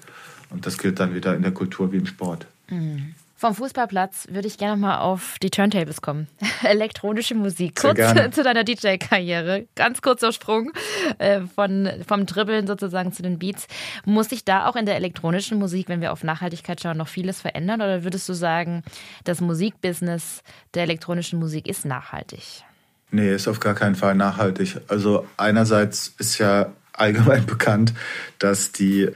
Und 0.52 0.68
das 0.68 0.78
gilt 0.78 1.00
dann 1.00 1.16
wieder 1.16 1.36
in 1.36 1.42
der 1.42 1.52
Kultur 1.52 1.92
wie 1.92 1.98
im 1.98 2.06
Sport. 2.06 2.46
Mhm. 2.70 3.16
Vom 3.36 3.56
Fußballplatz 3.56 4.28
würde 4.30 4.48
ich 4.48 4.60
gerne 4.60 4.78
mal 4.78 5.00
auf 5.00 5.38
die 5.42 5.50
Turntables 5.50 6.04
kommen. 6.04 6.28
Elektronische 6.64 7.34
Musik. 7.34 7.82
Kurz 7.82 7.98
zu 8.36 8.44
deiner 8.44 8.64
DJ-Karriere. 8.64 9.66
Ganz 9.76 10.04
kurzer 10.04 10.32
Sprung 10.32 10.72
äh, 11.18 11.42
von, 11.56 11.90
vom 12.08 12.28
Dribbeln 12.28 12.68
sozusagen 12.68 13.14
zu 13.14 13.24
den 13.24 13.40
Beats. 13.40 13.68
Muss 14.06 14.30
sich 14.30 14.46
da 14.46 14.68
auch 14.68 14.76
in 14.76 14.86
der 14.86 14.98
elektronischen 14.98 15.58
Musik, 15.58 15.90
wenn 15.90 16.02
wir 16.02 16.12
auf 16.12 16.24
Nachhaltigkeit 16.24 16.80
schauen, 16.80 16.98
noch 16.98 17.08
vieles 17.08 17.42
verändern? 17.42 17.82
Oder 17.82 18.04
würdest 18.04 18.30
du 18.30 18.34
sagen, 18.34 18.84
das 19.24 19.42
Musikbusiness 19.42 20.44
der 20.76 20.84
elektronischen 20.84 21.40
Musik 21.40 21.68
ist 21.68 21.86
nachhaltig? 21.86 22.64
Nee, 23.12 23.36
ist 23.36 23.48
auf 23.48 23.60
gar 23.60 23.76
keinen 23.76 23.96
Fall 23.96 24.16
nachhaltig. 24.16 24.78
Also 24.88 25.28
einerseits 25.38 26.14
ist 26.18 26.38
ja 26.38 26.74
allgemein 26.94 27.46
bekannt, 27.46 27.94
dass 28.40 28.72
die 28.72 29.10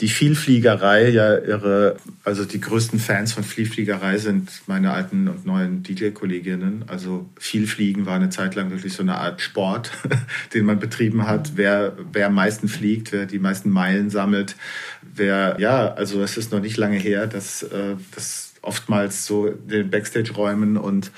die 0.00 0.08
Vielfliegerei 0.08 1.08
ja 1.08 1.36
ihre, 1.38 1.96
also 2.22 2.44
die 2.44 2.60
größten 2.60 3.00
Fans 3.00 3.32
von 3.32 3.42
Vielfliegerei 3.42 4.18
sind 4.18 4.48
meine 4.68 4.92
alten 4.92 5.26
und 5.26 5.44
neuen 5.44 5.82
DJ-Kolleginnen. 5.82 6.84
Also 6.86 7.28
Vielfliegen 7.36 8.06
war 8.06 8.14
eine 8.14 8.30
Zeit 8.30 8.54
lang 8.54 8.70
wirklich 8.70 8.92
so 8.92 9.02
eine 9.02 9.16
Art 9.16 9.40
Sport, 9.40 9.90
den 10.54 10.66
man 10.66 10.78
betrieben 10.78 11.26
hat. 11.26 11.52
Wer, 11.56 11.96
wer 12.12 12.28
am 12.28 12.34
meisten 12.34 12.68
fliegt, 12.68 13.10
wer 13.10 13.26
die 13.26 13.40
meisten 13.40 13.70
Meilen 13.70 14.08
sammelt, 14.08 14.54
wer, 15.02 15.56
ja, 15.58 15.92
also 15.94 16.22
es 16.22 16.36
ist 16.36 16.52
noch 16.52 16.60
nicht 16.60 16.76
lange 16.76 16.96
her, 16.96 17.26
dass, 17.26 17.64
äh, 17.64 17.96
dass 18.14 18.54
oftmals 18.62 19.26
so 19.26 19.48
in 19.48 19.68
den 19.68 19.90
Backstage-Räumen 19.90 20.76
und 20.76 21.10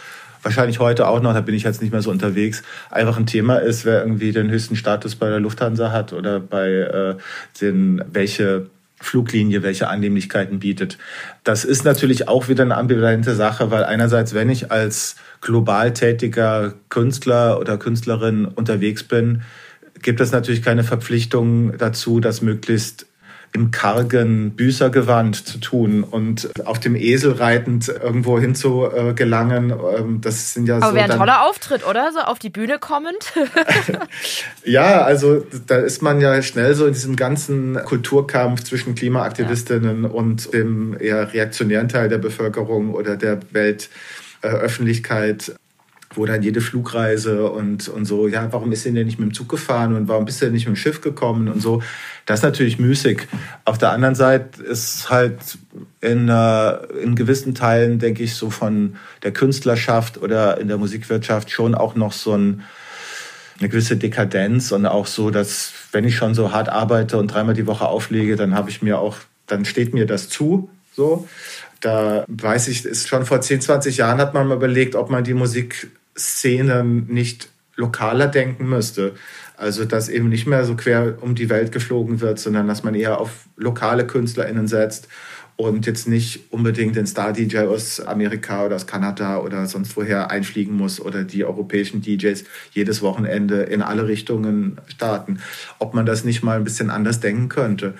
wahrscheinlich 0.42 0.78
heute 0.78 1.06
auch 1.06 1.20
noch, 1.20 1.34
da 1.34 1.40
bin 1.40 1.54
ich 1.54 1.62
jetzt 1.62 1.82
nicht 1.82 1.92
mehr 1.92 2.02
so 2.02 2.10
unterwegs, 2.10 2.62
einfach 2.90 3.16
ein 3.16 3.26
Thema 3.26 3.56
ist, 3.56 3.84
wer 3.84 4.00
irgendwie 4.00 4.32
den 4.32 4.50
höchsten 4.50 4.76
Status 4.76 5.16
bei 5.16 5.28
der 5.28 5.40
Lufthansa 5.40 5.92
hat 5.92 6.12
oder 6.12 6.40
bei 6.40 6.68
äh, 6.68 7.14
den, 7.60 8.02
welche 8.12 8.66
Fluglinie 9.00 9.62
welche 9.62 9.88
Annehmlichkeiten 9.88 10.58
bietet. 10.58 10.98
Das 11.42 11.64
ist 11.64 11.84
natürlich 11.84 12.28
auch 12.28 12.48
wieder 12.48 12.64
eine 12.64 12.76
ambivalente 12.76 13.34
Sache, 13.34 13.70
weil 13.70 13.84
einerseits, 13.84 14.34
wenn 14.34 14.50
ich 14.50 14.70
als 14.70 15.16
global 15.40 15.94
tätiger 15.94 16.74
Künstler 16.90 17.58
oder 17.58 17.78
Künstlerin 17.78 18.44
unterwegs 18.44 19.02
bin, 19.02 19.42
gibt 20.02 20.20
es 20.20 20.32
natürlich 20.32 20.62
keine 20.62 20.84
Verpflichtung 20.84 21.76
dazu, 21.78 22.20
das 22.20 22.42
möglichst 22.42 23.06
im 23.52 23.72
kargen 23.72 24.52
Büßergewand 24.52 25.46
zu 25.46 25.58
tun 25.58 26.04
und 26.04 26.50
auf 26.66 26.78
dem 26.78 26.94
Esel 26.94 27.32
reitend 27.32 27.88
irgendwo 27.88 28.38
hin 28.38 28.54
zu 28.54 28.84
äh, 28.84 29.12
gelangen. 29.12 29.70
Ähm, 29.70 30.20
das 30.20 30.54
sind 30.54 30.66
ja 30.66 30.76
Aber 30.76 30.90
so 30.90 30.94
wäre 30.94 31.10
ein 31.10 31.18
toller 31.18 31.48
Auftritt, 31.48 31.86
oder? 31.86 32.12
So 32.12 32.20
auf 32.20 32.38
die 32.38 32.50
Bühne 32.50 32.78
kommend. 32.78 33.32
ja, 34.64 35.02
also 35.02 35.44
da 35.66 35.78
ist 35.78 36.00
man 36.00 36.20
ja 36.20 36.40
schnell 36.42 36.74
so 36.74 36.86
in 36.86 36.92
diesem 36.92 37.16
ganzen 37.16 37.74
Kulturkampf 37.84 38.62
zwischen 38.62 38.94
Klimaaktivistinnen 38.94 40.04
ja. 40.04 40.10
und 40.10 40.54
dem 40.54 40.96
eher 40.98 41.32
reaktionären 41.32 41.88
Teil 41.88 42.08
der 42.08 42.18
Bevölkerung 42.18 42.94
oder 42.94 43.16
der 43.16 43.40
Weltöffentlichkeit 43.50 45.56
wo 46.14 46.26
dann 46.26 46.42
jede 46.42 46.60
Flugreise 46.60 47.50
und, 47.50 47.88
und 47.88 48.04
so, 48.04 48.26
ja, 48.26 48.52
warum 48.52 48.72
ist 48.72 48.84
denn 48.84 48.94
nicht 48.94 49.20
mit 49.20 49.30
dem 49.30 49.34
Zug 49.34 49.48
gefahren 49.48 49.94
und 49.94 50.08
warum 50.08 50.24
bist 50.24 50.40
du 50.40 50.46
denn 50.46 50.54
nicht 50.54 50.66
mit 50.66 50.76
dem 50.76 50.80
Schiff 50.80 51.00
gekommen 51.00 51.48
und 51.48 51.62
so. 51.62 51.82
Das 52.26 52.40
ist 52.40 52.42
natürlich 52.42 52.80
müßig. 52.80 53.28
Auf 53.64 53.78
der 53.78 53.92
anderen 53.92 54.16
Seite 54.16 54.60
ist 54.60 55.08
halt 55.08 55.38
in, 56.00 56.28
äh, 56.28 56.70
in 57.02 57.14
gewissen 57.14 57.54
Teilen, 57.54 58.00
denke 58.00 58.24
ich, 58.24 58.34
so 58.34 58.50
von 58.50 58.96
der 59.22 59.32
Künstlerschaft 59.32 60.20
oder 60.20 60.60
in 60.60 60.66
der 60.66 60.78
Musikwirtschaft 60.78 61.50
schon 61.50 61.76
auch 61.76 61.94
noch 61.94 62.12
so 62.12 62.34
ein, 62.34 62.62
eine 63.60 63.68
gewisse 63.68 63.96
Dekadenz 63.96 64.72
und 64.72 64.86
auch 64.86 65.06
so, 65.06 65.30
dass 65.30 65.72
wenn 65.92 66.04
ich 66.04 66.16
schon 66.16 66.34
so 66.34 66.50
hart 66.50 66.68
arbeite 66.68 67.18
und 67.18 67.28
dreimal 67.28 67.54
die 67.54 67.68
Woche 67.68 67.86
auflege, 67.86 68.34
dann 68.34 68.56
habe 68.56 68.70
ich 68.70 68.82
mir 68.82 68.98
auch, 68.98 69.16
dann 69.46 69.64
steht 69.64 69.94
mir 69.94 70.06
das 70.06 70.28
zu, 70.28 70.70
so. 70.92 71.28
Da 71.80 72.24
weiß 72.28 72.68
ich, 72.68 72.84
ist 72.84 73.08
schon 73.08 73.24
vor 73.24 73.40
10, 73.40 73.62
20 73.62 73.96
Jahren 73.96 74.18
hat 74.18 74.34
man 74.34 74.46
mal 74.46 74.56
überlegt, 74.56 74.94
ob 74.96 75.08
man 75.08 75.24
die 75.24 75.32
Musik 75.32 75.88
Szenen 76.20 77.06
nicht 77.08 77.48
lokaler 77.76 78.28
denken 78.28 78.68
müsste. 78.68 79.14
Also 79.56 79.84
dass 79.84 80.08
eben 80.08 80.28
nicht 80.28 80.46
mehr 80.46 80.64
so 80.64 80.74
quer 80.74 81.18
um 81.20 81.34
die 81.34 81.50
Welt 81.50 81.72
geflogen 81.72 82.20
wird, 82.20 82.38
sondern 82.38 82.66
dass 82.66 82.82
man 82.82 82.94
eher 82.94 83.20
auf 83.20 83.46
lokale 83.56 84.06
KünstlerInnen 84.06 84.68
setzt 84.68 85.08
und 85.60 85.84
jetzt 85.84 86.08
nicht 86.08 86.50
unbedingt 86.50 86.96
den 86.96 87.06
Star-DJ 87.06 87.58
aus 87.66 88.00
Amerika 88.00 88.64
oder 88.64 88.76
aus 88.76 88.86
Kanada 88.86 89.38
oder 89.40 89.66
sonst 89.66 89.94
woher 89.94 90.30
einfliegen 90.30 90.74
muss 90.74 90.98
oder 91.00 91.22
die 91.24 91.44
europäischen 91.44 92.00
DJs 92.00 92.44
jedes 92.72 93.02
Wochenende 93.02 93.64
in 93.64 93.82
alle 93.82 94.08
Richtungen 94.08 94.78
starten. 94.88 95.40
Ob 95.78 95.92
man 95.92 96.06
das 96.06 96.24
nicht 96.24 96.42
mal 96.42 96.56
ein 96.56 96.64
bisschen 96.64 96.88
anders 96.88 97.20
denken 97.20 97.50
könnte. 97.50 97.92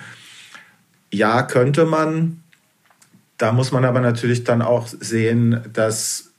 Ja, 1.11 1.43
könnte 1.43 1.85
man. 1.85 2.41
Da 3.37 3.51
muss 3.51 3.71
man 3.71 3.85
aber 3.85 4.01
natürlich 4.01 4.43
dann 4.43 4.63
auch 4.63 4.87
sehen, 4.87 5.61
dass 5.71 6.30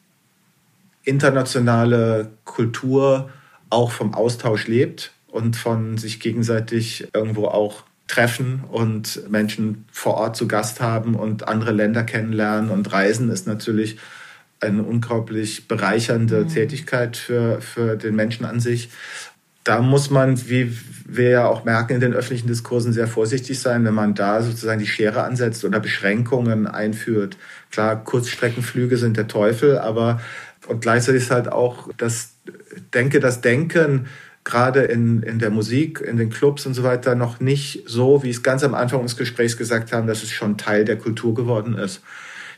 internationale 1.04 2.30
Kultur 2.44 3.30
auch 3.70 3.90
vom 3.90 4.14
Austausch 4.14 4.66
lebt 4.66 5.12
und 5.28 5.56
von 5.56 5.96
sich 5.98 6.20
gegenseitig 6.20 7.08
irgendwo 7.14 7.46
auch 7.46 7.84
treffen 8.06 8.64
und 8.70 9.28
Menschen 9.30 9.86
vor 9.90 10.14
Ort 10.14 10.36
zu 10.36 10.46
Gast 10.46 10.80
haben 10.80 11.14
und 11.14 11.48
andere 11.48 11.72
Länder 11.72 12.04
kennenlernen. 12.04 12.70
Und 12.70 12.92
Reisen 12.92 13.30
ist 13.30 13.46
natürlich 13.46 13.96
eine 14.60 14.82
unglaublich 14.82 15.66
bereichernde 15.66 16.44
mhm. 16.44 16.48
Tätigkeit 16.48 17.16
für, 17.16 17.60
für 17.60 17.96
den 17.96 18.14
Menschen 18.14 18.44
an 18.44 18.60
sich. 18.60 18.90
Da 19.64 19.80
muss 19.80 20.10
man, 20.10 20.48
wie 20.48 20.76
wir 21.06 21.30
ja 21.30 21.46
auch 21.46 21.64
merken, 21.64 21.94
in 21.94 22.00
den 22.00 22.14
öffentlichen 22.14 22.48
Diskursen 22.48 22.92
sehr 22.92 23.06
vorsichtig 23.06 23.60
sein, 23.60 23.84
wenn 23.84 23.94
man 23.94 24.14
da 24.14 24.42
sozusagen 24.42 24.80
die 24.80 24.86
Schere 24.86 25.22
ansetzt 25.22 25.64
oder 25.64 25.78
Beschränkungen 25.78 26.66
einführt. 26.66 27.36
Klar, 27.70 28.02
Kurzstreckenflüge 28.02 28.96
sind 28.96 29.16
der 29.16 29.28
Teufel, 29.28 29.78
aber 29.78 30.20
und 30.68 30.80
gleichzeitig 30.80 31.22
ist 31.22 31.30
halt 31.30 31.50
auch 31.50 31.88
das 31.96 32.34
Denke, 32.94 33.20
das 33.20 33.40
Denken 33.40 34.06
gerade 34.44 34.82
in, 34.82 35.22
in 35.22 35.38
der 35.38 35.50
Musik, 35.50 36.00
in 36.00 36.16
den 36.16 36.30
Clubs 36.30 36.66
und 36.66 36.74
so 36.74 36.82
weiter 36.82 37.14
noch 37.14 37.40
nicht 37.40 37.84
so, 37.86 38.22
wie 38.22 38.30
es 38.30 38.42
ganz 38.42 38.64
am 38.64 38.74
Anfang 38.74 39.02
des 39.02 39.16
Gesprächs 39.16 39.56
gesagt 39.56 39.92
haben, 39.92 40.06
dass 40.06 40.22
es 40.22 40.30
schon 40.30 40.58
Teil 40.58 40.84
der 40.84 40.98
Kultur 40.98 41.34
geworden 41.34 41.74
ist. 41.74 42.02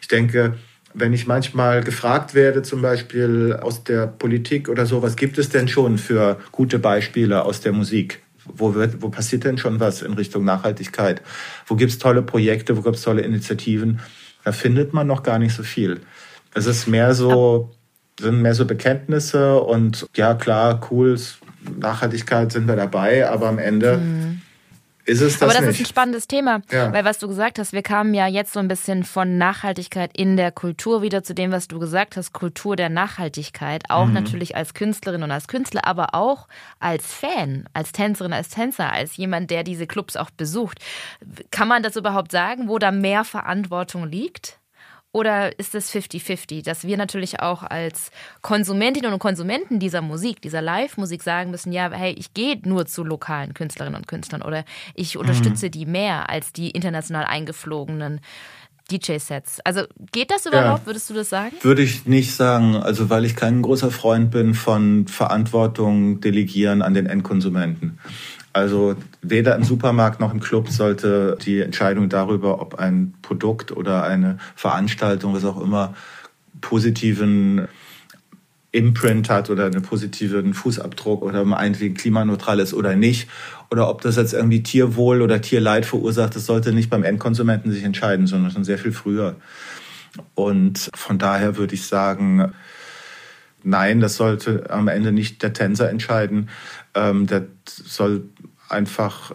Ich 0.01 0.09
denke, 0.09 0.55
wenn 0.95 1.13
ich 1.13 1.27
manchmal 1.27 1.83
gefragt 1.83 2.35
werde, 2.35 2.63
zum 2.63 2.81
Beispiel 2.81 3.59
aus 3.61 3.85
der 3.85 4.07
Politik 4.07 4.69
oder 4.69 4.87
so, 4.87 5.03
was 5.03 5.17
gibt 5.17 5.39
es 5.39 5.49
denn 5.49 5.69
schon 5.69 5.99
für 5.99 6.39
gute 6.53 6.79
Beispiele 6.79 7.45
aus 7.45 7.61
der 7.61 7.73
Musik? 7.73 8.23
Wo, 8.47 8.75
wird, 8.75 9.03
wo 9.03 9.09
passiert 9.09 9.45
denn 9.45 9.59
schon 9.59 9.81
was 9.81 10.03
in 10.03 10.13
Richtung 10.13 10.45
Nachhaltigkeit? 10.45 11.23
Wo 11.67 11.77
gibt 11.77 11.91
es 11.91 11.99
tolle 11.99 12.23
Projekte? 12.23 12.77
Wo 12.77 12.83
gibt 12.83 12.97
es 12.97 13.03
tolle 13.03 13.23
Initiativen? 13.23 14.01
Da 14.45 14.53
findet 14.53 14.93
man 14.93 15.07
noch 15.07 15.23
gar 15.23 15.39
nicht 15.39 15.55
so 15.55 15.63
viel. 15.63 16.01
Es 16.55 16.67
ist 16.67 16.87
mehr 16.87 17.15
so, 17.15 17.73
sind 18.21 18.43
mehr 18.43 18.55
so 18.55 18.65
Bekenntnisse 18.65 19.61
und 19.61 20.07
ja, 20.15 20.35
klar, 20.35 20.81
cool, 20.91 21.19
Nachhaltigkeit 21.79 22.53
sind 22.53 22.69
wir 22.69 22.77
dabei, 22.77 23.29
aber 23.29 23.49
am 23.49 23.59
Ende 23.59 23.99
mhm. 23.99 24.43
ist 25.05 25.21
es 25.21 25.39
das 25.39 25.43
Aber 25.43 25.53
das 25.53 25.63
nicht. 25.63 25.81
ist 25.81 25.87
ein 25.87 25.89
spannendes 25.89 26.29
Thema, 26.29 26.61
ja. 26.71 26.93
weil 26.93 27.05
was 27.05 27.19
du 27.19 27.27
gesagt 27.27 27.59
hast, 27.59 27.73
wir 27.73 27.83
kamen 27.83 28.15
ja 28.15 28.27
jetzt 28.27 28.53
so 28.53 28.61
ein 28.61 28.69
bisschen 28.69 29.05
von 29.05 29.39
Nachhaltigkeit 29.39 30.11
in 30.17 30.37
der 30.37 30.53
Kultur 30.53 31.03
wieder 31.03 31.23
zu 31.23 31.35
dem, 31.35 31.51
was 31.51 31.67
du 31.67 31.79
gesagt 31.79 32.17
hast, 32.17 32.33
Kultur 32.33 32.77
der 32.77 32.89
Nachhaltigkeit, 32.89 33.85
auch 33.89 34.07
mhm. 34.07 34.15
natürlich 34.15 34.57
als 34.57 34.75
Künstlerin 34.75 35.23
und 35.23 35.31
als 35.31 35.49
Künstler, 35.49 35.87
aber 35.87 36.15
auch 36.15 36.47
als 36.79 37.13
Fan, 37.13 37.69
als 37.73 37.93
Tänzerin, 37.93 38.33
als 38.33 38.49
Tänzer, 38.49 38.93
als 38.93 39.17
jemand, 39.17 39.51
der 39.51 39.65
diese 39.65 39.87
Clubs 39.87 40.17
auch 40.17 40.31
besucht. 40.31 40.79
Kann 41.51 41.69
man 41.69 41.83
das 41.83 41.97
überhaupt 41.97 42.31
sagen, 42.31 42.69
wo 42.69 42.79
da 42.79 42.91
mehr 42.91 43.25
Verantwortung 43.25 44.07
liegt? 44.07 44.59
Oder 45.15 45.57
ist 45.61 45.77
es 45.77 45.95
50-50, 45.95 46.65
dass 46.65 46.83
wir 46.83 46.97
natürlich 46.97 47.39
auch 47.39 47.63
als 47.63 48.11
Konsumentinnen 48.43 49.13
und 49.13 49.21
Konsumenten 49.21 49.79
dieser 49.79 50.03
Musik, 50.03 50.43
dieser 50.43 50.61
Live-Musik 50.61 51.23
sagen 51.23 51.53
müssen, 51.53 51.71
ja, 51.71 51.89
hey, 51.93 52.13
ich 52.19 52.35
gehe 52.35 52.59
nur 52.65 52.87
zu 52.87 53.05
lokalen 53.05 53.55
Künstlerinnen 53.55 53.97
und 53.97 54.09
Künstlern 54.09 54.43
oder 54.43 54.65
ich 54.97 55.17
unterstütze 55.17 55.67
mhm. 55.67 55.71
die 55.71 55.87
mehr 55.87 56.31
als 56.31 56.53
die 56.53 56.73
international 56.73 57.27
eingeflogenen 57.27 58.23
DJ-Sets. 58.91 59.61
Also 59.61 59.83
geht 60.13 60.31
das 60.31 60.47
überhaupt? 60.47 60.81
Ja, 60.81 60.87
Würdest 60.87 61.09
du 61.09 61.15
das 61.15 61.31
sagen? 61.31 61.55
Würde 61.63 61.83
ich 61.83 62.07
nicht 62.07 62.35
sagen. 62.35 62.77
Also 62.77 63.09
weil 63.09 63.25
ich 63.25 63.37
kein 63.37 63.63
großer 63.63 63.93
Freund 63.93 64.33
bin 64.33 64.55
von 64.55 65.07
Verantwortung 65.07 66.21
delegieren 66.21 66.83
an 66.83 66.93
den 66.93 67.07
Endkonsumenten. 67.07 67.99
Also 68.55 68.95
weder 69.21 69.57
im 69.57 69.65
Supermarkt 69.65 70.21
noch 70.21 70.33
im 70.33 70.39
Club 70.39 70.69
sollte 70.69 71.37
die 71.45 71.61
Entscheidung 71.61 72.09
darüber, 72.09 72.63
ob 72.63 72.77
ein 72.77 73.13
Produkt 73.21 73.73
oder 73.73 74.05
eine 74.05 74.39
Veranstaltung, 74.55 75.35
was 75.35 75.45
auch 75.45 75.61
immer, 75.61 75.95
positiven 76.61 77.67
Imprint 78.71 79.29
hat 79.29 79.51
oder 79.51 79.67
einen 79.67 79.83
positiven 79.83 80.55
Fußabdruck 80.55 81.23
oder 81.23 81.45
meinetwegen 81.45 81.95
klimaneutral 81.95 82.61
ist 82.61 82.75
oder 82.75 82.95
nicht. 82.95 83.29
Oder 83.73 83.89
ob 83.89 84.03
das 84.03 84.15
jetzt 84.15 84.35
irgendwie 84.35 84.63
Tierwohl 84.63 85.21
oder 85.21 85.41
Tierleid 85.41 85.85
verursacht, 85.85 86.37
das 86.37 86.47
sollte 86.47 86.73
nicht 86.73 86.91
beim 86.91 87.03
Endkonsumenten 87.03 87.73
sich 87.73 87.83
entscheiden, 87.83 88.29
sondern 88.29 88.53
schon 88.53 88.65
sehr 88.65 88.79
viel 88.79 88.93
früher. 88.93 89.35
Und 90.37 90.91
von 90.95 91.19
daher 91.19 91.57
würde 91.57 91.75
ich 91.75 91.89
sagen, 91.89 92.53
nein, 93.65 94.01
das 94.01 94.15
sollte 94.15 94.71
am 94.71 94.87
Ende 94.87 95.11
nicht 95.11 95.43
der 95.43 95.53
Tänzer 95.53 95.91
entscheiden. 95.91 96.51
Ähm, 96.95 97.27
der 97.27 97.47
soll 97.65 98.29
einfach 98.69 99.33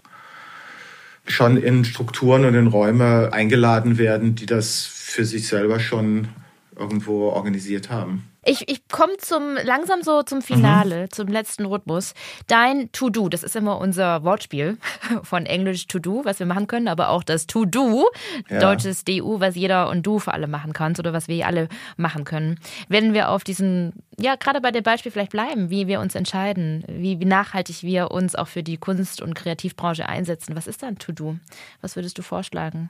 schon 1.26 1.58
in 1.58 1.86
Strukturen 1.86 2.46
und 2.46 2.56
in 2.56 2.68
Räume 2.68 3.30
eingeladen 3.32 3.98
werden, 3.98 4.36
die 4.36 4.46
das 4.46 4.86
für 4.86 5.26
sich 5.26 5.48
selber 5.48 5.80
schon 5.80 6.30
irgendwo 6.76 7.30
organisiert 7.30 7.90
haben. 7.90 8.29
Ich, 8.46 8.70
ich 8.70 8.88
komme 8.88 9.18
zum 9.18 9.56
langsam 9.64 10.02
so 10.02 10.24
zum 10.24 10.42
Finale, 10.42 11.04
mhm. 11.04 11.12
zum 11.12 11.28
letzten 11.28 11.66
Rhythmus. 11.66 12.14
Dein 12.48 12.90
To-Do, 12.94 13.28
das 13.28 13.44
ist 13.44 13.56
immer 13.56 13.80
unser 13.80 14.24
Wortspiel 14.24 14.78
von 15.24 15.46
Englisch 15.46 15.88
To-Do, 15.88 16.24
was 16.24 16.40
wir 16.40 16.46
machen 16.46 16.68
können, 16.68 16.88
aber 16.88 17.10
auch 17.10 17.24
das 17.24 17.48
To-Do, 17.48 18.08
ja. 18.50 18.60
deutsches 18.60 19.04
DU, 19.04 19.42
was 19.42 19.56
jeder 19.56 19.90
und 19.90 20.06
du 20.06 20.20
für 20.20 20.34
alle 20.34 20.48
machen 20.48 20.72
kannst 20.72 21.00
oder 21.00 21.12
was 21.12 21.28
wir 21.28 21.46
alle 21.46 21.68
machen 21.98 22.24
können. 22.24 22.60
Wenn 22.88 23.14
wir 23.14 23.30
auf 23.30 23.44
diesen, 23.44 23.94
ja, 24.18 24.36
gerade 24.36 24.62
bei 24.62 24.72
dem 24.72 24.84
Beispiel 24.84 25.12
vielleicht 25.12 25.32
bleiben, 25.32 25.70
wie 25.70 25.88
wir 25.88 26.00
uns 26.00 26.16
entscheiden, 26.16 26.86
wie, 26.88 27.20
wie 27.20 27.26
nachhaltig 27.26 27.84
wir 27.84 28.12
uns 28.12 28.36
auch 28.36 28.48
für 28.48 28.64
die 28.64 28.78
Kunst- 28.78 29.22
und 29.22 29.34
Kreativbranche 29.36 30.08
einsetzen. 30.08 30.56
Was 30.56 30.68
ist 30.68 30.82
dann 30.82 30.98
To-Do? 30.98 31.38
Was 31.82 31.98
würdest 31.98 32.18
du 32.18 32.22
vorschlagen? 32.22 32.90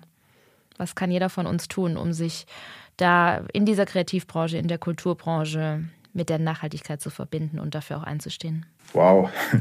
Was 0.78 0.96
kann 0.96 1.12
jeder 1.12 1.30
von 1.30 1.46
uns 1.48 1.68
tun, 1.68 1.98
um 1.98 2.14
sich 2.14 2.46
da 3.02 3.44
in 3.54 3.66
dieser 3.66 3.86
Kreativbranche, 3.86 4.58
in 4.58 4.68
der 4.68 4.78
Kulturbranche 4.78 5.84
mit 6.14 6.30
der 6.30 6.40
Nachhaltigkeit 6.40 7.02
zu 7.02 7.10
verbinden 7.10 7.60
und 7.60 7.76
dafür 7.76 7.98
auch 7.98 8.04
einzustehen? 8.04 8.66
Wow. 8.94 9.30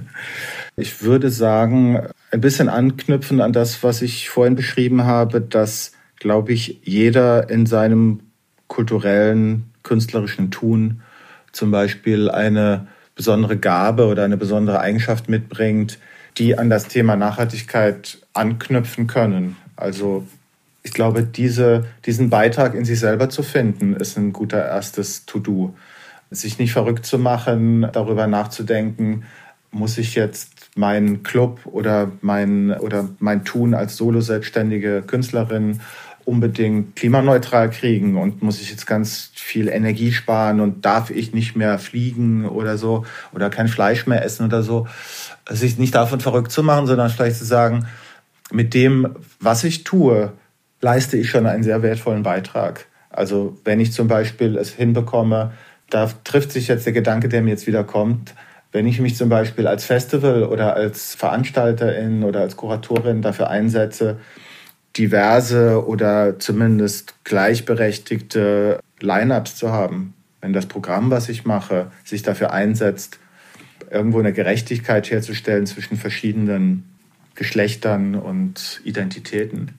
Ich 0.77 1.03
würde 1.03 1.29
sagen, 1.29 2.07
ein 2.31 2.41
bisschen 2.41 2.69
anknüpfen 2.69 3.41
an 3.41 3.53
das, 3.53 3.83
was 3.83 4.01
ich 4.01 4.31
vorhin 4.31 4.55
beschrieben 4.55 5.03
habe, 5.03 5.41
dass, 5.41 5.91
glaube 6.21 6.53
ich, 6.53 6.79
jeder 6.85 7.51
in 7.51 7.67
seinem 7.67 8.21
kulturellen, 8.69 9.73
künstlerischen 9.83 10.53
Tun 10.53 11.03
zum 11.51 11.73
Beispiel 11.73 12.31
eine 12.31 12.87
besondere 13.17 13.57
Gabe 13.57 14.07
oder 14.07 14.23
eine 14.23 14.37
besondere 14.37 14.79
Eigenschaft 14.79 15.29
mitbringt, 15.29 15.99
die 16.37 16.57
an 16.57 16.71
das 16.71 16.87
Thema 16.87 17.17
Nachhaltigkeit 17.17 18.19
anknüpfen 18.35 19.09
können. 19.09 19.57
Also 19.75 20.29
ich 20.89 20.95
glaube, 20.95 21.23
diese, 21.23 21.85
diesen 22.07 22.31
Beitrag 22.31 22.75
in 22.75 22.87
sich 22.87 22.99
selber 22.99 23.29
zu 23.29 23.43
finden, 23.43 23.95
ist 23.95 24.17
ein 24.17 24.33
guter 24.33 24.65
erstes 24.65 25.27
To-Do. 25.27 25.75
Sich 26.31 26.59
nicht 26.59 26.73
verrückt 26.73 27.05
zu 27.05 27.19
machen, 27.19 27.87
darüber 27.93 28.27
nachzudenken, 28.27 29.25
muss 29.71 29.99
ich 29.99 30.15
jetzt 30.15 30.71
meinen 30.77 31.23
Club 31.23 31.61
oder 31.67 32.11
mein, 32.23 32.71
oder 32.73 33.07
mein 33.19 33.45
Tun 33.45 33.75
als 33.75 33.97
solo-selbstständige 33.99 35.03
Künstlerin 35.03 35.81
unbedingt 36.25 36.97
klimaneutral 36.97 37.69
kriegen 37.69 38.17
und 38.17 38.43
muss 38.43 38.63
ich 38.63 38.71
jetzt 38.71 38.87
ganz 38.87 39.31
viel 39.35 39.69
Energie 39.69 40.13
sparen 40.13 40.61
und 40.61 40.87
darf 40.87 41.11
ich 41.11 41.35
nicht 41.35 41.55
mehr 41.55 41.79
fliegen 41.79 42.47
oder 42.47 42.79
so 42.79 43.05
oder 43.35 43.51
kein 43.51 43.69
Fleisch 43.69 44.07
mehr 44.07 44.25
essen 44.25 44.47
oder 44.47 44.63
so. 44.63 44.87
Sich 45.51 45.77
nicht 45.77 45.95
davon 45.95 46.21
verrückt 46.21 46.51
zu 46.51 46.63
machen, 46.63 46.87
sondern 46.87 47.11
vielleicht 47.11 47.37
zu 47.37 47.45
sagen, 47.45 47.87
mit 48.51 48.73
dem, 48.73 49.17
was 49.39 49.65
ich 49.65 49.85
tue, 49.85 50.33
leiste 50.81 51.17
ich 51.17 51.29
schon 51.31 51.47
einen 51.47 51.63
sehr 51.63 51.83
wertvollen 51.83 52.23
Beitrag. 52.23 52.87
Also 53.11 53.59
wenn 53.65 53.81
ich 53.81 53.93
zum 53.93 54.09
Beispiel 54.09 54.57
es 54.57 54.73
hinbekomme, 54.73 55.53
da 55.91 56.11
trifft 56.25 56.53
sich 56.53 56.69
jetzt 56.69 56.87
der 56.87 56.93
Gedanke, 56.93 57.29
der 57.29 57.43
mir 57.43 57.51
jetzt 57.51 57.67
wieder 57.67 57.85
kommt, 57.85 58.35
wenn 58.73 58.87
ich 58.87 59.01
mich 59.01 59.17
zum 59.17 59.29
Beispiel 59.29 59.67
als 59.67 59.85
Festival 59.85 60.45
oder 60.45 60.75
als 60.75 61.15
Veranstalterin 61.15 62.23
oder 62.23 62.41
als 62.41 62.57
Kuratorin 62.57 63.23
dafür 63.23 63.49
einsetze, 63.49 64.19
diverse 64.97 65.87
oder 65.87 66.39
zumindest 66.39 67.15
gleichberechtigte 67.25 68.81
Lineups 69.01 69.57
zu 69.57 69.71
haben, 69.71 70.15
wenn 70.41 70.53
das 70.53 70.67
Programm, 70.67 71.11
was 71.11 71.29
ich 71.29 71.45
mache, 71.45 71.91
sich 72.05 72.23
dafür 72.23 72.53
einsetzt, 72.53 73.19
irgendwo 73.91 74.19
eine 74.19 74.33
Gerechtigkeit 74.33 75.11
herzustellen 75.11 75.67
zwischen 75.67 75.97
verschiedenen 75.97 76.85
Geschlechtern 77.35 78.17
und 78.17 78.81
Identitäten, 78.85 79.79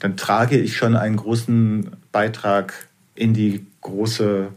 dann 0.00 0.16
trage 0.16 0.58
ich 0.58 0.76
schon 0.76 0.96
einen 0.96 1.16
großen 1.16 1.90
Beitrag 2.10 2.88
in 3.14 3.32
die 3.32 3.66
große 3.80 4.48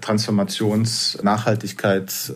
Transformations-, 0.00 1.18
Nachhaltigkeits- 1.22 2.34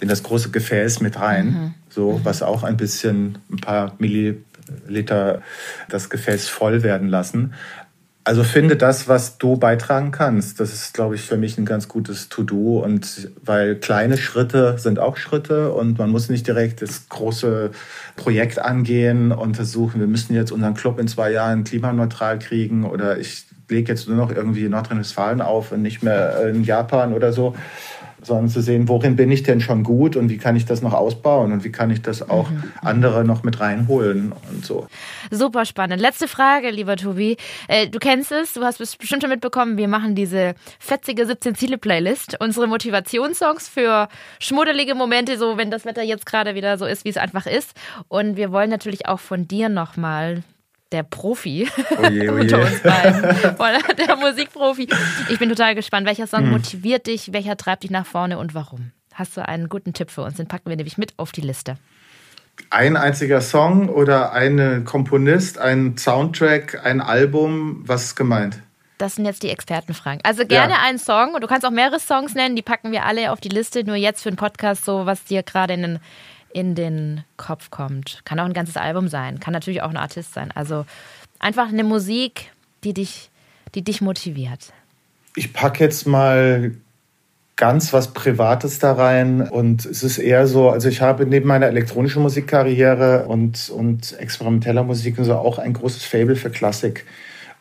in 0.00 0.08
das 0.08 0.22
große 0.22 0.50
Gefäß 0.50 1.00
mit 1.00 1.20
rein, 1.20 1.46
mhm. 1.46 1.74
so 1.88 2.12
mhm. 2.12 2.24
was 2.24 2.42
auch 2.42 2.62
ein 2.62 2.76
bisschen 2.76 3.38
ein 3.50 3.58
paar 3.58 3.94
Milliliter 3.98 5.42
das 5.88 6.10
Gefäß 6.10 6.48
voll 6.48 6.82
werden 6.82 7.08
lassen. 7.08 7.52
Also 8.22 8.44
finde 8.44 8.76
das, 8.76 9.08
was 9.08 9.38
du 9.38 9.56
beitragen 9.56 10.10
kannst. 10.10 10.60
Das 10.60 10.74
ist, 10.74 10.92
glaube 10.92 11.14
ich, 11.14 11.22
für 11.22 11.38
mich 11.38 11.56
ein 11.56 11.64
ganz 11.64 11.88
gutes 11.88 12.28
To-Do. 12.28 12.80
Und 12.80 13.30
weil 13.42 13.76
kleine 13.76 14.18
Schritte 14.18 14.76
sind 14.78 14.98
auch 14.98 15.16
Schritte 15.16 15.72
und 15.72 15.98
man 15.98 16.10
muss 16.10 16.28
nicht 16.28 16.46
direkt 16.46 16.82
das 16.82 17.08
große 17.08 17.70
Projekt 18.16 18.58
angehen 18.58 19.32
und 19.32 19.56
versuchen, 19.56 20.00
wir 20.00 20.06
müssen 20.06 20.34
jetzt 20.34 20.52
unseren 20.52 20.74
Club 20.74 21.00
in 21.00 21.08
zwei 21.08 21.32
Jahren 21.32 21.64
klimaneutral 21.64 22.38
kriegen 22.38 22.84
oder 22.84 23.18
ich 23.18 23.46
lege 23.70 23.90
jetzt 23.90 24.06
nur 24.06 24.16
noch 24.16 24.30
irgendwie 24.30 24.68
Nordrhein-Westfalen 24.68 25.40
auf 25.40 25.72
und 25.72 25.80
nicht 25.80 26.02
mehr 26.02 26.46
in 26.48 26.62
Japan 26.64 27.14
oder 27.14 27.32
so 27.32 27.54
sondern 28.22 28.48
zu 28.48 28.60
sehen, 28.60 28.88
worin 28.88 29.16
bin 29.16 29.30
ich 29.30 29.42
denn 29.42 29.60
schon 29.60 29.82
gut 29.82 30.16
und 30.16 30.28
wie 30.28 30.38
kann 30.38 30.56
ich 30.56 30.64
das 30.64 30.82
noch 30.82 30.92
ausbauen 30.92 31.52
und 31.52 31.64
wie 31.64 31.72
kann 31.72 31.90
ich 31.90 32.02
das 32.02 32.28
auch 32.28 32.50
mhm. 32.50 32.64
andere 32.82 33.24
noch 33.24 33.42
mit 33.42 33.60
reinholen 33.60 34.32
und 34.50 34.64
so. 34.64 34.86
Super 35.30 35.64
spannend. 35.64 36.00
Letzte 36.00 36.28
Frage, 36.28 36.70
lieber 36.70 36.96
Tobi. 36.96 37.36
Äh, 37.68 37.88
du 37.88 37.98
kennst 37.98 38.32
es, 38.32 38.54
du 38.54 38.62
hast 38.62 38.80
es 38.80 38.96
bestimmt 38.96 39.22
schon 39.22 39.30
mitbekommen, 39.30 39.76
wir 39.76 39.88
machen 39.88 40.14
diese 40.14 40.54
fetzige 40.78 41.26
17 41.26 41.54
Ziele 41.54 41.78
Playlist, 41.78 42.36
unsere 42.40 42.66
Motivationssongs 42.66 43.68
für 43.68 44.08
schmuddelige 44.38 44.94
Momente, 44.94 45.38
so 45.38 45.56
wenn 45.56 45.70
das 45.70 45.84
Wetter 45.84 46.02
jetzt 46.02 46.26
gerade 46.26 46.54
wieder 46.54 46.78
so 46.78 46.86
ist, 46.86 47.04
wie 47.04 47.10
es 47.10 47.16
einfach 47.16 47.46
ist. 47.46 47.72
Und 48.08 48.36
wir 48.36 48.52
wollen 48.52 48.70
natürlich 48.70 49.06
auch 49.06 49.20
von 49.20 49.46
dir 49.46 49.68
nochmal 49.68 50.42
der 50.92 51.02
Profi 51.02 51.68
oje, 51.98 52.32
oje. 52.32 52.32
unter 52.40 52.60
uns 52.60 52.80
beiden, 52.80 53.96
der 53.96 54.16
Musikprofi. 54.16 54.88
Ich 55.28 55.38
bin 55.38 55.48
total 55.48 55.74
gespannt. 55.74 56.06
Welcher 56.06 56.26
Song 56.26 56.44
hm. 56.44 56.50
motiviert 56.50 57.06
dich? 57.06 57.32
Welcher 57.32 57.56
treibt 57.56 57.82
dich 57.82 57.90
nach 57.90 58.06
vorne 58.06 58.38
und 58.38 58.54
warum? 58.54 58.92
Hast 59.14 59.36
du 59.36 59.46
einen 59.46 59.68
guten 59.68 59.92
Tipp 59.92 60.10
für 60.10 60.22
uns? 60.22 60.36
Den 60.36 60.48
packen 60.48 60.68
wir 60.68 60.76
nämlich 60.76 60.98
mit 60.98 61.14
auf 61.18 61.32
die 61.32 61.42
Liste. 61.42 61.76
Ein 62.70 62.96
einziger 62.96 63.40
Song 63.40 63.88
oder 63.88 64.32
ein 64.32 64.84
Komponist, 64.84 65.58
ein 65.58 65.96
Soundtrack, 65.96 66.84
ein 66.84 67.00
Album? 67.00 67.82
Was 67.86 68.04
ist 68.04 68.16
gemeint? 68.16 68.60
Das 68.98 69.14
sind 69.14 69.24
jetzt 69.24 69.42
die 69.42 69.48
Expertenfragen. 69.48 70.20
Also 70.24 70.44
gerne 70.44 70.74
ja. 70.74 70.82
einen 70.82 70.98
Song 70.98 71.34
und 71.34 71.42
du 71.42 71.46
kannst 71.46 71.64
auch 71.64 71.70
mehrere 71.70 71.98
Songs 71.98 72.34
nennen, 72.34 72.54
die 72.54 72.62
packen 72.62 72.92
wir 72.92 73.06
alle 73.06 73.32
auf 73.32 73.40
die 73.40 73.48
Liste. 73.48 73.82
Nur 73.82 73.96
jetzt 73.96 74.22
für 74.22 74.30
den 74.30 74.36
Podcast 74.36 74.84
so, 74.84 75.06
was 75.06 75.24
dir 75.24 75.42
gerade 75.42 75.72
in 75.72 75.82
den 75.82 75.98
in 76.52 76.74
den 76.74 77.24
Kopf 77.36 77.70
kommt. 77.70 78.20
Kann 78.24 78.40
auch 78.40 78.44
ein 78.44 78.52
ganzes 78.52 78.76
Album 78.76 79.08
sein, 79.08 79.40
kann 79.40 79.52
natürlich 79.52 79.82
auch 79.82 79.90
ein 79.90 79.96
Artist 79.96 80.34
sein. 80.34 80.50
Also 80.54 80.84
einfach 81.38 81.68
eine 81.68 81.84
Musik, 81.84 82.52
die 82.84 82.94
dich, 82.94 83.30
die 83.74 83.82
dich 83.82 84.00
motiviert. 84.00 84.72
Ich 85.36 85.52
packe 85.52 85.84
jetzt 85.84 86.06
mal 86.06 86.72
ganz 87.56 87.92
was 87.92 88.14
Privates 88.14 88.78
da 88.78 88.92
rein 88.92 89.42
und 89.42 89.84
es 89.84 90.02
ist 90.02 90.16
eher 90.16 90.46
so, 90.46 90.70
also 90.70 90.88
ich 90.88 91.02
habe 91.02 91.26
neben 91.26 91.46
meiner 91.46 91.66
elektronischen 91.66 92.22
Musikkarriere 92.22 93.26
und, 93.26 93.68
und 93.68 94.18
experimenteller 94.18 94.82
Musik 94.82 95.18
und 95.18 95.24
so 95.24 95.34
auch 95.34 95.58
ein 95.58 95.74
großes 95.74 96.04
Fable 96.04 96.36
für 96.36 96.48
Klassik 96.48 97.04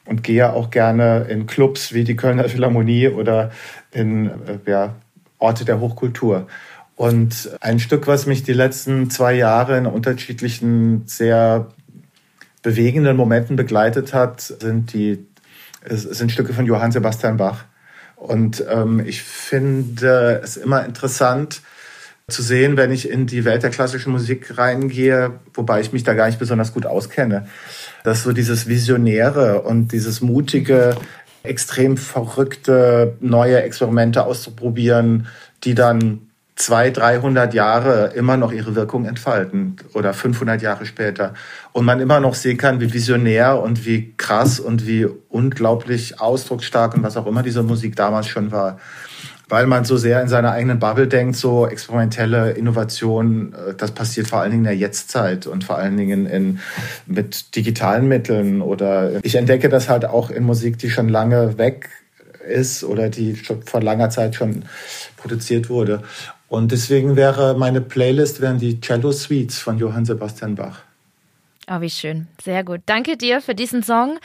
und 0.06 0.24
gehe 0.24 0.54
auch 0.54 0.72
gerne 0.72 1.26
in 1.30 1.48
Clubs 1.48 1.94
wie 1.94 2.06
die 2.06 2.16
Kölner 2.16 2.48
Philharmonie 2.48 3.10
oder 3.10 3.52
in 3.92 4.28
äh, 4.28 4.32
ja, 4.66 4.96
Orte 5.38 5.66
der 5.66 5.82
Hochkultur. 5.82 6.48
Und 7.00 7.52
ein 7.62 7.80
Stück, 7.80 8.08
was 8.08 8.26
mich 8.26 8.44
die 8.44 8.52
letzten 8.52 9.10
zwei 9.10 9.34
Jahre 9.34 9.78
in 9.78 9.86
unterschiedlichen, 9.86 11.04
sehr 11.06 11.70
bewegenden 12.62 13.16
Momenten 13.16 13.56
begleitet 13.56 14.14
hat, 14.14 14.42
sind 14.42 14.92
die 14.92 15.26
sind 15.86 16.30
Stücke 16.30 16.52
von 16.52 16.66
Johann 16.66 16.92
Sebastian 16.92 17.38
Bach. 17.38 17.64
Und 18.18 18.66
ähm, 18.70 19.00
ich 19.06 19.24
finde 19.24 20.42
es 20.44 20.58
immer 20.58 20.84
interessant 20.84 21.62
zu 22.28 22.42
sehen, 22.42 22.76
wenn 22.76 22.92
ich 22.92 23.10
in 23.10 23.28
die 23.28 23.46
Welt 23.46 23.64
der 23.64 23.70
klassischen 23.70 24.12
Musik 24.12 24.58
reingehe, 24.58 25.40
wobei 25.54 25.80
ich 25.80 25.94
mich 25.94 26.04
da 26.04 26.16
gar 26.16 26.28
nicht 26.28 26.38
besonders 26.38 26.74
gut 26.74 26.86
auskenne, 26.86 27.48
dass 28.04 28.24
so 28.24 28.34
dieses 28.34 28.68
Visionäre 28.68 29.62
und 29.62 29.94
dieses 29.94 30.20
mutige, 30.20 30.98
extrem 31.44 31.96
verrückte 31.96 33.16
neue 33.22 33.62
Experimente 33.62 34.26
auszuprobieren, 34.26 35.28
die 35.64 35.76
dann 35.76 36.29
200, 36.60 36.98
300 36.98 37.54
Jahre 37.54 38.12
immer 38.16 38.36
noch 38.36 38.52
ihre 38.52 38.76
Wirkung 38.76 39.06
entfalten 39.06 39.78
oder 39.94 40.14
500 40.14 40.62
Jahre 40.62 40.86
später. 40.86 41.34
Und 41.72 41.86
man 41.86 42.02
immer 42.02 42.20
noch 42.20 42.36
sehen 42.36 42.58
kann, 42.58 42.82
wie 42.82 42.94
visionär 42.94 43.62
und 43.62 43.86
wie 43.86 44.14
krass 44.18 44.60
und 44.60 44.86
wie 44.86 45.08
unglaublich 45.30 46.20
ausdrucksstark 46.20 46.96
und 46.96 47.04
was 47.04 47.16
auch 47.16 47.28
immer 47.28 47.44
diese 47.44 47.64
Musik 47.64 47.96
damals 47.96 48.28
schon 48.28 48.52
war. 48.52 48.78
Weil 49.48 49.68
man 49.68 49.86
so 49.86 49.96
sehr 49.96 50.22
in 50.22 50.28
seiner 50.28 50.52
eigenen 50.52 50.80
Bubble 50.80 51.08
denkt, 51.08 51.38
so 51.38 51.66
experimentelle 51.66 52.52
Innovation, 52.52 53.54
äh, 53.54 53.74
das 53.74 53.92
passiert 53.92 54.28
vor 54.28 54.42
allen 54.42 54.52
Dingen 54.52 54.66
in 54.66 54.70
der 54.70 54.78
Jetztzeit 54.78 55.48
und 55.48 55.64
vor 55.64 55.78
allen 55.78 55.96
Dingen 55.96 56.26
in, 56.26 56.60
mit 57.08 57.56
digitalen 57.56 58.10
Mitteln. 58.10 58.62
Oder 58.62 59.24
ich 59.24 59.36
entdecke 59.36 59.70
das 59.70 59.88
halt 59.88 60.04
auch 60.04 60.30
in 60.30 60.44
Musik, 60.44 60.78
die 60.78 60.90
schon 60.90 61.08
lange 61.08 61.58
weg 61.58 61.90
ist 62.46 62.84
oder 62.84 63.10
die 63.10 63.38
schon 63.38 63.64
vor 63.64 63.82
langer 63.82 64.10
Zeit 64.10 64.36
schon 64.36 64.66
produziert 65.18 65.70
wurde. 65.70 66.04
Und 66.50 66.72
deswegen 66.72 67.16
wäre 67.16 67.56
meine 67.56 67.80
Playlist 67.80 68.42
wären 68.42 68.58
die 68.58 68.82
Cello 68.82 69.12
Suites 69.12 69.60
von 69.60 69.78
Johann 69.78 70.06
Sebastian 70.06 70.56
Bach. 70.56 70.82
Oh, 71.72 71.82
wie 71.82 71.90
schön. 71.92 72.28
Sehr 72.44 72.64
gut. 72.64 72.82
Danke 72.88 73.16
dir 73.16 73.42
für 73.42 73.54
diesen 73.54 73.84
Song. 73.84 74.18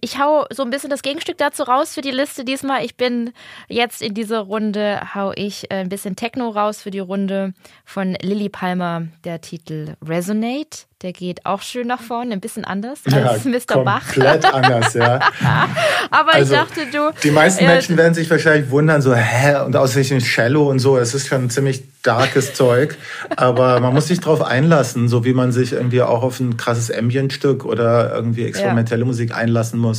Ich 0.00 0.18
hau 0.18 0.46
so 0.50 0.62
ein 0.62 0.70
bisschen 0.70 0.90
das 0.90 1.02
Gegenstück 1.02 1.38
dazu 1.38 1.62
raus 1.62 1.94
für 1.94 2.00
die 2.00 2.10
Liste 2.10 2.44
diesmal. 2.44 2.84
Ich 2.84 2.96
bin 2.96 3.32
jetzt 3.68 4.02
in 4.02 4.14
dieser 4.14 4.40
Runde, 4.40 5.00
hau 5.14 5.32
ich 5.34 5.70
ein 5.70 5.88
bisschen 5.88 6.16
Techno 6.16 6.48
raus 6.48 6.82
für 6.82 6.90
die 6.90 7.00
Runde 7.00 7.52
von 7.84 8.14
Lily 8.20 8.48
Palmer, 8.48 9.06
der 9.24 9.40
Titel 9.40 9.94
Resonate. 10.06 10.86
Der 11.02 11.12
geht 11.14 11.46
auch 11.46 11.62
schön 11.62 11.86
nach 11.86 12.02
vorne, 12.02 12.34
ein 12.34 12.40
bisschen 12.40 12.66
anders 12.66 13.00
als 13.10 13.44
ja, 13.44 13.50
Mr. 13.50 13.82
Bach. 13.84 14.04
Komplett 14.04 14.44
anders, 14.44 14.92
ja. 14.92 15.18
Aber 16.10 16.34
also, 16.34 16.52
ich 16.52 16.60
dachte, 16.60 16.80
du. 16.92 17.10
Die 17.22 17.30
meisten 17.30 17.64
äh, 17.64 17.68
Menschen 17.68 17.96
werden 17.96 18.12
sich 18.12 18.28
wahrscheinlich 18.30 18.70
wundern, 18.70 19.00
so, 19.00 19.14
hä, 19.14 19.60
und 19.64 19.74
außerdem 19.76 20.20
Shallow 20.20 20.68
und 20.68 20.78
so. 20.78 20.98
Es 20.98 21.14
ist 21.14 21.28
schon 21.28 21.48
ziemlich 21.48 21.84
darkes 22.02 22.52
Zeug. 22.54 22.98
Aber 23.34 23.80
man 23.80 23.94
muss 23.94 24.08
sich 24.08 24.20
darauf 24.20 24.42
einlassen, 24.42 25.08
so 25.08 25.24
wie 25.24 25.32
man 25.32 25.52
sich 25.52 25.72
irgendwie 25.72 26.02
auch 26.02 26.22
auf 26.22 26.38
ein 26.38 26.58
krasses 26.58 26.90
Ambient-Stück 26.90 27.64
oder 27.64 28.14
irgendwie 28.14 28.44
experimentelle 28.44 29.00
ja. 29.00 29.06
Musik 29.06 29.34
einlassen 29.34 29.80
muss. 29.80 29.89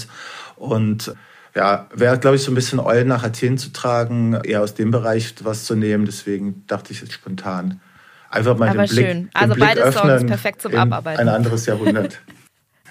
Und 0.56 1.14
ja, 1.56 1.88
wäre, 1.94 2.18
glaube 2.18 2.38
ich, 2.38 2.44
so 2.44 2.52
ein 2.52 2.56
bisschen 2.56 2.80
Eulen 2.80 3.08
nach 3.08 3.24
Athen 3.24 3.58
zu 3.58 3.72
tragen, 3.72 4.40
eher 4.44 4.62
aus 4.62 4.74
dem 4.74 4.92
Bereich 4.92 5.36
was 5.44 5.66
zu 5.66 5.76
nehmen. 5.76 6.06
Deswegen 6.06 6.64
dachte 6.68 6.94
ich 6.94 7.02
jetzt 7.02 7.14
spontan 7.14 7.82
einfach 8.32 8.58
mal 8.58 8.70
Aber 8.70 8.86
den 8.86 8.90
Blick, 8.90 9.06
schön. 9.06 9.30
Also 9.34 9.54
Blick 9.54 9.68
beide 9.68 9.92
Songs 9.92 10.26
perfekt 10.26 10.62
zum 10.62 10.76
Abarbeiten. 10.76 11.22
Ein 11.22 11.30
anderes 11.30 11.66
Jahrhundert. 11.66 12.20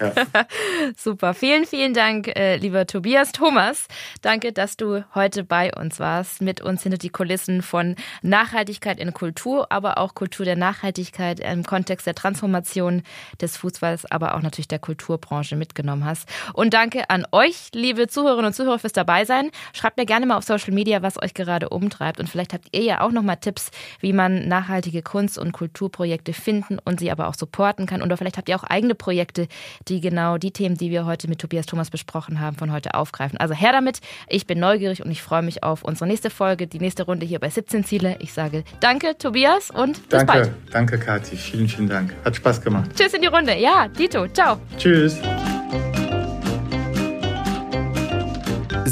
Ja. 0.01 0.13
Super. 0.97 1.33
Vielen, 1.33 1.65
vielen 1.65 1.93
Dank, 1.93 2.27
äh, 2.27 2.57
lieber 2.57 2.85
Tobias 2.87 3.31
Thomas. 3.31 3.87
Danke, 4.21 4.51
dass 4.51 4.77
du 4.77 5.03
heute 5.15 5.43
bei 5.43 5.71
uns 5.73 5.99
warst, 5.99 6.41
mit 6.41 6.61
uns 6.61 6.83
hinter 6.83 6.97
die 6.97 7.09
Kulissen 7.09 7.61
von 7.61 7.95
Nachhaltigkeit 8.21 8.99
in 8.99 9.13
Kultur, 9.13 9.71
aber 9.71 9.97
auch 9.97 10.15
Kultur 10.15 10.45
der 10.45 10.55
Nachhaltigkeit 10.55 11.39
im 11.39 11.63
Kontext 11.63 12.07
der 12.07 12.15
Transformation 12.15 13.03
des 13.39 13.57
Fußballs, 13.57 14.11
aber 14.11 14.35
auch 14.35 14.41
natürlich 14.41 14.67
der 14.67 14.79
Kulturbranche 14.79 15.55
mitgenommen 15.55 16.05
hast. 16.05 16.27
Und 16.53 16.73
danke 16.73 17.09
an 17.09 17.25
euch, 17.31 17.69
liebe 17.73 18.07
Zuhörerinnen 18.07 18.47
und 18.47 18.53
Zuhörer, 18.53 18.79
fürs 18.79 18.93
Dabeisein. 18.93 19.51
Schreibt 19.73 19.97
mir 19.97 20.05
gerne 20.05 20.25
mal 20.25 20.37
auf 20.37 20.43
Social 20.43 20.73
Media, 20.73 21.01
was 21.01 21.21
euch 21.21 21.33
gerade 21.33 21.69
umtreibt. 21.69 22.19
Und 22.19 22.27
vielleicht 22.27 22.53
habt 22.53 22.67
ihr 22.71 22.83
ja 22.83 23.01
auch 23.01 23.11
noch 23.11 23.23
mal 23.23 23.35
Tipps, 23.35 23.71
wie 23.99 24.13
man 24.13 24.47
nachhaltige 24.47 25.01
Kunst- 25.01 25.37
und 25.37 25.51
Kulturprojekte 25.51 26.33
finden 26.33 26.79
und 26.83 26.99
sie 26.99 27.11
aber 27.11 27.27
auch 27.27 27.35
supporten 27.35 27.85
kann. 27.85 28.01
Oder 28.01 28.17
vielleicht 28.17 28.37
habt 28.37 28.49
ihr 28.49 28.55
auch 28.55 28.63
eigene 28.63 28.95
Projekte, 28.95 29.47
die 29.91 30.01
genau 30.01 30.37
die 30.37 30.51
Themen, 30.51 30.75
die 30.75 30.89
wir 30.89 31.05
heute 31.05 31.27
mit 31.27 31.39
Tobias 31.39 31.65
Thomas 31.65 31.89
besprochen 31.89 32.39
haben, 32.39 32.55
von 32.55 32.71
heute 32.71 32.95
aufgreifen. 32.95 33.37
Also 33.37 33.53
her 33.53 33.73
damit. 33.73 33.99
Ich 34.27 34.47
bin 34.47 34.59
neugierig 34.59 35.03
und 35.03 35.11
ich 35.11 35.21
freue 35.21 35.41
mich 35.41 35.63
auf 35.63 35.83
unsere 35.83 36.07
nächste 36.07 36.29
Folge, 36.29 36.65
die 36.65 36.79
nächste 36.79 37.03
Runde 37.03 37.25
hier 37.25 37.39
bei 37.39 37.49
17 37.49 37.83
Ziele. 37.83 38.15
Ich 38.19 38.33
sage 38.33 38.63
danke, 38.79 39.17
Tobias, 39.17 39.69
und 39.69 39.93
bis 40.09 40.19
danke, 40.19 40.25
bald. 40.25 40.51
Danke, 40.71 40.97
Kathi. 40.97 41.35
Vielen, 41.35 41.67
vielen 41.67 41.89
Dank. 41.89 42.13
Hat 42.23 42.35
Spaß 42.35 42.61
gemacht. 42.61 42.89
Tschüss 42.95 43.13
in 43.13 43.21
die 43.21 43.27
Runde. 43.27 43.55
Ja, 43.57 43.87
Dito. 43.87 44.27
Ciao. 44.29 44.57
Tschüss. 44.77 45.19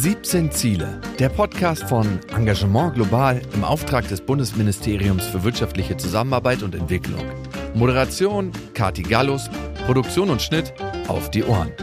17 0.01 0.49
Ziele. 0.49 1.01
Der 1.19 1.27
Podcast 1.27 1.83
von 1.83 2.19
Engagement 2.33 2.93
Global 2.93 3.41
im 3.53 3.65
Auftrag 3.65 4.07
des 4.07 4.21
Bundesministeriums 4.21 5.25
für 5.25 5.43
wirtschaftliche 5.43 5.97
Zusammenarbeit 5.97 6.63
und 6.63 6.73
Entwicklung. 6.73 7.25
Moderation 7.73 8.53
Kati 8.73 9.01
Gallus, 9.01 9.49
Produktion 9.85 10.29
und 10.29 10.41
Schnitt 10.41 10.73
auf 11.09 11.29
die 11.31 11.43
Ohren. 11.43 11.73